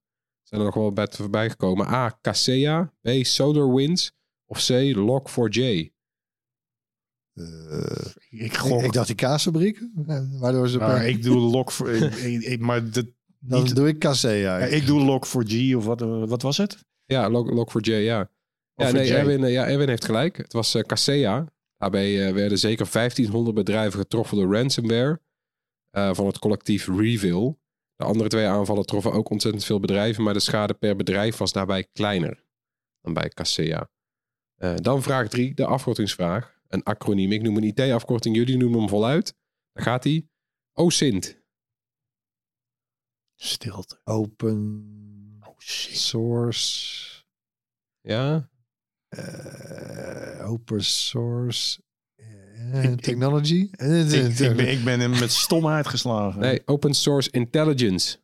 Zijn 0.42 0.61
er 0.61 0.66
nog 0.66 0.74
wel 0.74 0.92
bij 0.92 1.09
voorbij 1.11 1.50
gekomen? 1.50 1.87
A. 1.87 2.18
Kaseya. 2.20 2.92
B. 3.03 3.09
SolarWinds. 3.22 4.12
Of 4.46 4.66
C. 4.66 4.70
Log4j. 4.96 5.92
Eh, 7.34 8.06
Ik 8.30 8.56
gok. 8.56 8.78
ik, 8.80 8.84
ik 8.86 8.92
dacht 8.92 9.06
die 9.06 9.16
kaasfabriek. 9.16 9.78
eh, 10.06 10.20
Waardoor 10.40 10.68
ze... 10.68 10.78
maar 10.78 11.06
ik 11.06 11.22
doe 11.22 11.36
lok 11.38 11.70
voor... 11.70 11.90
ik, 11.90 12.14
ik- 12.32 12.42
ik- 12.42 12.60
maar 12.60 12.90
dat, 12.90 13.06
dan 13.38 13.62
niet- 13.62 13.76
doe 13.76 13.88
ik 13.88 13.98
Casea. 13.98 14.58
ja, 14.58 14.66
ik 14.66 14.86
doe 14.86 15.00
lok 15.00 15.26
voor 15.26 15.44
G 15.46 15.74
of 15.74 15.84
wat, 15.84 16.00
wat 16.28 16.42
was 16.42 16.56
het? 16.56 16.84
Ja, 17.04 17.30
Log, 17.30 17.50
Log4j, 17.50 17.90
ja. 17.92 18.20
Of 18.20 18.84
Ja, 18.84 18.88
voor 18.90 18.98
nee, 18.98 19.08
J? 19.08 19.12
Erwin, 19.12 19.44
eh, 19.44 19.52
ja, 19.52 19.66
Erwin 19.66 19.88
heeft 19.88 20.04
gelijk. 20.04 20.36
Het 20.36 20.52
was 20.52 20.74
eh 20.74 20.82
Casea. 20.82 21.52
Daarbij 21.76 22.26
eh, 22.26 22.32
werden 22.34 22.58
zeker 22.58 22.88
1500 22.92 23.56
bedrijven 23.56 23.98
getroffen 24.00 24.36
door 24.36 24.54
ransomware 24.56 25.20
eh, 25.90 26.14
van 26.14 26.26
het 26.26 26.38
collectief 26.38 26.86
Reveal. 26.88 27.58
De 27.96 28.04
andere 28.04 28.28
twee 28.28 28.46
aanvallen 28.46 28.86
troffen 28.86 29.12
ook 29.12 29.30
ontzettend 29.30 29.64
veel 29.64 29.80
bedrijven, 29.80 30.22
maar 30.22 30.32
de 30.34 30.40
schade 30.40 30.74
per 30.74 30.96
bedrijf 30.96 31.36
was 31.36 31.52
daarbij 31.52 31.88
kleiner 31.92 32.44
dan 33.00 33.14
bij 33.14 33.28
Casea. 33.28 33.88
Eh, 34.54 34.74
dan 34.76 35.02
vraag 35.02 35.28
3, 35.28 35.54
de 35.54 35.66
afkortingsvraag. 35.66 36.53
Een 36.74 36.82
acroniem. 36.82 37.32
Ik 37.32 37.42
noem 37.42 37.56
een 37.56 37.62
IT-afkorting, 37.64 38.37
jullie 38.37 38.56
noemen 38.56 38.78
hem 38.78 38.88
voluit. 38.88 39.34
Daar 39.72 39.84
gaat 39.84 40.04
hij. 40.04 40.28
OSINT. 40.72 41.42
Stilte. 43.34 44.00
Open 44.04 44.58
Oh 45.46 45.58
shit. 45.58 45.96
source. 45.98 47.22
Ja, 48.00 48.50
eh, 49.08 50.50
open 50.50 50.84
source. 50.84 51.82
eh, 52.14 52.84
ik- 52.92 53.00
technology. 53.00 53.68
Ik, 53.70 54.10
ik, 54.38 54.56
ben, 54.56 54.68
ik 54.68 54.84
ben 54.84 55.00
hem 55.00 55.10
met 55.10 55.32
stomheid 55.32 55.87
geslagen. 55.88 56.40
Nee, 56.40 56.62
Open 56.66 56.94
Source 56.94 57.30
Intelligence. 57.30 58.18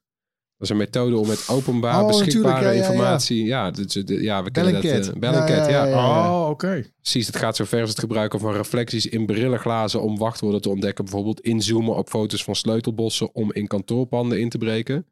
Dat 0.60 0.68
is 0.68 0.74
een 0.74 0.76
methode 0.76 1.16
om 1.16 1.26
met 1.26 1.48
openbaar 1.48 2.00
Oh, 2.00 2.06
beschikbare 2.06 2.42
natuurlijk, 2.42 2.64
ja, 2.64 2.70
ja, 2.70 2.82
ja. 2.82 2.88
informatie... 2.88 3.44
Ja, 3.44 3.70
dus, 3.70 3.96
eh, 3.96 4.22
ja 4.22 4.42
we 4.42 4.50
kennen 4.50 4.72
dat. 4.72 4.82
Bellingcat. 4.82 5.14
eh, 5.14 5.20
Bellingcat, 5.20 5.56
Ja, 5.56 5.68
ja, 5.68 5.84
ja, 5.84 5.86
ja. 5.86 6.40
Oh, 6.42 6.48
oké. 6.48 6.84
Precies, 7.00 7.26
het 7.26 7.36
gaat 7.36 7.56
zover 7.56 7.80
als 7.80 7.90
het 7.90 7.98
gebruiken 7.98 8.40
van 8.40 8.52
reflecties 8.52 9.06
in 9.06 9.26
brillenglazen 9.26 10.02
om 10.02 10.18
wachtwoorden 10.18 10.60
te 10.60 10.68
ontdekken. 10.68 11.04
Bijvoorbeeld 11.04 11.40
inzoomen 11.40 11.96
op 11.96 12.08
foto's 12.08 12.44
van 12.44 12.54
sleutelbossen 12.54 13.34
om 13.34 13.52
in 13.52 13.66
kantoorpanden 13.66 14.40
in 14.40 14.48
te 14.48 14.58
breken. 14.58 15.06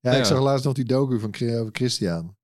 Ja, 0.00 0.12
ik 0.12 0.24
zag 0.24 0.40
laatst 0.40 0.64
nog 0.64 0.74
die 0.74 0.84
docu 0.84 1.20
van 1.20 1.34
over 1.40 1.72
Christian. 1.72 2.36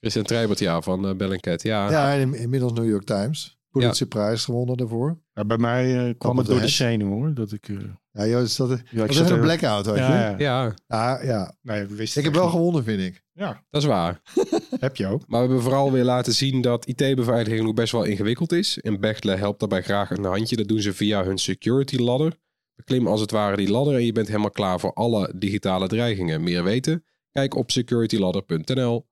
Christian 0.00 0.24
Treibert, 0.24 0.58
ja, 0.58 0.80
van 0.80 1.08
eh, 1.08 1.14
Bellingcat. 1.14 1.62
Ja, 1.62 1.90
Ja, 1.90 2.12
in, 2.12 2.34
inmiddels 2.34 2.72
New 2.72 2.88
York 2.88 3.04
Times. 3.04 3.58
Pulitzerprijs 3.70 4.44
gewonnen 4.44 4.76
daarvoor. 4.76 5.18
Ja, 5.34 5.44
bij 5.44 5.58
mij 5.58 6.08
eh, 6.08 6.14
kwam 6.18 6.36
het 6.36 6.46
door 6.46 6.54
de 6.54 6.60
head. 6.60 6.72
zenuw 6.72 7.08
hoor. 7.08 7.34
Dat 7.34 7.52
ik, 7.52 7.68
eh, 7.68 7.76
Ja, 8.12 8.26
joh, 8.26 8.40
is 8.42 8.56
dat, 8.56 8.68
dat 8.68 8.80
ja, 8.90 9.04
ik 9.04 9.10
is 9.10 9.16
zat 9.16 9.24
even 9.24 9.36
een 9.36 9.42
blackout, 9.44 9.86
weet 9.86 9.94
je. 9.94 10.00
Ja, 10.02 10.28
ja. 10.28 10.34
ja, 10.38 10.74
Ja, 10.86 11.22
ja. 11.22 11.54
Nee, 11.62 11.82
ik 11.82 11.88
wist 11.88 12.16
Ik 12.16 12.24
heb 12.24 12.34
wel 12.34 12.48
gewonnen, 12.48 12.84
vind 12.84 13.00
ik. 13.00 13.22
Ja, 13.32 13.64
dat 13.70 13.82
is 13.82 13.88
waar. 13.88 14.20
heb 14.80 14.96
je 14.96 15.06
ook. 15.06 15.22
Maar 15.26 15.40
we 15.40 15.46
hebben 15.46 15.62
vooral 15.62 15.92
weer 15.92 16.04
laten 16.04 16.32
zien 16.32 16.60
dat 16.60 16.86
IT-beveiliging 16.86 17.62
nog 17.62 17.74
best 17.74 17.92
wel 17.92 18.04
ingewikkeld 18.04 18.52
is. 18.52 18.78
En 18.78 19.00
Bechtle 19.00 19.36
helpt 19.36 19.60
daarbij 19.60 19.82
graag 19.82 20.10
een 20.10 20.24
handje. 20.24 20.56
Dat 20.56 20.68
doen 20.68 20.80
ze 20.80 20.92
via 20.92 21.24
hun 21.24 21.38
security 21.38 21.96
ladder. 21.96 22.36
Beklim 22.74 23.06
als 23.06 23.20
het 23.20 23.30
ware 23.30 23.56
die 23.56 23.70
ladder 23.70 23.94
en 23.94 24.04
je 24.04 24.12
bent 24.12 24.26
helemaal 24.26 24.50
klaar 24.50 24.80
voor 24.80 24.92
alle 24.92 25.32
digitale 25.36 25.88
dreigingen. 25.88 26.42
Meer 26.42 26.64
weten? 26.64 27.04
Kijk 27.30 27.54
op 27.54 27.70
securityladder.nl. 27.70 29.08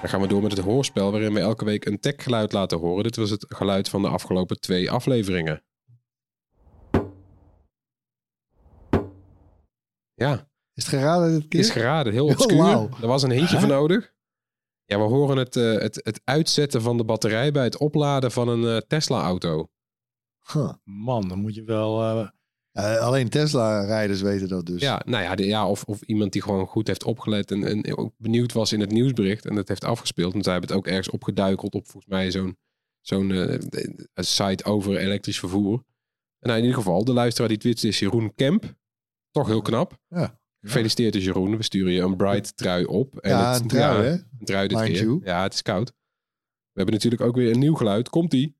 Dan 0.00 0.08
gaan 0.08 0.20
we 0.20 0.26
door 0.26 0.42
met 0.42 0.52
het 0.56 0.60
hoorspel 0.64 1.10
waarin 1.10 1.32
we 1.34 1.40
elke 1.40 1.64
week 1.64 1.84
een 1.84 2.00
techgeluid 2.00 2.52
laten 2.52 2.78
horen. 2.78 3.02
Dit 3.02 3.16
was 3.16 3.30
het 3.30 3.44
geluid 3.48 3.88
van 3.88 4.02
de 4.02 4.08
afgelopen 4.08 4.60
twee 4.60 4.90
afleveringen. 4.90 5.62
Ja, 10.14 10.32
Is 10.74 10.84
het 10.86 10.94
geraden 10.94 11.32
dit 11.40 11.48
keer? 11.48 11.60
is 11.60 11.70
geraden. 11.70 12.12
Heel 12.12 12.24
Oh, 12.28 12.30
obscuur. 12.30 12.56
wauw. 12.56 12.88
Er 13.00 13.06
was 13.06 13.22
een 13.22 13.30
hintje 13.30 13.58
voor 13.58 13.68
nodig. 13.68 14.12
Ja, 14.84 14.96
we 14.98 15.04
horen 15.04 15.36
het, 15.36 15.56
eh, 15.56 15.72
het, 15.72 16.00
het 16.04 16.20
uitzetten 16.24 16.82
van 16.82 16.96
de 16.96 17.04
batterij 17.04 17.52
bij 17.52 17.64
het 17.64 17.78
opladen 17.78 18.32
van 18.32 18.48
een 18.48 18.64
eh, 18.76 18.76
Tesla-auto. 18.86 19.68
Huh. 20.52 20.72
Man, 20.84 21.28
dan 21.28 21.38
moet 21.38 21.54
je 21.54 21.62
wel... 21.64 22.02
eh, 22.02 22.28
Eh, 22.78 22.98
alleen 22.98 23.28
Tesla-rijders 23.28 24.20
weten 24.20 24.48
dat 24.48 24.66
dus. 24.66 24.80
Ja, 24.82 25.02
nou 25.06 25.22
ja, 25.22 25.34
de, 25.34 25.46
ja 25.46 25.68
of, 25.68 25.84
of 25.84 26.02
iemand 26.02 26.32
die 26.32 26.42
gewoon 26.42 26.66
goed 26.66 26.86
heeft 26.86 27.04
opgelet 27.04 27.50
en, 27.50 27.64
en 27.64 27.96
ook 27.96 28.12
benieuwd 28.16 28.52
was 28.52 28.72
in 28.72 28.80
het 28.80 28.90
nieuwsbericht 28.90 29.46
en 29.46 29.54
dat 29.54 29.68
heeft 29.68 29.84
afgespeeld. 29.84 30.32
Want 30.32 30.44
zij 30.44 30.52
hebben 30.52 30.70
het 30.70 30.78
ook 30.78 30.86
ergens 30.86 31.10
opgeduikeld 31.10 31.74
op 31.74 31.84
volgens 31.88 32.12
mij 32.12 32.30
zo'n 32.30 32.56
zo'n 33.00 33.30
eh, 33.32 33.58
site 34.14 34.64
over 34.64 34.96
elektrisch 34.96 35.38
vervoer. 35.38 35.72
En 36.38 36.48
nou, 36.48 36.56
in 36.58 36.64
ieder 36.64 36.78
geval, 36.82 37.04
de 37.04 37.12
luisteraar 37.12 37.48
die 37.48 37.58
twittert 37.58 37.86
is 37.86 37.98
Jeroen 37.98 38.34
Kemp. 38.34 38.74
Toch 39.30 39.46
heel 39.46 39.62
knap. 39.62 39.98
Ja. 40.08 40.40
Gefeliciteerd 40.60 41.12
dus 41.12 41.24
Jeroen. 41.24 41.56
We 41.56 41.62
sturen 41.62 41.92
je 41.92 42.00
een 42.00 42.16
Bright 42.16 42.56
trui 42.56 42.84
op. 42.84 43.18
En 43.18 43.30
Ja, 43.30 43.52
het- 43.52 43.60
een 43.62 43.68
trui, 43.68 44.04
hè? 44.06 44.12
Een 44.12 44.44
trui 44.44 44.68
dit 44.68 44.78
Mind 44.78 44.90
keer. 44.92 45.02
you. 45.02 45.20
Ja, 45.24 45.42
het 45.42 45.54
is 45.54 45.62
koud. 45.62 45.88
We 46.72 46.84
hebben 46.84 46.94
natuurlijk 46.94 47.22
ook 47.22 47.36
weer 47.36 47.52
een 47.52 47.58
nieuw 47.58 47.74
geluid. 47.74 48.08
Komt-ie. 48.08 48.56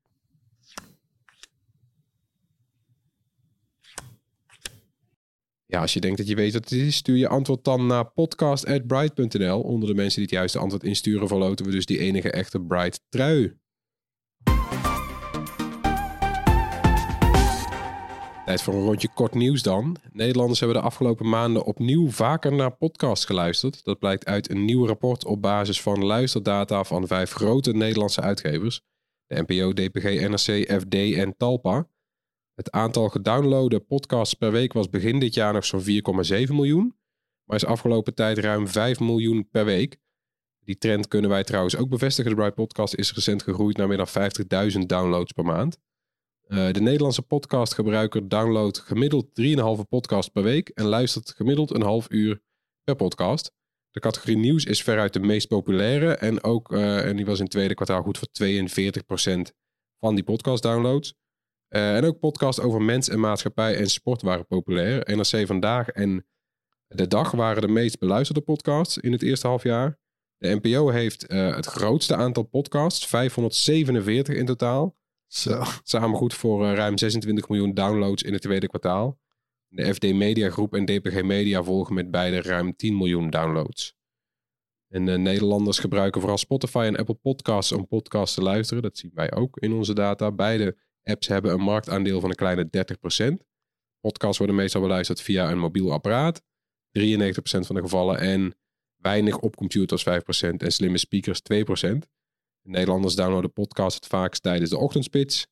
Ja, 5.71 5.81
als 5.81 5.93
je 5.93 5.99
denkt 5.99 6.17
dat 6.17 6.27
je 6.27 6.35
weet 6.35 6.53
wat 6.53 6.69
het 6.69 6.79
is, 6.79 6.95
stuur 6.95 7.17
je 7.17 7.27
antwoord 7.27 7.63
dan 7.63 7.87
naar 7.87 8.05
podcast.bright.nl. 8.05 9.61
Onder 9.61 9.89
de 9.89 9.95
mensen 9.95 10.15
die 10.15 10.23
het 10.23 10.31
juiste 10.31 10.59
antwoord 10.59 10.83
insturen, 10.83 11.27
verloten 11.27 11.65
we 11.65 11.71
dus 11.71 11.85
die 11.85 11.99
enige 11.99 12.31
echte 12.31 12.61
Bright 12.61 13.01
trui. 13.09 13.57
Tijd 18.45 18.61
voor 18.61 18.73
een 18.73 18.83
rondje 18.83 19.09
kort 19.13 19.33
nieuws 19.33 19.61
dan. 19.61 19.97
Nederlanders 20.11 20.59
hebben 20.59 20.77
de 20.77 20.83
afgelopen 20.83 21.29
maanden 21.29 21.65
opnieuw 21.65 22.09
vaker 22.09 22.53
naar 22.53 22.75
podcasts 22.75 23.25
geluisterd. 23.25 23.83
Dat 23.83 23.99
blijkt 23.99 24.25
uit 24.25 24.49
een 24.49 24.65
nieuw 24.65 24.85
rapport 24.85 25.25
op 25.25 25.41
basis 25.41 25.81
van 25.81 26.05
luisterdata 26.05 26.83
van 26.83 27.07
vijf 27.07 27.31
grote 27.31 27.73
Nederlandse 27.73 28.21
uitgevers. 28.21 28.81
De 29.25 29.43
NPO, 29.47 29.73
DPG, 29.73 30.27
NRC, 30.27 30.81
FD 30.81 30.95
en 31.15 31.37
Talpa. 31.37 31.87
Het 32.59 32.71
aantal 32.71 33.09
gedownloade 33.09 33.79
podcasts 33.79 34.33
per 34.33 34.51
week 34.51 34.73
was 34.73 34.89
begin 34.89 35.19
dit 35.19 35.33
jaar 35.33 35.53
nog 35.53 35.65
zo'n 35.65 35.81
4,7 35.81 35.87
miljoen. 36.53 36.95
Maar 37.43 37.55
is 37.55 37.65
afgelopen 37.65 38.13
tijd 38.13 38.37
ruim 38.37 38.67
5 38.67 38.99
miljoen 38.99 39.49
per 39.49 39.65
week. 39.65 39.97
Die 40.59 40.77
trend 40.77 41.07
kunnen 41.07 41.29
wij 41.29 41.43
trouwens 41.43 41.77
ook 41.77 41.89
bevestigen. 41.89 42.31
De 42.31 42.37
Bright 42.37 42.55
Podcast 42.55 42.93
is 42.93 43.13
recent 43.13 43.43
gegroeid 43.43 43.77
naar 43.77 43.87
meer 43.87 43.97
dan 43.97 44.07
50.000 44.71 44.79
downloads 44.79 45.31
per 45.31 45.45
maand. 45.45 45.77
Uh, 46.47 46.71
de 46.71 46.81
Nederlandse 46.81 47.21
podcastgebruiker 47.21 48.29
downloadt 48.29 48.79
gemiddeld 48.79 49.25
3,5 49.41 49.87
podcast 49.89 50.31
per 50.31 50.43
week 50.43 50.69
en 50.69 50.85
luistert 50.85 51.31
gemiddeld 51.31 51.73
een 51.73 51.81
half 51.81 52.11
uur 52.11 52.41
per 52.83 52.95
podcast. 52.95 53.51
De 53.91 53.99
categorie 53.99 54.37
nieuws 54.37 54.65
is 54.65 54.83
veruit 54.83 55.13
de 55.13 55.19
meest 55.19 55.47
populaire 55.47 56.13
en 56.15 56.43
ook, 56.43 56.71
uh, 56.71 57.05
en 57.05 57.15
die 57.15 57.25
was 57.25 57.37
in 57.37 57.43
het 57.43 57.51
tweede 57.51 57.73
kwartaal 57.73 58.03
goed 58.03 58.17
voor 58.17 58.27
42% 58.27 59.53
van 59.99 60.15
die 60.15 60.23
podcast 60.23 60.63
downloads. 60.63 61.17
Uh, 61.69 61.95
en 61.95 62.03
ook 62.03 62.19
podcasts 62.19 62.61
over 62.61 62.81
mens 62.81 63.09
en 63.09 63.19
maatschappij 63.19 63.77
en 63.77 63.89
sport 63.89 64.21
waren 64.21 64.47
populair. 64.47 65.15
NRC 65.15 65.47
Vandaag 65.47 65.89
en 65.89 66.25
De 66.87 67.07
Dag 67.07 67.31
waren 67.31 67.61
de 67.61 67.67
meest 67.67 67.99
beluisterde 67.99 68.41
podcasts 68.41 68.97
in 68.97 69.11
het 69.11 69.21
eerste 69.21 69.47
halfjaar. 69.47 69.99
De 70.37 70.59
NPO 70.61 70.89
heeft 70.89 71.31
uh, 71.31 71.55
het 71.55 71.65
grootste 71.65 72.15
aantal 72.15 72.43
podcasts, 72.43 73.07
547 73.07 74.35
in 74.35 74.45
totaal. 74.45 74.95
Zo. 75.27 75.63
Samen 75.83 76.17
goed 76.17 76.33
voor 76.33 76.65
uh, 76.65 76.73
ruim 76.73 76.97
26 76.97 77.49
miljoen 77.49 77.73
downloads 77.73 78.23
in 78.23 78.33
het 78.33 78.41
tweede 78.41 78.67
kwartaal. 78.67 79.19
De 79.67 79.93
FD 79.93 80.13
Media 80.13 80.49
Groep 80.49 80.75
en 80.75 80.85
DPG 80.85 81.23
Media 81.23 81.63
volgen 81.63 81.93
met 81.93 82.11
beide 82.11 82.41
ruim 82.41 82.75
10 82.75 82.97
miljoen 82.97 83.29
downloads. 83.29 83.97
En 84.87 85.07
uh, 85.07 85.17
Nederlanders 85.17 85.79
gebruiken 85.79 86.21
vooral 86.21 86.37
Spotify 86.37 86.83
en 86.87 86.97
Apple 86.97 87.15
Podcasts 87.15 87.71
om 87.71 87.87
podcasts 87.87 88.35
te 88.35 88.41
luisteren. 88.41 88.83
Dat 88.83 88.97
zien 88.97 89.11
wij 89.13 89.33
ook 89.33 89.57
in 89.57 89.73
onze 89.73 89.93
data. 89.93 90.31
Beide 90.31 90.77
apps 91.09 91.27
hebben 91.27 91.51
een 91.51 91.61
marktaandeel 91.61 92.19
van 92.19 92.29
een 92.29 92.35
kleine 92.35 92.69
30%. 93.41 93.47
Podcasts 93.99 94.37
worden 94.37 94.55
meestal 94.55 94.81
beluisterd 94.81 95.21
via 95.21 95.51
een 95.51 95.59
mobiel 95.59 95.91
apparaat. 95.91 96.41
93% 96.41 96.41
van 97.41 97.75
de 97.75 97.81
gevallen. 97.81 98.19
En 98.19 98.55
weinig 98.95 99.37
op 99.37 99.55
computers 99.55 100.05
5% 100.05 100.07
en 100.57 100.71
slimme 100.71 100.97
speakers 100.97 101.41
2%. 101.85 101.97
Nederlanders 102.61 103.15
downloaden 103.15 103.53
podcasts 103.53 103.95
het 103.95 104.07
vaakst 104.07 104.41
tijdens 104.41 104.69
de 104.69 104.77
ochtendspits. 104.77 105.47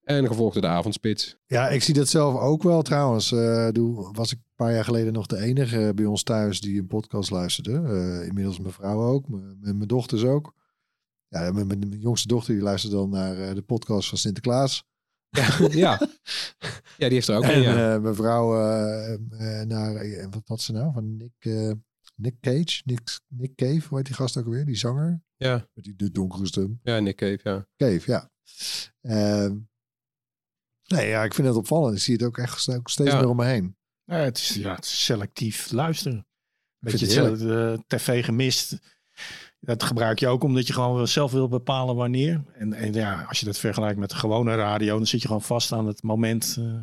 En 0.00 0.26
gevolgd 0.26 0.52
door 0.52 0.62
de 0.62 0.68
avondspits. 0.68 1.36
Ja, 1.46 1.68
ik 1.68 1.82
zie 1.82 1.94
dat 1.94 2.08
zelf 2.08 2.40
ook 2.40 2.62
wel 2.62 2.82
trouwens. 2.82 3.28
Doe, 3.72 4.12
was 4.12 4.32
ik 4.32 4.38
een 4.38 4.54
paar 4.54 4.72
jaar 4.72 4.84
geleden 4.84 5.12
nog 5.12 5.26
de 5.26 5.38
enige 5.38 5.92
bij 5.94 6.04
ons 6.04 6.22
thuis 6.22 6.60
die 6.60 6.80
een 6.80 6.86
podcast 6.86 7.30
luisterde. 7.30 7.70
Uh, 7.70 8.26
inmiddels 8.26 8.58
mijn 8.58 8.72
vrouw 8.72 9.00
ook, 9.02 9.28
mijn 9.60 9.78
dochters 9.78 10.24
ook. 10.24 10.54
Ja, 11.28 11.52
mijn, 11.52 11.66
mijn 11.66 11.88
jongste 11.98 12.28
dochter 12.28 12.54
die 12.54 12.62
luistert 12.62 12.92
dan 12.92 13.10
naar 13.10 13.54
de 13.54 13.62
podcast 13.62 14.08
van 14.08 14.18
Sinterklaas. 14.18 14.84
Ja, 15.30 15.68
ja. 15.70 16.00
ja 16.96 17.08
die 17.08 17.12
heeft 17.12 17.28
er 17.28 17.36
ook 17.36 17.44
en, 17.44 17.56
een. 17.56 17.62
Ja. 17.62 17.98
mijn 17.98 18.14
vrouw 18.14 18.52
naar, 19.64 20.28
wat 20.30 20.42
had 20.44 20.60
ze 20.60 20.72
nou? 20.72 20.92
Van 20.92 21.16
Nick, 21.16 21.76
Nick 22.14 22.34
Cage, 22.40 22.82
Nick, 22.84 23.20
Nick 23.28 23.54
Cave, 23.54 23.88
hoe 23.88 23.98
heet 23.98 24.06
die 24.06 24.14
gast 24.14 24.36
ook 24.36 24.46
weer? 24.46 24.64
Die 24.64 24.76
zanger? 24.76 25.22
Ja. 25.36 25.68
Met 25.74 25.84
die 25.84 25.96
de 25.96 26.10
donkere 26.10 26.46
stem. 26.46 26.80
Ja, 26.82 26.98
Nick 26.98 27.16
Cave, 27.16 27.40
ja. 27.42 27.66
Cave, 27.76 28.10
ja. 28.10 28.30
Uh, 29.02 29.56
nee, 30.86 31.08
ja, 31.08 31.24
ik 31.24 31.34
vind 31.34 31.48
het 31.48 31.56
opvallend. 31.56 31.96
Ik 31.96 32.02
zie 32.02 32.14
het 32.14 32.22
ook 32.22 32.38
echt 32.38 32.60
steeds 32.60 32.96
ja. 32.96 33.18
meer 33.18 33.28
om 33.28 33.36
me 33.36 33.44
heen. 33.44 33.76
Ja, 34.04 34.16
het 34.16 34.38
is, 34.38 34.54
ja, 34.54 34.74
het 34.74 34.84
is 34.84 35.04
selectief 35.04 35.70
luisteren. 35.70 36.26
Weet 36.78 37.00
je, 37.00 37.20
het, 37.20 37.40
uh, 37.40 37.78
tv 37.86 38.24
gemist. 38.24 38.78
Dat 39.60 39.82
gebruik 39.82 40.18
je 40.18 40.28
ook 40.28 40.42
omdat 40.42 40.66
je 40.66 40.72
gewoon 40.72 41.08
zelf 41.08 41.32
wil 41.32 41.48
bepalen 41.48 41.96
wanneer. 41.96 42.42
En, 42.52 42.72
en 42.72 42.92
ja, 42.92 43.24
als 43.28 43.40
je 43.40 43.46
dat 43.46 43.58
vergelijkt 43.58 43.98
met 43.98 44.10
de 44.10 44.16
gewone 44.16 44.54
radio, 44.54 44.96
dan 44.96 45.06
zit 45.06 45.20
je 45.20 45.26
gewoon 45.26 45.42
vast 45.42 45.72
aan 45.72 45.86
het 45.86 46.02
moment 46.02 46.56
eh, 46.58 46.82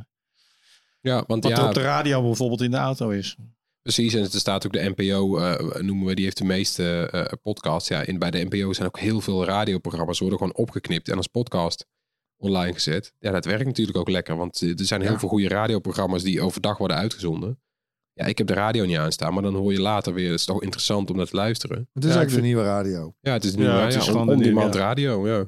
Ja, 1.01 1.23
want 1.27 1.43
wat 1.43 1.51
er 1.53 1.57
ja, 1.59 1.67
op 1.67 1.73
de 1.73 1.81
radio 1.81 2.21
bijvoorbeeld 2.21 2.61
in 2.61 2.71
de 2.71 2.77
auto 2.77 3.09
is. 3.09 3.35
precies. 3.81 4.13
En 4.13 4.21
er 4.21 4.29
staat 4.31 4.65
ook 4.65 4.73
de 4.73 4.93
NPO, 4.95 5.37
eh, 5.37 5.81
noemen 5.81 6.05
we, 6.05 6.15
die 6.15 6.23
heeft 6.23 6.37
de 6.37 6.43
meeste 6.43 7.09
eh 7.11 7.31
podcasts. 7.41 7.87
Ja, 7.89 8.01
in, 8.01 8.19
bij 8.19 8.31
de 8.31 8.43
NPO 8.49 8.73
zijn 8.73 8.87
ook 8.87 8.99
heel 8.99 9.21
veel 9.21 9.45
radioprogramma's, 9.45 10.19
worden 10.19 10.37
gewoon 10.37 10.55
opgeknipt 10.55 11.09
en 11.09 11.17
als 11.17 11.27
podcast 11.27 11.85
online 12.37 12.73
gezet. 12.73 13.13
Ja, 13.19 13.31
dat 13.31 13.45
werkt 13.45 13.65
natuurlijk 13.65 13.97
ook 13.97 14.09
lekker, 14.09 14.35
want 14.37 14.61
er 14.61 14.73
zijn 14.85 15.01
heel 15.01 15.11
Ja. 15.11 15.19
veel 15.19 15.29
goede 15.29 15.47
radioprogramma's 15.47 16.23
die 16.23 16.41
overdag 16.41 16.77
worden 16.77 16.97
uitgezonden. 16.97 17.59
Ja, 18.17 18.25
ik 18.25 18.37
heb 18.37 18.47
de 18.47 18.53
radio 18.53 18.85
niet 18.85 18.97
aanstaan, 18.97 19.33
maar 19.33 19.43
dan 19.43 19.55
hoor 19.55 19.71
je 19.71 19.81
later 19.81 20.13
weer, 20.13 20.29
het 20.31 20.39
is 20.39 20.45
toch 20.45 20.61
interessant 20.63 21.09
om 21.09 21.15
naar 21.17 21.25
te 21.25 21.35
luisteren. 21.35 21.77
Het 21.93 22.03
is 22.03 22.09
Ja, 22.09 22.15
eigenlijk 22.17 22.35
de 22.35 22.47
nieuwe 22.53 22.63
radio. 22.63 23.13
Ja, 23.21 23.33
het 23.33 23.43
is 23.43 23.55
nu 23.55 23.63
Ja, 23.63 23.77
ja, 23.77 23.83
het 23.85 23.93
is 23.93 24.05
ja, 24.05 24.11
gewoon 24.11 24.21
on- 24.21 24.27
de 24.27 24.33
on-demand 24.33 24.71
nieuwe- 24.73 24.87
radio, 24.87 25.27
ja. 25.27 25.45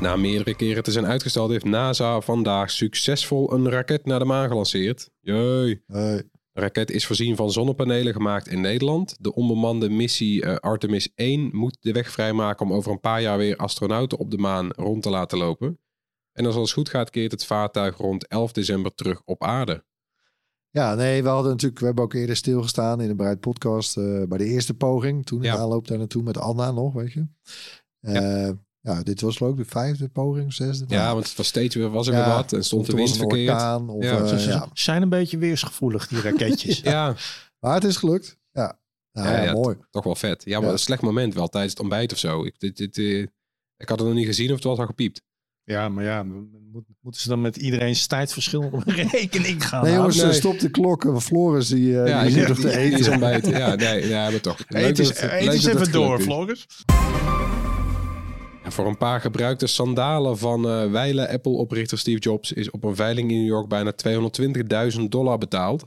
Na 0.00 0.16
meerdere 0.16 0.56
keren 0.56 0.82
te 0.82 0.92
zijn 0.92 1.06
uitgesteld 1.06 1.50
heeft 1.50 1.64
NASA 1.64 2.20
vandaag 2.20 2.70
succesvol 2.70 3.52
een 3.52 3.70
raket 3.70 4.04
naar 4.06 4.18
de 4.18 4.24
maan 4.24 4.48
gelanceerd. 4.48 5.10
Jee. 5.20 5.82
Hey. 5.86 6.22
De 6.52 6.60
raket 6.60 6.90
is 6.90 7.06
voorzien 7.06 7.36
van 7.36 7.50
zonnepanelen 7.52 8.12
gemaakt 8.12 8.48
in 8.48 8.60
Nederland. 8.60 9.16
De 9.20 9.34
onbemande 9.34 9.88
missie 9.90 10.42
eh, 10.42 10.56
Artemis 10.56 11.08
1 11.14 11.48
moet 11.52 11.76
de 11.80 11.92
weg 11.92 12.10
vrijmaken 12.10 12.66
om 12.66 12.72
over 12.72 12.92
een 12.92 13.00
paar 13.00 13.22
jaar 13.22 13.38
weer 13.38 13.56
astronauten 13.56 14.18
op 14.18 14.30
de 14.30 14.38
maan 14.38 14.70
rond 14.76 15.02
te 15.02 15.10
laten 15.10 15.38
lopen. 15.38 15.78
En 16.32 16.46
als 16.46 16.54
alles 16.56 16.72
goed 16.72 16.88
gaat, 16.88 17.10
keert 17.10 17.32
het 17.32 17.44
vaartuig 17.44 17.96
rond 17.96 18.26
11 18.26 18.52
december 18.52 18.94
terug 18.94 19.22
op 19.24 19.42
aarde. 19.44 19.84
Ja, 20.74 20.94
nee, 20.94 21.22
we 21.22 21.28
hadden 21.28 21.50
natuurlijk, 21.50 21.80
we 21.80 21.86
hebben 21.86 22.04
ook 22.04 22.14
eerder 22.14 22.36
stilgestaan 22.36 23.00
in 23.00 23.10
een 23.10 23.16
Breid 23.16 23.40
podcast 23.40 23.96
eh, 23.96 24.22
bij 24.28 24.38
de 24.38 24.44
eerste 24.44 24.74
poging. 24.74 25.26
Toen 25.26 25.38
in 25.38 25.44
Ja. 25.44 25.54
de 25.56 25.62
aanloop 25.62 25.88
daar 25.88 25.98
naartoe 25.98 26.22
met 26.22 26.38
Anna 26.38 26.70
nog, 26.70 26.92
weet 26.92 27.12
je. 27.12 27.26
Eh, 28.00 28.50
ja. 28.80 29.02
dit 29.02 29.20
was 29.20 29.36
geloof 29.36 29.52
ik 29.52 29.58
de 29.58 29.70
vijfde 29.70 30.08
poging, 30.08 30.52
zesde. 30.52 30.84
Ja, 30.88 31.12
want 31.14 31.28
het 31.28 31.36
was 31.36 31.46
steeds 31.46 31.74
weer, 31.74 31.90
was 31.90 32.06
er 32.06 32.12
Ja, 32.14 32.24
weer 32.24 32.34
wat 32.34 32.52
en 32.52 32.64
stond 32.64 32.88
er 32.88 32.98
een 32.98 33.08
verkeerd. 33.08 33.50
orkaan, 33.50 33.88
Of, 33.88 34.04
Ja, 34.04 34.18
eh, 34.18 34.26
Ze- 34.26 34.40
ze 34.40 34.48
ja. 34.48 34.68
zijn 34.72 35.02
een 35.02 35.08
beetje 35.08 35.38
weersgevoelig, 35.38 36.08
die 36.08 36.20
raketjes. 36.20 36.80
Ja, 36.94 37.14
Maar 37.58 37.74
het 37.74 37.84
is 37.84 37.96
gelukt. 37.96 38.38
Ja, 38.52 38.78
nou, 39.12 39.28
Ja, 39.28 39.36
ja, 39.36 39.42
ja, 39.42 39.52
mooi. 39.52 39.76
toch 39.90 40.04
wel 40.04 40.14
vet. 40.14 40.42
Ja, 40.44 40.58
maar 40.58 40.66
Ja. 40.66 40.72
een 40.72 40.78
slecht 40.78 41.02
moment 41.02 41.34
wel 41.34 41.48
tijdens 41.48 41.72
het 41.72 41.82
ontbijt 41.82 42.12
of 42.12 42.18
zo. 42.18 42.44
Ik, 42.44 42.60
dit, 42.60 42.76
dit, 42.76 42.98
eh, 42.98 43.20
ik 43.76 43.88
had 43.88 43.98
het 43.98 44.06
nog 44.08 44.16
niet 44.16 44.26
gezien 44.26 44.48
of 44.48 44.54
het 44.54 44.64
was 44.64 44.78
al 44.78 44.86
gepiept. 44.86 45.22
Ja, 45.64 45.88
maar 45.88 46.04
ja, 46.04 46.22
moet- 46.22 46.84
moeten 47.00 47.20
ze 47.20 47.28
dan 47.28 47.40
met 47.40 47.56
iedereen's 47.56 48.06
tijdverschil 48.06 48.62
op 48.72 48.82
rekening 49.12 49.66
gaan 49.68 49.84
Nee 49.84 49.94
jongens, 49.94 50.16
nee. 50.16 50.26
eh, 50.26 50.32
stop 50.32 50.58
de 50.58 50.70
klok. 50.70 51.04
Eh, 51.04 51.16
Floris 51.16 51.68
die, 51.68 52.00
eh, 52.00 52.08
ja, 52.08 52.22
die 52.22 52.30
zit 52.30 52.48
nog 52.48 52.58
te 52.58 52.68
die 52.68 52.76
is 52.76 52.98
eten. 53.00 53.10
ontbijten. 53.12 53.52
Ja, 53.58 53.74
nee, 53.74 54.08
ja, 54.08 54.30
maar 54.30 54.40
toch. 54.40 54.58
Eet 54.68 54.98
eens, 54.98 55.64
even 55.66 55.92
door. 55.92 56.20
Floris. 56.20 56.66
Voor 58.68 58.86
een 58.86 58.96
paar 58.98 59.20
gebruikte 59.20 59.66
sandalen 59.66 60.38
van 60.38 60.68
eh 60.68 60.90
wijle 60.90 61.28
Apple-oprichter 61.28 61.98
Steve 61.98 62.18
Jobs 62.18 62.52
is 62.52 62.70
op 62.70 62.84
een 62.84 62.96
veiling 62.96 63.30
in 63.30 63.36
New 63.38 63.46
York 63.46 63.68
bijna 63.68 63.92
220.000 64.96 65.00
dollar 65.08 65.38
betaald. 65.38 65.80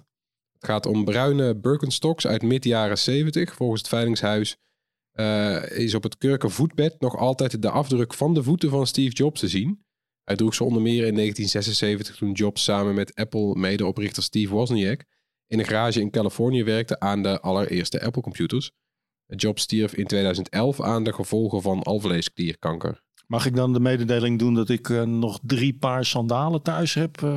Het 0.54 0.66
gaat 0.70 0.86
om 0.86 1.06
bruine 1.06 1.56
Birkenstocks 1.56 2.28
uit 2.28 2.42
mid-jaren 2.42 2.98
70. 2.98 3.56
Volgens 3.56 3.80
het 3.82 3.90
veilingshuis 3.90 4.58
eh, 5.18 5.78
is 5.78 5.96
op 5.96 6.04
het 6.04 6.18
kurken 6.18 6.52
voetbed 6.52 6.96
nog 7.00 7.16
altijd 7.18 7.62
de 7.62 7.70
afdruk 7.70 8.14
van 8.14 8.34
de 8.34 8.44
voeten 8.44 8.70
van 8.70 8.88
Steve 8.88 9.14
Jobs 9.16 9.40
te 9.40 9.48
zien. 9.48 9.86
Hij 10.24 10.36
droeg 10.36 10.54
ze 10.56 10.64
onder 10.64 10.82
meer 10.82 11.06
in 11.06 11.16
1976 11.16 12.16
toen 12.16 12.32
Jobs 12.32 12.64
samen 12.64 12.96
met 12.96 13.16
Apple-medeoprichter 13.16 14.24
Steve 14.24 14.54
Wozniak 14.54 15.04
in 15.48 15.60
een 15.60 15.66
garage 15.66 16.02
in 16.02 16.10
Californië 16.10 16.64
werkte 16.64 17.00
aan 17.00 17.24
de 17.24 17.40
allereerste 17.42 18.02
Apple-computers. 18.02 18.72
Jobs 19.26 19.62
stierf 19.62 19.94
in 19.94 20.06
2011 20.06 20.82
aan 20.82 21.04
de 21.04 21.14
gevolgen 21.14 21.62
van 21.62 21.84
alvleesklierkanker. 21.84 23.02
Mag 23.28 23.46
ik 23.46 23.56
dan 23.56 23.74
de 23.74 23.80
mededeling 23.80 24.40
doen 24.40 24.54
dat 24.54 24.70
ik 24.70 24.90
eh, 24.90 25.04
nog 25.04 25.40
drie 25.42 25.74
paar 25.78 26.06
sandalen 26.06 26.62
thuis 26.62 26.94
heb? 26.94 27.22
eh, 27.24 27.36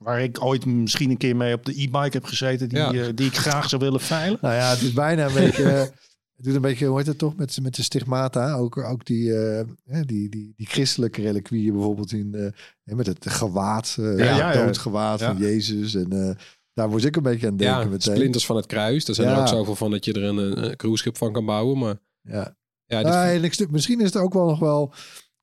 waar 0.00 0.22
ik 0.22 0.44
ooit 0.44 0.64
misschien 0.64 1.10
een 1.10 1.16
keer 1.16 1.36
mee 1.36 1.54
op 1.54 1.64
de 1.64 1.72
e-bike 1.72 2.10
heb 2.10 2.24
gezeten. 2.24 2.68
Die, 2.68 2.78
Ja. 2.78 3.12
die 3.12 3.26
ik 3.26 3.36
graag 3.36 3.68
zou 3.68 3.82
willen 3.82 4.00
veilen. 4.00 4.38
Nou 4.42 4.54
ja, 4.54 4.70
het 4.70 4.80
is 4.80 4.92
bijna 4.92 5.26
een 5.26 5.34
beetje... 5.34 5.90
het 6.40 6.48
doet 6.48 6.54
een 6.54 6.70
beetje, 6.70 6.86
hoe 6.86 6.98
heet 6.98 7.06
het 7.06 7.18
toch, 7.18 7.36
met, 7.36 7.58
met 7.62 7.74
de 7.74 7.82
stigmata. 7.82 8.54
Ook, 8.54 8.76
ook 8.76 9.04
die, 9.04 9.34
eh, 9.38 9.64
die, 9.84 10.28
die, 10.28 10.52
die 10.56 10.66
christelijke 10.66 11.22
reliquieën 11.22 11.72
bijvoorbeeld 11.72 12.12
in... 12.12 12.52
hè, 12.84 12.94
met 12.94 13.06
het 13.06 13.30
gewaad, 13.30 13.96
eh 14.00 14.18
Ja, 14.18 14.36
ja, 14.36 14.52
doodgewaad 14.52 15.22
van. 15.22 15.36
Jezus. 15.38 15.94
En 15.94 16.36
daar 16.72 16.88
moest 16.88 17.04
ik 17.04 17.16
een 17.16 17.22
beetje 17.22 17.46
aan 17.46 17.56
denken 17.56 17.78
Ja, 17.78 17.84
meteen. 17.84 18.14
splinters 18.14 18.46
van 18.46 18.56
het 18.56 18.66
kruis. 18.66 19.04
Daar 19.04 19.14
zijn 19.14 19.28
er 19.28 19.38
ook 19.40 19.48
zoveel 19.48 19.76
van 19.76 19.90
dat 19.90 20.04
je 20.04 20.12
er 20.12 20.22
een, 20.22 20.36
een, 20.64 20.76
cruiseschip 20.76 21.16
van 21.16 21.32
kan 21.32 21.44
bouwen. 21.44 21.78
Maar 21.78 21.98
Ja. 22.22 22.56
ja, 22.86 23.02
dit- 23.02 23.42
en 23.58 23.64
ik 23.64 23.70
misschien 23.70 24.00
is 24.00 24.06
het 24.12 24.16
ook 24.22 24.32
wel 24.32 24.46
nog 24.46 24.58
wel... 24.58 24.92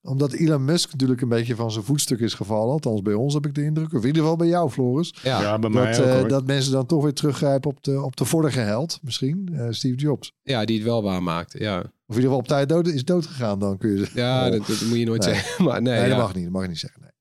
Omdat 0.07 0.33
Elon 0.33 0.65
Musk 0.65 0.91
natuurlijk 0.91 1.21
een 1.21 1.29
beetje 1.29 1.55
van 1.55 1.71
zijn 1.71 1.85
voetstuk 1.85 2.19
is 2.19 2.33
gevallen. 2.33 2.71
Althans, 2.73 3.01
bij 3.01 3.13
ons 3.13 3.33
heb 3.33 3.45
ik 3.45 3.55
de 3.55 3.63
indruk. 3.63 3.93
Of 3.93 4.01
in 4.01 4.07
ieder 4.07 4.21
geval 4.21 4.35
bij 4.37 4.47
jou, 4.47 4.69
Floris. 4.69 5.13
ja, 5.23 5.41
Ja, 5.41 5.59
bij 5.59 5.69
mij 5.69 5.91
Dat, 5.91 5.99
ook 6.01 6.23
eh, 6.23 6.29
dat 6.29 6.45
mensen 6.45 6.71
dan 6.71 6.85
toch 6.85 7.03
weer 7.03 7.13
teruggrijpen 7.13 7.69
op 7.69 7.83
de, 7.83 8.01
op 8.01 8.15
de 8.15 8.25
vorige 8.25 8.59
held. 8.59 8.99
Misschien, 9.01 9.49
eh, 9.53 9.67
Steve 9.69 9.95
Jobs. 9.95 10.31
ja, 10.41 10.65
die 10.65 10.75
het 10.77 10.85
wel 10.85 11.03
waarmaakt. 11.03 11.55
Ja, 11.59 11.77
Of 11.79 11.85
in 11.85 11.91
ieder 12.07 12.21
geval 12.23 12.37
op 12.37 12.47
tijd 12.47 12.69
dood, 12.69 12.87
is 12.87 13.05
doodgegaan 13.05 13.59
dan, 13.59 13.77
kun 13.77 13.89
je 13.91 13.97
zeggen. 13.97 14.21
ja 14.21 14.45
Oh. 14.45 14.51
dat, 14.51 14.67
dat 14.67 14.81
moet 14.89 14.97
je 14.97 15.05
nooit 15.05 15.25
Nee. 15.25 15.33
zeggen. 15.33 15.65
Maar 15.65 15.81
nee, 15.81 15.93
Nee, 15.93 16.03
ja. 16.03 16.09
dat 16.09 16.17
mag 16.17 16.35
niet. 16.35 16.43
Dat 16.43 16.53
mag 16.53 16.61
je 16.61 16.67
niet 16.67 16.79
zeggen. 16.79 17.01
Nee. 17.01 17.11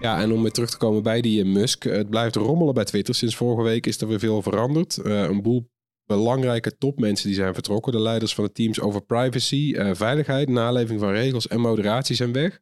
Ja, 0.00 0.20
en 0.20 0.32
om 0.32 0.42
weer 0.42 0.52
terug 0.52 0.70
te 0.70 0.76
komen 0.76 1.02
bij 1.02 1.20
die 1.20 1.42
eh, 1.42 1.48
Musk. 1.52 1.82
Het 1.84 2.10
blijft 2.10 2.36
rommelen 2.36 2.74
bij 2.74 2.84
Twitter. 2.84 3.14
Sinds 3.14 3.36
vorige 3.36 3.62
week 3.62 3.86
is 3.86 4.00
er 4.00 4.08
weer 4.08 4.18
veel 4.18 4.42
veranderd. 4.42 4.96
Eh, 4.98 5.22
een 5.22 5.42
boel 5.42 5.68
belangrijke 6.06 6.76
topmensen 6.76 7.26
die 7.26 7.36
zijn 7.36 7.54
vertrokken. 7.54 7.92
De 7.92 8.00
leiders 8.00 8.34
van 8.34 8.44
de 8.44 8.52
teams 8.52 8.80
over 8.80 9.04
privacy, 9.04 9.74
eh, 9.76 9.90
veiligheid, 9.94 10.48
naleving 10.48 11.00
van 11.00 11.10
regels 11.10 11.48
en 11.48 11.60
moderatie 11.60 12.16
zijn 12.16 12.32
weg. 12.32 12.52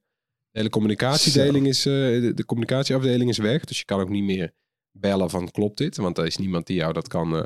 De 0.50 0.58
hele 0.58 0.68
communicatiedeling 0.68 1.66
is, 1.66 1.86
eh, 1.86 1.92
de, 1.92 2.32
de 2.34 2.44
communicatieafdeling 2.44 3.30
is 3.30 3.38
weg. 3.38 3.64
Dus 3.64 3.78
je 3.78 3.84
kan 3.84 4.00
ook 4.00 4.08
niet 4.08 4.24
meer 4.24 4.52
bellen 4.90 5.30
van 5.30 5.50
klopt 5.50 5.78
dit? 5.78 5.96
Want 5.96 6.18
er 6.18 6.26
is 6.26 6.36
niemand 6.36 6.66
die 6.66 6.76
jou 6.76 6.92
dat 6.92 7.08
kan 7.08 7.36
eh, 7.36 7.44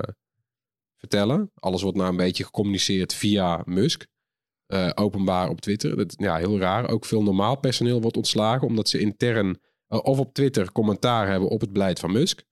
vertellen. 0.96 1.50
Alles 1.54 1.82
wordt 1.82 1.96
nou 1.96 2.10
een 2.10 2.16
beetje 2.16 2.44
gecommuniceerd 2.44 3.14
via 3.14 3.62
Musk. 3.64 4.06
openbaar 4.94 5.48
op 5.48 5.60
Twitter. 5.60 5.96
Dat, 5.96 6.14
ja, 6.16 6.36
heel 6.36 6.58
raar. 6.58 6.88
Ook 6.90 7.04
veel 7.04 7.22
normaal 7.22 7.56
personeel 7.56 8.00
wordt 8.00 8.16
ontslagen 8.16 8.66
omdat 8.66 8.88
ze 8.88 8.98
intern 8.98 9.60
of 9.88 10.18
op 10.18 10.34
Twitter 10.34 10.72
commentaar 10.72 11.28
hebben 11.28 11.48
op 11.48 11.60
het 11.60 11.72
beleid 11.72 11.98
van 11.98 12.12
Musk. 12.12 12.42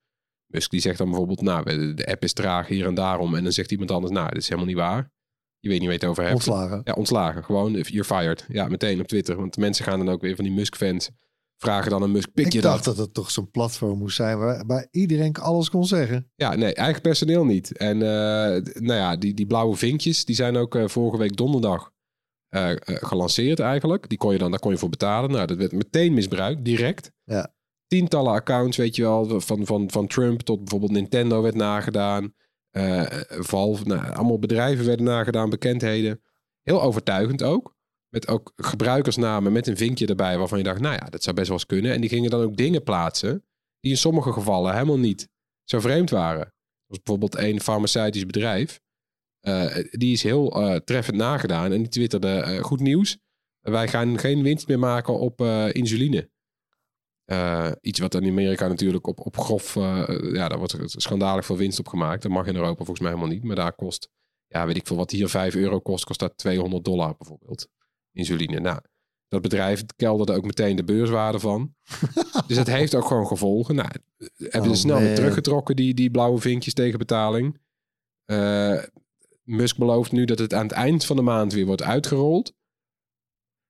Musk 0.47 0.71
die 0.71 0.81
zegt 0.81 0.99
dan 0.99 1.07
bijvoorbeeld, 1.09 1.41
nou, 1.41 1.95
de- 1.95 2.07
app 2.07 2.23
is 2.23 2.33
traag 2.33 2.69
hier 2.69 2.87
en 2.87 2.95
daarom. 2.95 3.35
En 3.35 3.43
dan 3.43 3.53
zegt 3.53 3.71
iemand 3.73 3.91
anders, 3.91 4.13
nou, 4.13 4.29
dat 4.29 4.37
is 4.37 4.45
helemaal 4.49 4.69
niet 4.69 4.77
waar. 4.77 5.11
Je 5.59 5.69
weet 5.69 5.81
niet 5.81 5.91
het 5.91 6.05
over 6.05 6.23
hebt. 6.23 6.35
Ontslagen. 6.35 6.81
Ja, 6.85 6.93
ontslagen. 6.93 7.45
Gewoon, 7.45 7.73
you're 7.73 8.05
fired. 8.05 8.45
Ja, 8.49 8.69
meteen 8.69 9.01
op 9.01 9.07
Twitter. 9.07 9.37
Want 9.37 9.55
de 9.55 9.61
mensen 9.61 9.85
gaan 9.85 9.99
dan 9.99 10.09
ook 10.09 10.21
weer 10.21 10.35
van 10.35 10.45
die 10.45 10.53
Musk-fans 10.55 11.11
vragen 11.57 11.91
dan 11.91 12.03
aan 12.03 12.11
Musk, 12.13 12.33
pik 12.33 12.47
Ik 12.47 12.53
je 12.53 12.61
dacht 12.61 12.85
dat? 12.85 12.97
het 12.97 13.15
toch 13.15 13.31
zo'n 13.31 13.51
platform 13.51 13.99
moest 13.99 14.17
zijn 14.17 14.39
waar, 14.39 14.67
waar 14.67 14.87
iedereen 14.91 15.35
alles 15.35 15.71
kon 15.71 15.85
zeggen. 15.87 16.31
Ja, 16.35 16.55
nee, 16.55 16.75
eigen 16.75 17.03
personeel 17.03 17.45
niet. 17.45 17.77
En 17.77 18.03
eh, 18.03 18.63
nou 18.83 18.99
ja, 19.01 19.17
die, 19.17 19.35
die 19.35 19.47
blauwe 19.47 19.77
vinkjes, 19.77 20.25
die 20.25 20.35
zijn 20.35 20.57
ook 20.57 20.75
eh, 20.75 20.89
vorige 20.89 21.19
week 21.19 21.37
donderdag 21.37 21.91
eh, 22.49 22.71
gelanceerd 22.85 23.61
eigenlijk. 23.61 24.09
Die 24.09 24.19
kon 24.19 24.33
je 24.33 24.39
dan, 24.39 24.51
daar 24.51 24.61
kon 24.61 24.71
je 24.73 24.79
voor 24.79 24.89
betalen. 24.89 25.31
Nou, 25.31 25.47
dat 25.47 25.57
werd 25.57 25.73
meteen 25.73 26.15
misbruikt, 26.15 26.65
direct. 26.65 27.13
Ja. 27.25 27.55
Tientallen 27.87 28.33
accounts, 28.33 28.77
weet 28.77 28.97
je 28.97 29.03
wel, 29.03 29.41
van, 29.41 29.67
van, 29.67 29.91
van 29.91 30.07
Trump 30.07 30.41
tot 30.41 30.59
bijvoorbeeld 30.59 30.93
Nintendo 30.93 31.43
werd 31.43 31.55
nagedaan. 31.55 32.35
Eh, 32.71 33.07
Valve, 33.29 33.85
nou, 33.87 34.13
allemaal 34.15 34.39
bedrijven 34.39 34.87
werden 34.87 35.05
nagedaan, 35.07 35.51
bekendheden. 35.51 36.23
Heel 36.63 36.83
overtuigend 36.83 37.43
ook. 37.43 37.75
Met 38.09 38.29
ook 38.29 38.53
gebruikersnamen 38.57 39.53
met 39.53 39.67
een 39.67 39.77
vinkje 39.77 40.07
erbij 40.07 40.39
waarvan 40.39 40.59
je 40.59 40.65
dacht, 40.65 40.81
nou 40.81 40.95
ja, 40.95 41.07
dat 41.11 41.23
zou 41.23 41.37
best 41.37 41.49
wel 41.49 41.57
eens 41.57 41.67
kunnen. 41.67 41.93
En 41.93 42.01
die 42.01 42.11
gingen 42.11 42.31
dan 42.31 42.43
ook 42.43 42.57
dingen 42.57 42.83
plaatsen 42.83 43.45
die 43.81 43.91
in 43.91 43.97
sommige 43.97 44.33
gevallen 44.33 44.73
helemaal 44.73 44.99
niet 44.99 45.29
zo 45.65 45.81
vreemd 45.81 46.11
waren. 46.11 46.55
Was 46.87 47.03
bijvoorbeeld 47.03 47.37
een 47.37 47.61
farmaceutisch 47.61 48.27
bedrijf. 48.27 48.81
eh, 49.41 49.85
die 49.91 50.13
is 50.13 50.23
heel 50.23 50.63
eh, 50.63 50.77
treffend 50.77 51.17
nagedaan. 51.17 51.73
En 51.73 51.79
die 51.79 51.89
twitterde, 51.89 52.59
goed 52.63 52.81
nieuws. 52.81 53.19
Wij 53.61 53.89
gaan 53.89 54.19
geen 54.19 54.43
winst 54.43 54.69
meer 54.69 54.79
maken 54.79 55.19
op 55.19 55.41
insuline. 55.73 56.31
Eh, 57.27 57.71
iets 57.81 57.99
wat 57.99 58.15
in 58.15 58.31
Amerika 58.31 58.69
natuurlijk 58.69 59.07
op, 59.07 59.27
op 59.27 59.37
grof... 59.39 59.77
eh, 59.77 60.05
ja, 60.33 60.49
daar 60.49 60.59
wordt 60.59 60.77
schandalig 60.87 61.45
veel 61.47 61.57
winst 61.57 61.79
op 61.79 61.89
gemaakt. 61.89 62.23
Dat 62.23 62.31
mag 62.31 62.47
in 62.47 62.55
Europa 62.55 62.77
volgens 62.77 63.01
mij 63.01 63.09
helemaal 63.09 63.33
niet. 63.33 63.45
Maar 63.45 63.57
daar 63.57 63.73
kost... 63.73 64.09
Ja, 64.47 64.67
weet 64.67 64.77
ik 64.77 64.87
veel. 64.87 64.97
Wat 64.97 65.11
hier 65.11 65.29
5 65.29 65.55
euro 65.55 65.81
kost, 65.81 66.05
kost 66.05 66.21
dat 66.21 66.39
200 66.39 66.85
dollar 66.85 67.15
bijvoorbeeld. 67.19 67.69
Insuline. 68.13 68.61
Nou, 68.61 68.81
dat 69.29 69.43
bedrijf 69.43 69.85
kelderde 69.97 70.33
ook 70.33 70.45
meteen 70.45 70.77
de 70.77 70.85
beurswaarde 70.85 71.39
van. 71.39 71.75
dus 72.47 72.57
het 72.57 72.67
heeft 72.67 72.95
ook 72.95 73.07
gewoon 73.07 73.27
gevolgen. 73.27 73.75
Nou, 73.75 73.89
hebben 74.37 74.71
Oh, 74.71 74.77
ze 74.77 74.81
snel 74.81 74.99
weer 74.99 75.15
teruggetrokken, 75.15 75.77
die, 75.77 75.95
die 75.95 76.11
blauwe 76.11 76.41
vinkjes 76.41 76.75
tegen 76.75 76.99
betaling. 76.99 77.59
Eh, 78.25 78.83
Musk 79.43 79.77
belooft 79.77 80.13
nu 80.13 80.25
dat 80.25 80.39
het 80.39 80.55
aan 80.55 80.67
het 80.67 80.73
eind 80.73 81.05
van 81.05 81.17
de 81.17 81.23
maand 81.23 81.53
weer 81.53 81.67
wordt 81.67 81.83
uitgerold. 81.83 82.55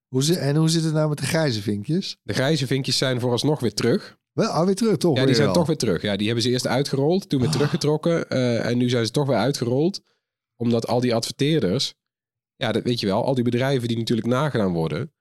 Hoe 0.08 0.22
zit, 0.22 0.36
en 0.36 0.56
hoe 0.56 0.68
zit 0.68 0.84
het 0.84 0.92
nou 0.92 1.08
met 1.08 1.18
de 1.18 1.26
grijze 1.26 1.62
vinkjes? 1.62 2.16
De 2.22 2.32
grijze 2.34 2.66
vinkjes 2.66 2.98
zijn 2.98 3.20
vooralsnog 3.20 3.60
weer 3.60 3.74
terug. 3.74 4.16
Wel, 4.32 4.48
ah, 4.48 4.64
weer 4.66 4.74
terug 4.74 4.96
toch? 4.96 5.16
Ja, 5.16 5.26
die 5.26 5.34
zijn 5.34 5.52
toch 5.52 5.66
weer 5.66 5.76
terug. 5.76 6.02
Ja, 6.02 6.16
die 6.16 6.26
hebben 6.26 6.44
ze 6.44 6.50
eerst 6.50 6.66
uitgerold, 6.66 7.28
toen 7.28 7.38
weer 7.40 7.48
Ah. 7.48 7.54
teruggetrokken. 7.54 8.28
eh, 8.30 8.66
en 8.66 8.78
nu 8.78 8.88
zijn 8.88 9.04
ze 9.06 9.10
toch 9.10 9.26
weer 9.26 9.36
uitgerold. 9.36 10.00
Omdat 10.56 10.86
al 10.86 11.00
die 11.00 11.14
adverteerders, 11.14 11.94
ja, 12.56 12.72
dat 12.72 12.82
weet 12.82 13.00
je 13.00 13.06
wel, 13.06 13.24
al 13.24 13.34
die 13.34 13.44
bedrijven 13.44 13.88
die 13.88 13.96
natuurlijk 13.96 14.26
nagedaan 14.28 14.72
worden 14.72 15.12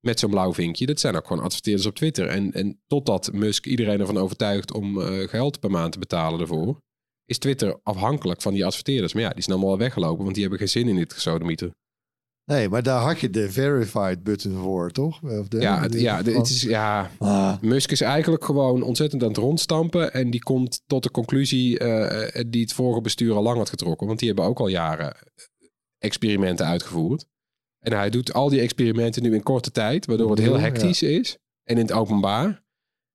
met 0.00 0.18
zo'n 0.18 0.30
blauw 0.30 0.54
vinkje, 0.54 0.86
dat 0.86 1.00
zijn 1.00 1.16
ook 1.16 1.26
gewoon 1.26 1.42
adverteerders 1.42 1.86
op 1.86 1.94
Twitter. 1.94 2.26
En, 2.28 2.52
en 2.52 2.80
totdat 2.86 3.32
Musk 3.32 3.66
iedereen 3.66 4.00
ervan 4.00 4.16
overtuigt 4.18 4.72
om 4.72 5.00
eh, 5.00 5.28
geld 5.28 5.60
per 5.60 5.70
maand 5.70 5.92
te 5.92 5.98
betalen 5.98 6.40
ervoor, 6.40 6.80
is 7.24 7.38
Twitter 7.38 7.80
afhankelijk 7.82 8.42
van 8.42 8.52
die 8.54 8.66
adverteerders. 8.66 9.12
Maar 9.12 9.22
ja, 9.22 9.30
die 9.30 9.42
zijn 9.42 9.56
allemaal 9.56 9.72
al 9.74 9.78
weggelopen, 9.80 10.22
want 10.22 10.32
die 10.32 10.42
hebben 10.42 10.58
geen 10.60 10.68
zin 10.68 10.88
in 10.88 10.96
dit 10.96 11.12
gesodemieter. 11.12 11.70
Nee, 12.48 12.68
maar 12.68 12.82
daar 12.82 13.00
had 13.00 13.20
je 13.20 13.30
de 13.30 13.50
verified 13.50 14.22
button 14.22 14.56
voor, 14.56 14.90
toch? 14.90 15.22
Of 15.22 15.48
de, 15.48 15.60
Ja, 15.60 15.86
ja, 15.90 16.22
de- 16.22 16.32
het 16.32 16.48
is, 16.48 16.62
ja, 16.62 17.10
Ah, 17.18 17.60
Musk 17.60 17.90
is 17.90 18.00
eigenlijk 18.00 18.44
gewoon 18.44 18.82
ontzettend 18.82 19.22
aan 19.22 19.28
het 19.28 19.36
rondstampen. 19.36 20.12
En 20.12 20.30
die 20.30 20.42
komt 20.42 20.82
tot 20.86 21.02
de 21.02 21.10
conclusie 21.10 21.78
eh, 21.78 22.42
die 22.48 22.60
het 22.62 22.72
vorige 22.72 23.00
bestuur 23.00 23.34
al 23.34 23.42
lang 23.42 23.56
had 23.56 23.68
getrokken. 23.68 24.06
Want 24.06 24.18
die 24.18 24.28
hebben 24.28 24.46
ook 24.46 24.58
al 24.60 24.68
jaren 24.68 25.16
experimenten 25.98 26.66
uitgevoerd. 26.66 27.26
En 27.78 27.92
hij 27.92 28.10
doet 28.10 28.32
al 28.32 28.48
die 28.48 28.60
experimenten 28.60 29.22
nu 29.22 29.34
in 29.34 29.42
korte 29.42 29.70
tijd, 29.70 30.06
waardoor 30.06 30.30
het 30.30 30.38
heel 30.38 30.54
Ja. 30.56 30.60
hectisch 30.60 31.02
is. 31.02 31.36
En 31.64 31.76
in 31.76 31.82
het 31.82 31.92
openbaar. 31.92 32.62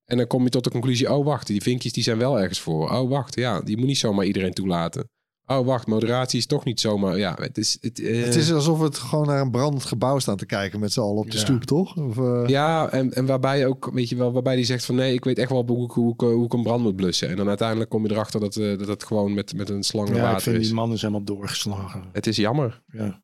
En 0.05 0.17
dan 0.17 0.27
kom 0.27 0.43
je 0.43 0.49
tot 0.49 0.63
de 0.63 0.69
conclusie, 0.69 1.13
oh 1.13 1.25
wacht, 1.25 1.47
die 1.47 1.61
vinkjes 1.61 1.93
die 1.93 2.03
zijn 2.03 2.17
wel 2.17 2.39
ergens 2.39 2.59
voor. 2.59 2.89
Oh 2.91 3.09
wacht, 3.09 3.35
ja, 3.35 3.61
die 3.61 3.77
moet 3.77 3.87
niet 3.87 3.97
zomaar 3.97 4.25
iedereen 4.25 4.53
toelaten. 4.53 5.09
Oh 5.47 5.65
wacht, 5.65 5.87
moderatie 5.87 6.39
is 6.39 6.45
toch 6.45 6.63
niet 6.65 6.79
zomaar, 6.79 7.17
ja, 7.17 7.37
het 7.41 7.57
is... 7.57 7.77
Het, 7.81 7.99
eh, 7.99 8.23
het 8.23 8.35
is 8.35 8.51
alsof 8.53 8.77
we 8.77 8.83
het 8.83 8.97
gewoon 8.97 9.25
naar 9.27 9.41
een 9.41 9.51
brandend 9.51 9.85
gebouw 9.85 10.19
staan 10.19 10.37
te 10.37 10.45
kijken 10.45 10.79
met 10.79 10.93
z'n 10.93 10.99
allen 10.99 11.17
op 11.17 11.31
de 11.31 11.37
Ja. 11.37 11.43
stoep, 11.43 11.63
toch? 11.63 11.97
Of, 11.97 12.17
eh, 12.17 12.43
Ja, 12.47 12.89
en, 12.89 13.13
en 13.13 13.25
waarbij 13.25 13.65
ook, 13.65 13.89
weet 13.93 14.09
je 14.09 14.15
wel, 14.15 14.31
waarbij 14.31 14.55
die 14.55 14.65
zegt 14.65 14.85
van 14.85 14.95
nee, 14.95 15.13
ik 15.13 15.23
weet 15.23 15.37
echt 15.37 15.49
wel 15.49 15.63
hoe, 15.67 15.85
ik- 15.85 15.91
hoe, 15.91 16.13
ik- 16.13 16.19
hoe 16.21 16.45
ik 16.45 16.53
een 16.53 16.63
brand 16.63 16.83
moet 16.83 16.95
blussen. 16.95 17.29
En 17.29 17.35
dan 17.35 17.47
uiteindelijk 17.47 17.89
kom 17.89 18.03
je 18.05 18.11
erachter 18.11 18.39
dat, 18.39 18.55
eh, 18.55 18.77
dat 18.77 18.87
het 18.87 19.03
gewoon 19.03 19.33
met, 19.33 19.55
met 19.55 19.69
een 19.69 19.83
slang 19.83 20.09
Ja, 20.09 20.15
ik 20.15 20.21
water 20.21 20.41
vind 20.41 20.57
is. 20.57 20.65
die 20.65 20.75
man 20.75 20.91
is 20.91 21.01
helemaal 21.01 21.23
doorgeslagen. 21.23 22.03
Het 22.11 22.27
is 22.27 22.35
jammer. 22.35 22.81
Ja. 22.87 23.21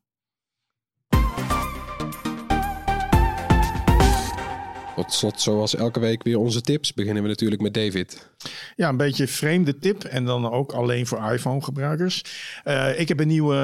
Tot 5.00 5.12
slot, 5.12 5.40
zoals 5.40 5.74
elke 5.74 6.00
week 6.00 6.22
weer 6.22 6.38
onze 6.38 6.60
tips, 6.60 6.94
beginnen 6.94 7.22
we 7.22 7.28
natuurlijk 7.28 7.60
met 7.62 7.74
David. 7.74 8.30
Ja, 8.76 8.88
een 8.88 8.96
beetje 8.96 9.28
vreemde 9.28 9.78
tip. 9.78 10.04
En 10.04 10.24
dan 10.24 10.50
ook 10.50 10.72
alleen 10.72 11.06
voor 11.06 11.32
iPhone-gebruikers. 11.32 12.24
Eh, 12.64 13.00
ik 13.00 13.08
heb 13.08 13.20
een 13.20 13.28
nieuwe 13.28 13.56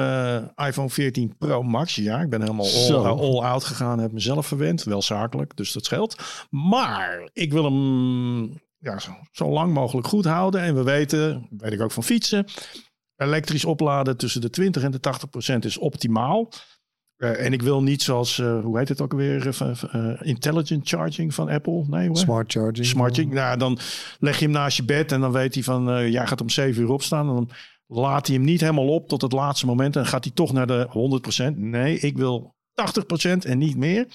eh, 0.55 0.67
iPhone 0.67 0.89
14 0.89 1.35
Pro 1.37 1.63
Max. 1.63 1.95
Ja, 1.95 2.21
ik 2.21 2.29
ben 2.29 2.41
helemaal 2.41 2.65
all, 2.65 3.19
all 3.19 3.39
out 3.39 3.63
gegaan. 3.63 3.99
Heb 3.99 4.11
mezelf 4.11 4.47
verwend. 4.47 4.83
Wel 4.83 5.01
zakelijk, 5.01 5.55
dus 5.55 5.71
dat 5.71 5.85
scheelt. 5.85 6.15
Maar 6.49 7.29
ik 7.33 7.51
wil 7.51 7.63
hem 7.63 8.59
ja, 8.77 8.99
zo, 8.99 9.11
zo 9.31 9.49
lang 9.49 9.73
mogelijk 9.73 10.07
goed 10.07 10.25
houden. 10.25 10.61
En 10.61 10.75
we 10.75 10.83
weten, 10.83 11.47
weet 11.57 11.73
ik 11.73 11.81
ook 11.81 11.91
van 11.91 12.03
fietsen... 12.03 12.45
elektrisch 13.15 13.65
opladen 13.65 14.17
tussen 14.17 14.41
de 14.41 14.49
20 14.49 14.83
en 14.83 14.91
de 14.91 14.99
80 14.99 15.29
procent 15.29 15.65
is 15.65 15.77
optimaal. 15.77 16.49
Eh, 17.17 17.45
en 17.45 17.53
ik 17.53 17.61
wil 17.61 17.83
niet 17.83 18.01
zoals, 18.01 18.39
eh, 18.39 18.59
hoe 18.63 18.77
heet 18.77 18.89
het 18.89 19.01
ook 19.01 19.11
alweer, 19.11 19.57
eh, 19.91 20.11
intelligent 20.21 20.87
charging 20.87 21.33
van 21.33 21.49
Apple. 21.49 21.83
Nee, 21.87 22.09
Smart 22.11 22.51
charging. 22.51 22.85
Smart 22.85 23.15
charging. 23.15 23.33
Nou, 23.33 23.57
dan 23.57 23.77
leg 24.19 24.39
je 24.39 24.45
hem 24.45 24.53
naast 24.53 24.77
je 24.77 24.83
bed 24.83 25.11
en 25.11 25.21
dan 25.21 25.31
weet 25.31 25.53
hij 25.53 25.63
van, 25.63 26.11
jij 26.11 26.27
gaat 26.27 26.41
om 26.41 26.49
7 26.49 26.81
uur 26.81 26.89
opstaan. 26.89 27.27
En 27.29 27.35
dan 27.35 27.49
laat 27.87 28.27
hij 28.27 28.35
hem 28.35 28.45
niet 28.45 28.61
helemaal 28.61 28.87
op 28.87 29.07
tot 29.07 29.21
het 29.21 29.31
laatste 29.31 29.65
moment. 29.65 29.95
En 29.95 30.05
gaat 30.05 30.23
hij 30.23 30.33
toch 30.33 30.53
naar 30.53 30.67
de 30.67 30.87
100%. 30.89 31.57
Nee, 31.57 31.99
ik 31.99 32.17
wil 32.17 32.55
80% 32.73 33.45
en 33.45 33.57
niet 33.57 33.77
meer. 33.77 34.07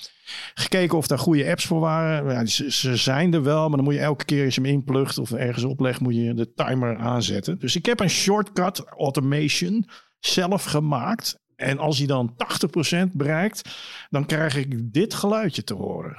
Gekeken 0.54 0.98
of 0.98 1.06
daar 1.06 1.18
goede 1.18 1.50
apps 1.50 1.64
voor 1.64 1.80
waren. 1.80 2.32
Ja, 2.32 2.46
ze, 2.46 2.72
ze 2.72 2.96
zijn 2.96 3.34
er 3.34 3.42
wel, 3.42 3.68
maar 3.68 3.76
dan 3.76 3.84
moet 3.84 3.94
je 3.94 4.00
elke 4.00 4.24
keer 4.24 4.44
als 4.44 4.54
je 4.54 4.60
hem 4.60 4.70
inplugt 4.70 5.18
of 5.18 5.32
ergens 5.32 5.64
oplegt, 5.64 6.00
moet 6.00 6.14
je 6.14 6.34
de 6.34 6.52
timer 6.52 6.96
aanzetten. 6.96 7.58
Dus 7.58 7.76
ik 7.76 7.86
heb 7.86 8.00
een 8.00 8.10
shortcut 8.10 8.84
automation 8.84 9.88
zelf 10.18 10.64
gemaakt. 10.64 11.40
En 11.62 11.78
als 11.78 11.98
hij 11.98 12.06
dan 12.06 12.34
80% 13.10 13.12
bereikt, 13.12 13.68
dan 14.10 14.26
krijg 14.26 14.56
ik 14.56 14.92
dit 14.92 15.14
geluidje 15.14 15.64
te 15.64 15.74
horen. 15.74 16.16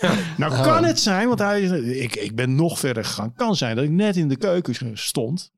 Nou 0.36 0.62
kan 0.62 0.84
het 0.84 1.00
zijn, 1.00 1.28
want 1.28 1.38
hij, 1.38 1.62
ik, 1.80 2.16
ik 2.16 2.36
ben 2.36 2.54
nog 2.54 2.78
verder 2.78 3.04
gegaan. 3.04 3.34
Kan 3.34 3.56
zijn 3.56 3.76
dat 3.76 3.84
ik 3.84 3.90
net 3.90 4.16
in 4.16 4.28
de 4.28 4.36
keuken 4.36 4.98
stond 4.98 5.50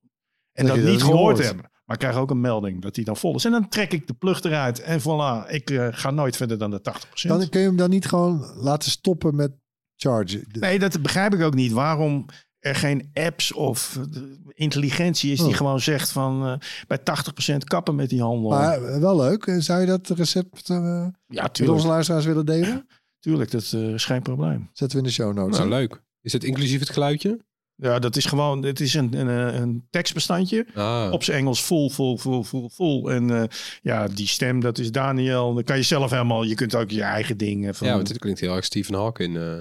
en 0.52 0.66
Dat 0.66 0.74
dat, 0.74 0.76
je 0.76 0.82
dat 0.82 0.92
niet 0.92 1.02
gehoord 1.02 1.36
hoort. 1.38 1.48
heb. 1.48 1.56
Maar 1.84 1.98
ik 1.98 1.98
krijg 1.98 2.16
ook 2.16 2.30
een 2.30 2.40
melding 2.40 2.82
dat 2.82 2.96
hij 2.96 3.04
dan 3.04 3.16
vol 3.16 3.34
is. 3.34 3.44
En 3.44 3.50
dan 3.50 3.68
trek 3.68 3.92
ik 3.92 4.06
de 4.06 4.14
plug 4.14 4.42
eruit 4.42 4.80
en 4.80 5.00
voilà. 5.00 5.50
Ik 5.50 5.70
eh, 5.70 5.88
ga 5.90 6.10
nooit 6.10 6.36
verder 6.36 6.58
dan 6.58 6.70
de 6.70 6.80
80%. 6.80 7.28
Dan 7.28 7.48
kun 7.48 7.60
je 7.60 7.66
hem 7.66 7.76
dan 7.76 7.90
niet 7.90 8.06
gewoon 8.06 8.52
laten 8.56 8.90
stoppen 8.90 9.36
met 9.36 9.52
chargen. 9.96 10.44
Nee, 10.48 10.78
dat 10.78 11.02
begrijp 11.02 11.34
ik 11.34 11.42
ook 11.42 11.54
niet. 11.54 11.72
Waarom 11.72 12.26
er 12.60 12.74
geen 12.74 13.10
apps 13.14 13.52
of 13.52 13.98
eh, 14.14 14.20
intelligentie 14.54 15.32
is 15.32 15.38
die 15.38 15.48
Oh. 15.48 15.56
gewoon 15.56 15.80
zegt 15.80 16.10
van 16.10 16.46
eh, 16.46 16.54
bij 16.86 16.98
80% 16.98 17.56
kappen 17.64 17.94
met 17.94 18.08
die 18.08 18.20
handel. 18.22 18.50
Maar 18.50 18.82
eh, 18.82 18.98
wel 19.00 19.16
leuk. 19.16 19.54
Zou 19.58 19.80
je 19.80 19.86
dat 19.86 20.08
recept 20.08 20.70
eh 20.70 20.76
ja, 20.76 21.10
met 21.26 21.42
onze 21.42 21.50
tuurlijk. 21.52 21.84
luisteraars 21.84 22.24
willen 22.24 22.46
delen? 22.46 22.86
Tuurlijk, 23.18 23.50
dat 23.50 23.72
eh, 23.74 23.92
is 23.92 24.04
geen 24.04 24.22
probleem. 24.22 24.68
Zetten 24.72 24.98
we 24.98 25.02
in 25.04 25.08
de 25.08 25.14
show 25.14 25.34
notes. 25.34 25.56
Nou, 25.58 25.68
leuk. 25.70 26.02
Is 26.22 26.32
het 26.32 26.44
inclusief 26.44 26.80
het 26.80 26.90
geluidje? 26.90 27.38
Ja, 27.74 27.98
dat 27.98 28.16
is 28.16 28.24
gewoon, 28.24 28.62
het 28.64 28.80
is 28.80 28.94
een, 28.94 29.14
een, 29.14 29.60
een 29.62 29.86
tekstbestandje. 29.90 30.66
Ah, 30.74 31.08
Op 31.12 31.22
zijn 31.22 31.38
Engels 31.38 31.60
full, 31.60 31.88
full, 31.88 32.16
full, 32.16 32.42
full, 32.42 32.68
full. 32.68 33.04
En 33.06 33.30
eh, 33.30 33.42
ja, 33.82 34.08
die 34.08 34.26
stem, 34.26 34.60
dat 34.60 34.78
is 34.78 34.92
Daniel. 34.92 35.54
Dan 35.54 35.64
kan 35.64 35.76
je 35.76 35.82
zelf 35.82 36.10
helemaal, 36.10 36.42
je 36.42 36.54
kunt 36.54 36.74
ook 36.74 36.90
je 36.90 37.02
eigen 37.02 37.36
dingen 37.36 37.74
van... 37.74 37.86
ja, 37.86 37.94
want 37.94 38.08
dit 38.08 38.18
klinkt 38.18 38.40
heel 38.40 38.54
erg 38.56 38.64
Stephen 38.64 38.94
Hawking. 38.94 39.36
eh. 39.36 39.58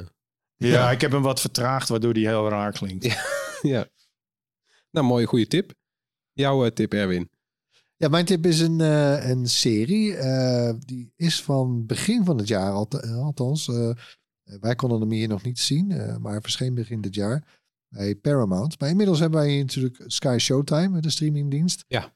Ja, 0.68 0.92
ik 0.92 1.02
heb 1.02 1.12
hem 1.12 1.22
wat 1.22 1.42
vertraagd, 1.42 1.90
waardoor 1.90 2.14
die 2.14 2.28
heel 2.28 2.50
raar 2.50 2.72
klinkt. 2.72 3.04
Ja. 3.04 3.24
ja. 3.76 3.88
Nou, 4.92 5.06
mooie 5.06 5.26
goede 5.26 5.48
tip. 5.48 5.74
Jouw 6.34 6.66
eh, 6.66 6.72
tip, 6.72 6.94
Erwin. 6.94 7.30
Ja, 7.98 8.08
mijn 8.08 8.26
tip 8.26 8.46
is 8.46 8.60
een, 8.60 8.82
eh, 8.82 9.30
een 9.30 9.48
serie. 9.48 10.16
eh, 10.16 10.74
die 10.80 11.14
is 11.16 11.42
van 11.44 11.86
begin 11.86 12.26
van 12.26 12.38
het 12.38 12.48
jaar, 12.48 12.72
alt- 12.72 13.02
althans. 13.12 13.68
eh, 13.68 13.92
wij 14.44 14.76
konden 14.76 15.00
hem 15.00 15.12
hier 15.12 15.28
nog 15.28 15.44
niet 15.44 15.60
zien, 15.60 15.92
eh, 15.92 16.18
maar 16.18 16.42
verscheen 16.42 16.74
begin 16.74 17.02
dit 17.02 17.16
jaar 17.16 17.62
bij 17.88 18.16
Paramount. 18.16 18.80
Maar 18.80 18.90
inmiddels 18.90 19.20
hebben 19.20 19.40
wij 19.40 19.50
hier 19.50 19.60
natuurlijk 19.62 20.04
Sky 20.08 20.38
Showtime, 20.40 21.02
de 21.02 21.10
streamingdienst. 21.10 21.84
Ja. 21.88 22.16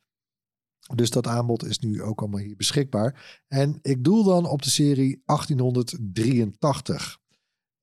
Dus 0.96 1.10
dat 1.10 1.28
aanbod 1.28 1.66
is 1.66 1.80
nu 1.80 2.02
ook 2.02 2.20
allemaal 2.22 2.40
hier 2.40 2.56
beschikbaar. 2.56 3.42
En 3.48 3.80
ik 3.82 4.04
doel 4.04 4.24
dan 4.24 4.46
op 4.46 4.62
de 4.62 4.70
serie 4.70 5.22
1883. 5.26 7.20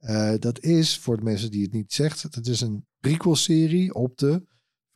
Eh, 0.01 0.35
dat 0.39 0.61
is, 0.61 0.99
voor 0.99 1.17
de 1.17 1.23
mensen 1.23 1.51
die 1.51 1.63
het 1.63 1.73
niet 1.73 1.93
zegt, 1.93 2.23
het 2.23 2.47
is 2.47 2.61
een 2.61 2.87
prequel-serie 3.01 3.95
op 3.95 4.19
de 4.19 4.47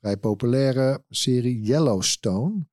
vrij 0.00 0.16
populaire 0.16 1.04
serie 1.08 1.60
Yellowstone. 1.60 2.66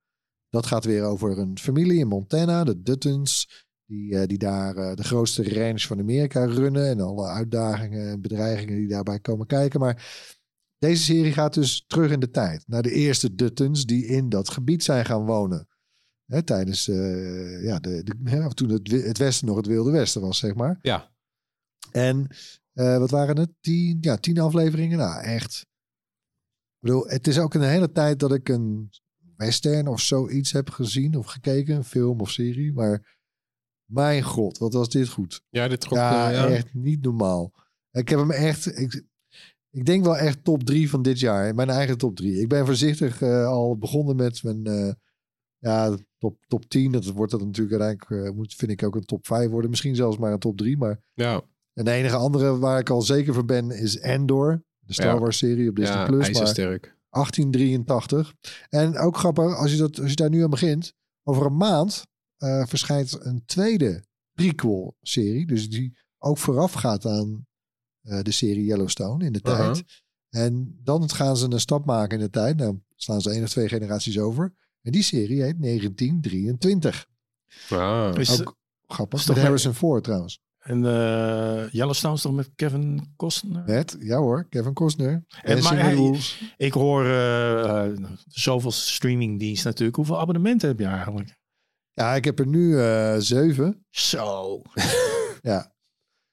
Dat 0.49 0.65
gaat 0.65 0.85
weer 0.85 1.03
over 1.03 1.37
een 1.37 1.57
familie 1.59 1.99
in 1.99 2.07
Montana, 2.07 2.63
de 2.63 2.81
Duttons, 2.81 3.65
die, 3.85 4.17
eh, 4.17 4.27
die 4.27 4.37
daar 4.37 4.75
eh, 4.75 4.95
de 4.95 5.03
grootste 5.03 5.53
range 5.53 5.79
van 5.79 5.99
Amerika 5.99 6.45
runnen 6.45 6.87
en 6.87 7.01
alle 7.01 7.27
uitdagingen 7.27 8.09
en 8.09 8.21
bedreigingen 8.21 8.75
die 8.75 8.87
daarbij 8.87 9.19
komen 9.19 9.47
kijken. 9.47 9.79
Maar 9.79 10.29
deze 10.77 11.03
serie 11.03 11.33
gaat 11.33 11.53
dus 11.53 11.83
terug 11.87 12.11
in 12.11 12.19
de 12.19 12.29
tijd 12.29 12.63
naar 12.67 12.81
de 12.81 12.91
eerste 12.91 13.35
Duttons 13.35 13.85
die 13.85 14.05
in 14.05 14.29
dat 14.29 14.49
gebied 14.49 14.83
zijn 14.83 15.05
gaan 15.05 15.25
wonen. 15.25 15.67
Hè, 16.25 16.43
tijdens 16.43 16.85
ja, 17.61 17.79
de, 17.79 18.49
toen 18.53 18.69
het, 18.69 18.91
het 18.91 19.17
Westen 19.17 19.47
nog 19.47 19.55
het 19.55 19.65
Wilde 19.65 19.91
Westen 19.91 20.21
was, 20.21 20.37
zeg 20.37 20.55
maar. 20.55 20.79
Ja. 20.81 21.10
En 21.91 22.27
eh, 22.73 22.97
wat 22.97 23.09
waren 23.09 23.37
het? 23.37 23.49
Tien, 23.59 23.97
ja, 24.01 24.17
tien 24.17 24.39
afleveringen. 24.39 24.97
Nou, 24.97 25.23
echt. 25.23 25.59
Ik 25.61 26.87
bedoel, 26.87 27.07
het 27.07 27.27
is 27.27 27.39
ook 27.39 27.53
een 27.53 27.61
hele 27.61 27.91
tijd 27.91 28.19
dat 28.19 28.33
ik 28.33 28.49
een 28.49 28.89
western 29.35 29.87
of 29.87 30.01
zoiets 30.01 30.51
heb 30.51 30.69
gezien 30.69 31.15
of 31.15 31.25
gekeken, 31.25 31.75
een 31.75 31.83
film 31.83 32.19
of 32.19 32.31
serie. 32.31 32.73
Maar 32.73 33.17
mijn 33.85 34.23
god, 34.23 34.57
wat 34.57 34.73
was 34.73 34.89
dit 34.89 35.09
goed. 35.09 35.41
Ja, 35.49 35.67
dit 35.67 35.79
trok... 35.79 35.97
Ja, 35.97 36.29
eh, 36.29 36.35
ja. 36.35 36.47
echt 36.47 36.73
niet 36.73 37.01
normaal. 37.01 37.53
Ik 37.91 38.09
heb 38.09 38.19
hem 38.19 38.31
echt. 38.31 38.77
Ik, 38.79 39.03
ik 39.69 39.85
denk 39.85 40.03
wel 40.03 40.17
echt 40.17 40.43
top 40.43 40.63
drie 40.63 40.89
van 40.89 41.01
dit 41.01 41.19
jaar. 41.19 41.55
Mijn 41.55 41.69
eigen 41.69 41.97
top 41.97 42.15
drie. 42.15 42.39
Ik 42.39 42.47
ben 42.47 42.65
voorzichtig 42.65 43.21
eh, 43.21 43.45
al 43.45 43.77
begonnen 43.77 44.15
met 44.15 44.43
mijn 44.43 44.97
ja, 45.57 45.97
top, 46.17 46.45
top 46.47 46.65
10. 46.65 46.91
Dat 46.91 47.05
wordt 47.05 47.31
dat 47.31 47.41
natuurlijk 47.41 47.81
uiteindelijk, 47.81 48.35
moet, 48.35 48.53
vind 48.53 48.71
ik 48.71 48.83
ook 48.83 48.95
een 48.95 49.05
top 49.05 49.27
5 49.27 49.49
worden. 49.49 49.69
Misschien 49.69 49.95
zelfs 49.95 50.17
maar 50.17 50.31
een 50.31 50.39
top 50.39 50.57
3. 50.57 50.77
Maar 50.77 51.01
ja. 51.13 51.41
En 51.73 51.85
de 51.85 51.91
enige 51.91 52.15
andere 52.15 52.57
waar 52.57 52.79
ik 52.79 52.89
al 52.89 53.01
zeker 53.01 53.33
van 53.33 53.45
ben 53.45 53.71
is 53.71 53.99
Endor. 53.99 54.63
De 54.79 54.93
Star 54.93 55.13
Ja. 55.13 55.19
Wars 55.19 55.37
serie 55.37 55.69
op 55.69 55.75
Disney+. 55.75 55.97
ja, 55.97 56.05
Plus, 56.05 56.19
maar 56.19 56.27
ijzersterk. 56.27 56.97
1883. 57.09 58.33
En 58.69 58.97
ook 58.97 59.17
grappig, 59.17 59.55
als 59.55 59.71
je, 59.71 59.77
dat, 59.77 59.99
als 59.99 60.09
je 60.09 60.15
daar 60.15 60.29
nu 60.29 60.43
aan 60.43 60.49
begint. 60.49 60.93
Over 61.23 61.45
een 61.45 61.57
maand 61.57 62.05
eh, 62.37 62.65
verschijnt 62.65 63.25
een 63.25 63.45
tweede 63.45 64.05
prequel 64.33 64.97
serie. 65.01 65.47
Dus 65.47 65.69
die 65.69 65.97
ook 66.17 66.37
vooraf 66.37 66.73
gaat 66.73 67.05
aan 67.05 67.45
eh, 68.01 68.21
de 68.21 68.31
serie 68.31 68.65
Yellowstone 68.65 69.25
in 69.25 69.33
de 69.33 69.41
tijd. 69.41 69.83
En 70.29 70.79
dan 70.83 71.09
gaan 71.09 71.37
ze 71.37 71.45
een 71.51 71.59
stap 71.59 71.85
maken 71.85 72.17
in 72.17 72.23
de 72.23 72.29
tijd. 72.29 72.57
Nou 72.57 72.79
slaan 72.95 73.21
ze 73.21 73.29
één 73.29 73.43
of 73.43 73.49
twee 73.49 73.67
generaties 73.67 74.19
over. 74.19 74.53
En 74.81 74.91
die 74.91 75.03
serie 75.03 75.41
heet 75.41 75.61
1923. 75.61 77.07
Ah. 77.69 78.11
Is, 78.17 78.41
Ook 78.41 78.57
grappig. 78.87 79.19
is 79.19 79.27
Met 79.27 79.37
Harrison 79.37 79.73
Ford 79.73 80.03
trouwens. 80.03 80.41
En 80.61 80.85
eh 80.85 81.71
Yellowstone 81.71 82.13
is 82.15 82.21
toch 82.21 82.33
met 82.33 82.51
Kevin 82.55 83.13
Costner? 83.15 83.63
Net, 83.65 83.97
ja 83.99 84.17
hoor, 84.17 84.47
Kevin 84.49 84.73
Costner. 84.73 85.11
En 85.41 85.57
En 85.57 85.63
maar 85.63 85.79
hij-. 85.79 86.19
Ik 86.57 86.73
hoor 86.73 87.05
eh, 87.05 87.85
eh, 87.85 87.99
zoveel 88.27 88.71
streamingdienst 88.71 89.63
natuurlijk. 89.65 89.97
Hoeveel 89.97 90.19
abonnementen 90.19 90.67
heb 90.67 90.79
je 90.79 90.85
eigenlijk? 90.85 91.39
Ja, 91.93 92.15
ik 92.15 92.25
heb 92.25 92.39
er 92.39 92.47
nu 92.47 92.79
eh, 92.79 93.15
zeven. 93.17 93.85
Zo. 93.89 94.61
Ja. 95.43 95.73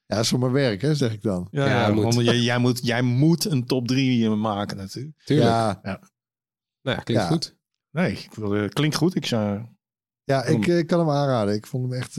ja, 0.07 0.15
dat 0.15 0.19
is 0.19 0.29
voor 0.29 0.39
mijn 0.39 0.53
werk, 0.53 0.83
hè, 0.83 0.95
zeg 0.95 1.13
ik 1.13 1.23
dan. 1.23 1.49
Ja, 1.51 1.67
Ja, 1.67 1.81
ja, 1.87 1.93
moet. 1.95 2.03
want 2.03 2.15
jij, 2.21 2.39
jij, 2.39 2.59
moet, 2.59 2.87
jij 2.87 3.03
moet 3.03 3.45
een 3.45 3.67
top 3.67 3.87
3 3.89 4.29
maken 4.31 4.77
natuurlijk. 4.77 5.17
Tuurlijk. 5.25 5.49
Ja, 5.49 5.81
Nou 5.83 5.99
ja, 6.83 6.95
klinkt 7.03 7.23
Ja. 7.23 7.29
goed. 7.29 7.57
Nee, 7.91 8.13
ik 8.13 8.35
wil, 8.35 8.55
eh, 8.55 8.69
klinkt 8.69 8.97
goed. 8.97 9.15
Ik 9.15 9.27
zou... 9.27 9.67
ja 10.25 10.45
ik 10.45 10.67
eh, 10.67 10.87
kan 10.87 10.99
hem 10.99 11.11
aanraden. 11.11 11.55
Ik 11.55 11.67
vond 11.67 11.91
hem 11.91 12.01
echt... 12.01 12.17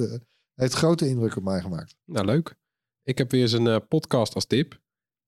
eh, 0.60 0.66
heeft 0.66 0.74
grote 0.74 1.08
indruk 1.08 1.36
op 1.36 1.44
mij 1.44 1.62
gemaakt. 1.62 1.96
Nou, 2.06 2.26
leuk. 2.26 2.56
Ik 3.04 3.18
heb 3.18 3.32
weer 3.32 3.42
eens 3.42 3.52
een 3.52 3.68
eh, 3.68 3.78
podcast 3.88 4.36
als 4.36 4.46
tip. 4.46 4.82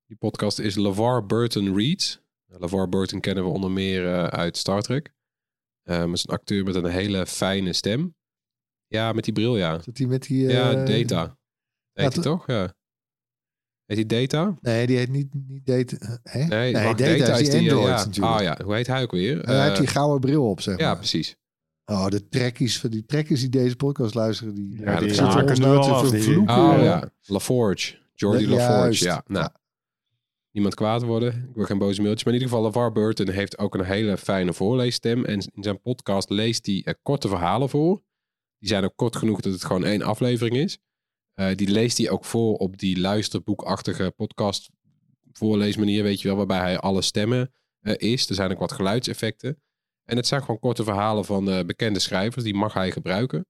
Die 0.05 0.17
podcast 0.17 0.59
is 0.59 0.75
LeVar 0.75 1.25
Burton 1.25 1.75
Reads. 1.77 2.21
LeVar 2.45 2.89
Burton 2.89 3.19
kennen 3.19 3.43
we 3.43 3.49
onder 3.49 3.71
meer 3.71 4.13
eh, 4.13 4.23
uit 4.23 4.57
Star 4.57 4.81
Trek. 4.81 5.13
Um, 5.83 6.13
is 6.13 6.23
een 6.27 6.33
acteur 6.33 6.63
met 6.63 6.75
een 6.75 6.85
hele 6.85 7.25
fijne 7.25 7.73
stem. 7.73 8.15
Ja, 8.87 9.11
met 9.13 9.23
die 9.23 9.33
bril, 9.33 9.57
ja. 9.57 9.81
Zat 9.81 9.97
hij 9.97 10.07
met 10.07 10.21
die... 10.23 10.47
eh, 10.47 10.53
ja, 10.53 10.73
Data. 10.85 11.37
Heet 11.93 12.05
hij 12.05 12.09
to- 12.09 12.21
toch? 12.21 12.47
Ja. 12.47 12.73
Heet 13.85 13.97
hij 14.11 14.19
Data? 14.21 14.57
Nee, 14.61 14.87
die 14.87 14.97
heet 14.97 15.09
niet, 15.09 15.33
niet 15.47 15.65
Data. 15.65 15.97
eh, 15.97 16.15
Hè? 16.23 16.43
Nee, 16.45 16.73
Data, 16.73 17.37
is 17.37 17.49
die 17.49 17.59
eh, 17.59 17.73
Android 17.73 17.87
ja. 17.99 18.05
natuurlijk. 18.05 18.35
Ah 18.35 18.41
ja, 18.41 18.59
hoe 18.63 18.73
heet 18.73 18.87
hij 18.87 19.01
ook 19.01 19.11
weer? 19.11 19.39
Hij 19.41 19.59
heeft 19.61 19.71
Eh, 19.73 19.77
die 19.79 19.87
gouden 19.87 20.19
bril 20.19 20.49
op, 20.49 20.61
zeg 20.61 20.77
ja, 20.77 20.95
precies. 20.95 21.35
Oh, 21.91 22.07
de 22.07 22.29
trekkies, 22.29 22.79
van 22.79 22.89
die 22.89 23.05
trekkies 23.05 23.39
die 23.39 23.49
deze 23.49 23.75
podcast 23.75 24.13
luisteren, 24.13 24.53
die, 24.55 24.79
Ja, 24.79 24.99
die 24.99 25.13
zitten 25.13 25.47
ons 25.49 25.59
nu 25.59 25.65
nou 25.65 25.77
al 25.77 26.01
te 26.03 26.07
vervloeken. 26.09 26.55
Oh 26.55 26.73
Ja. 26.77 26.83
ja, 26.83 27.09
LaForge. 27.23 27.95
Jordi 28.13 28.43
Ja, 28.43 28.49
LaForge, 28.49 28.81
juist. 28.81 29.01
ja. 29.03 29.23
Nou, 29.27 29.49
niemand 30.51 30.75
kwaad 30.75 31.03
worden. 31.03 31.33
Ik 31.49 31.55
wil 31.55 31.65
geen 31.65 31.77
boze 31.77 32.01
mailtjes. 32.01 32.23
Maar 32.23 32.33
in 32.33 32.39
ieder 32.39 32.55
geval, 32.55 32.69
LeVar 32.71 32.91
Burton 32.91 33.29
heeft 33.29 33.57
ook 33.57 33.75
een 33.75 33.83
hele 33.85 34.17
fijne 34.17 34.53
voorleesstem. 34.53 35.25
En 35.25 35.33
in 35.53 35.63
zijn 35.63 35.81
podcast 35.81 36.29
leest 36.29 36.65
hij 36.65 36.81
eh, 36.85 36.93
korte 37.01 37.27
verhalen 37.27 37.69
voor. 37.69 38.01
Die 38.59 38.69
zijn 38.69 38.83
ook 38.83 38.95
kort 38.95 39.15
genoeg 39.15 39.41
dat 39.41 39.53
het 39.53 39.63
gewoon 39.65 39.85
één 39.85 40.01
aflevering 40.01 40.55
is. 40.55 40.77
Eh, 41.33 41.55
die 41.55 41.67
leest 41.67 41.97
hij 41.97 42.09
ook 42.09 42.25
voor 42.25 42.55
op 42.55 42.77
die 42.77 42.99
luisterboekachtige 42.99 44.13
podcast 44.15 44.69
voorleesmanier, 45.31 46.03
weet 46.03 46.21
je 46.21 46.27
wel, 46.27 46.37
waarbij 46.37 46.59
hij 46.59 46.79
alle 46.79 47.01
stemmen 47.01 47.53
eh, 47.81 47.93
is. 48.11 48.29
Er 48.29 48.35
zijn 48.35 48.51
ook 48.51 48.59
wat 48.59 48.71
geluidseffecten. 48.71 49.61
En 50.11 50.17
het 50.17 50.27
zijn 50.27 50.41
gewoon 50.41 50.59
korte 50.59 50.83
verhalen 50.83 51.25
van 51.25 51.49
eh, 51.49 51.65
bekende 51.65 51.99
schrijvers. 51.99 52.43
Die 52.43 52.53
mag 52.53 52.73
hij 52.73 52.91
gebruiken. 52.91 53.45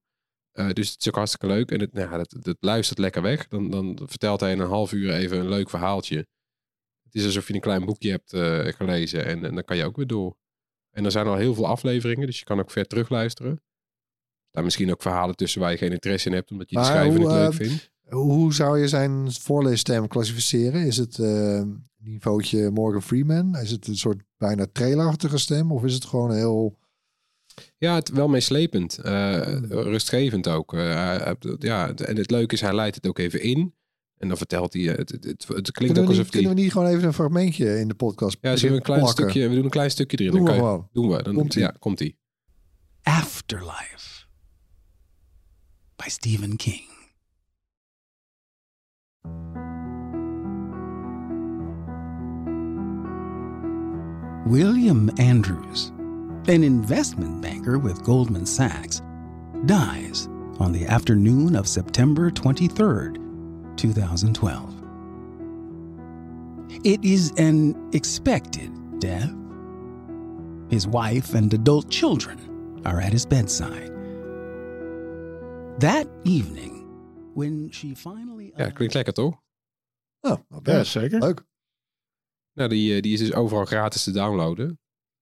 Eh, 0.52 0.70
dus 0.70 0.90
het 0.90 1.00
is 1.00 1.08
ook 1.08 1.16
hartstikke 1.16 1.48
leuk. 1.48 1.72
En 1.72 1.80
het, 1.80 1.94
nou, 1.94 2.26
het 2.42 2.58
luistert 2.60 3.00
lekker 3.00 3.22
weg. 3.22 3.48
Dan, 3.48 3.70
dan 3.70 4.00
vertelt 4.06 4.40
hij 4.40 4.52
in 4.52 4.60
een 4.60 4.68
half 4.68 4.92
uur 4.92 5.14
even 5.14 5.40
een 5.40 5.50
leuk 5.50 5.70
verhaaltje. 5.70 6.18
Het 7.04 7.16
is 7.16 7.26
alsof 7.26 7.48
je 7.48 7.54
een 7.54 7.60
klein 7.60 7.86
boekje 7.86 8.10
hebt 8.12 8.34
eh, 8.34 8.74
gelezen. 8.74 9.26
En, 9.26 9.46
en 9.46 9.56
dan 9.56 9.64
kan 9.64 9.78
je 9.78 9.86
ook 9.86 9.96
weer 9.96 10.08
door. 10.08 10.36
En 10.90 11.06
er 11.06 11.12
zijn 11.12 11.28
al 11.28 11.36
heel 11.36 11.54
veel 11.54 11.68
afleveringen. 11.68 12.26
Dus 12.26 12.40
je 12.40 12.46
kan 12.46 12.60
ook 12.60 12.72
ver 12.72 12.88
terugluisteren. 12.88 13.52
Er 13.52 14.48
staan 14.50 14.64
misschien 14.64 14.92
ook 14.92 15.02
verhalen 15.02 15.36
tussen 15.36 15.62
waar 15.62 15.72
je 15.72 15.78
geen 15.78 15.92
interesse 15.92 16.30
in 16.30 16.36
hebt. 16.36 16.52
Omdat 16.52 16.70
je 16.70 16.76
de 16.76 16.84
schrijver 16.84 17.20
niet 17.20 17.28
leuk 17.28 17.54
vindt. 17.54 17.92
Hoe 18.10 18.54
zou 18.54 18.80
je 18.80 18.88
zijn 18.88 19.32
voorleesstem 19.32 20.08
klassificeren? 20.08 20.86
Is 20.86 20.98
het 20.98 21.18
niveautje 21.98 22.70
Morgan 22.70 23.04
Freeman? 23.04 23.58
Is 23.58 23.72
het 23.72 23.88
een 23.88 23.98
soort 23.98 24.24
bijna 24.42 24.66
trailerachtige 24.72 25.38
stem? 25.38 25.72
Of 25.72 25.84
is 25.84 25.94
het 25.94 26.06
gewoon 26.06 26.34
heel... 26.34 26.80
Ja, 27.78 27.96
het 27.96 28.10
wel 28.10 28.28
meeslepend. 28.28 28.98
eh, 28.98 29.42
rustgevend 29.70 30.48
ook. 30.48 30.74
Eh, 30.74 30.80
hij- 30.94 31.36
ja, 31.60 31.88
het- 31.88 32.02
en 32.02 32.18
het 32.18 32.32
leuke 32.32 32.54
is, 32.54 32.62
hij 32.62 32.76
leidt 32.76 32.96
het 32.96 33.08
ook 33.08 33.18
even 33.20 33.42
in. 33.42 33.76
En 34.18 34.28
dan 34.28 34.38
vertelt 34.38 34.74
hij, 34.74 34.82
eh, 34.90 34.98
het, 34.98 35.10
het, 35.10 35.24
het, 35.24 35.46
klinkt 35.48 35.72
Kunnen 35.72 35.88
ook 35.90 35.96
we, 35.96 36.00
niet, 36.02 36.08
alsof 36.10 36.24
hij... 36.24 36.30
kunnen 36.32 36.56
we 36.56 36.62
niet 36.62 36.72
gewoon 36.72 36.88
even 36.88 37.04
een 37.04 37.14
fragmentje 37.14 37.80
in 37.80 37.88
de 37.88 37.94
podcast 37.94 38.38
Ja, 38.42 38.56
zullen 38.56 38.72
we 38.72 38.78
een 38.78 38.84
klein 38.86 39.00
plakken? 39.02 39.24
stukje, 39.30 39.48
we 39.50 39.56
doen 39.56 39.64
een 39.64 39.70
klein 39.70 39.92
stukje 39.92 40.18
erin. 40.18 40.32
Doen 40.32 40.46
dan 40.46 40.54
we 40.56 40.60
kan 40.62 40.72
je-. 40.72 40.84
Doen 40.92 41.10
we. 41.18 41.24
Dan, 41.24 41.34
Komt-ie. 41.36 41.62
Ja, 41.62 41.76
komt-ie. 41.80 42.18
Afterlife 43.02 44.26
by 45.96 46.10
Stephen 46.10 46.56
King. 46.56 46.90
William 54.46 55.10
Andrews, 55.20 55.90
an 56.48 56.64
investment 56.64 57.42
banker 57.42 57.78
with 57.78 58.04
Goldman 58.04 58.46
Sachs, 58.46 59.02
dies 59.66 60.28
on 60.60 60.72
the 60.72 60.86
afternoon 60.88 61.56
of 61.56 61.68
September 61.68 62.32
23rd, 62.32 63.18
2012. 63.78 64.76
It 66.84 67.04
is 67.04 67.32
an 67.38 67.76
expected 67.94 68.72
death. 69.00 69.32
His 70.70 70.88
wife 70.88 71.36
and 71.36 71.54
adult 71.54 71.90
children 71.90 72.82
are 72.86 73.00
at 73.00 73.12
his 73.12 73.26
bedside. 73.26 73.92
That 75.80 76.08
evening, 76.24 76.88
when 77.36 77.70
she 77.72 77.94
finally. 77.96 78.54
Ja, 78.58 78.70
klinkt 78.70 78.94
lekker 78.94 79.14
toch? 79.14 79.36
Oh, 80.24 80.38
nou, 80.50 80.62
Ja, 80.64 80.78
best. 80.78 80.92
zeker. 80.92 81.20
Leuk. 81.20 81.44
Nou, 82.54 82.70
die, 82.70 82.96
eh, 82.96 83.02
die 83.02 83.14
is 83.14 83.20
dus 83.20 83.34
overal 83.34 83.66
gratis 83.66 84.04
te 84.04 84.12
downloaden. 84.12 84.80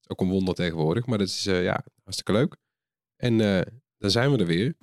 Ook 0.07 0.21
een 0.21 0.29
wonder 0.29 0.53
tegenwoordig, 0.53 1.05
maar 1.05 1.17
dat 1.17 1.27
is 1.27 1.45
eh, 1.45 1.63
ja, 1.63 1.83
hartstikke 2.03 2.31
leuk. 2.31 2.55
En 3.15 3.41
eh, 3.41 3.61
dan 3.97 4.11
zijn 4.11 4.31
we 4.31 4.37
er 4.37 4.45
weer. 4.45 4.75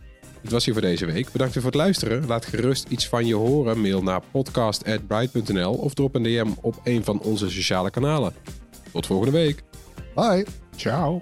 Dit 0.42 0.50
was 0.50 0.64
hier 0.64 0.74
voor 0.74 0.82
deze 0.82 1.06
week. 1.06 1.32
Bedankt 1.32 1.54
voor 1.54 1.62
het 1.62 1.74
luisteren. 1.74 2.26
Laat 2.26 2.46
gerust 2.46 2.88
iets 2.88 3.08
van 3.08 3.26
je 3.26 3.34
horen. 3.34 3.80
Mail 3.80 4.02
naar 4.02 4.22
podcast.bright.nl 4.30 5.74
of 5.74 5.94
drop 5.94 6.14
een 6.14 6.22
DM 6.22 6.50
op 6.60 6.80
een 6.84 7.04
van 7.04 7.20
onze 7.20 7.50
sociale 7.50 7.90
kanalen. 7.90 8.34
Tot 8.92 9.06
volgende 9.06 9.32
week. 9.32 9.62
Bye. 10.14 10.46
Ciao. 10.76 11.20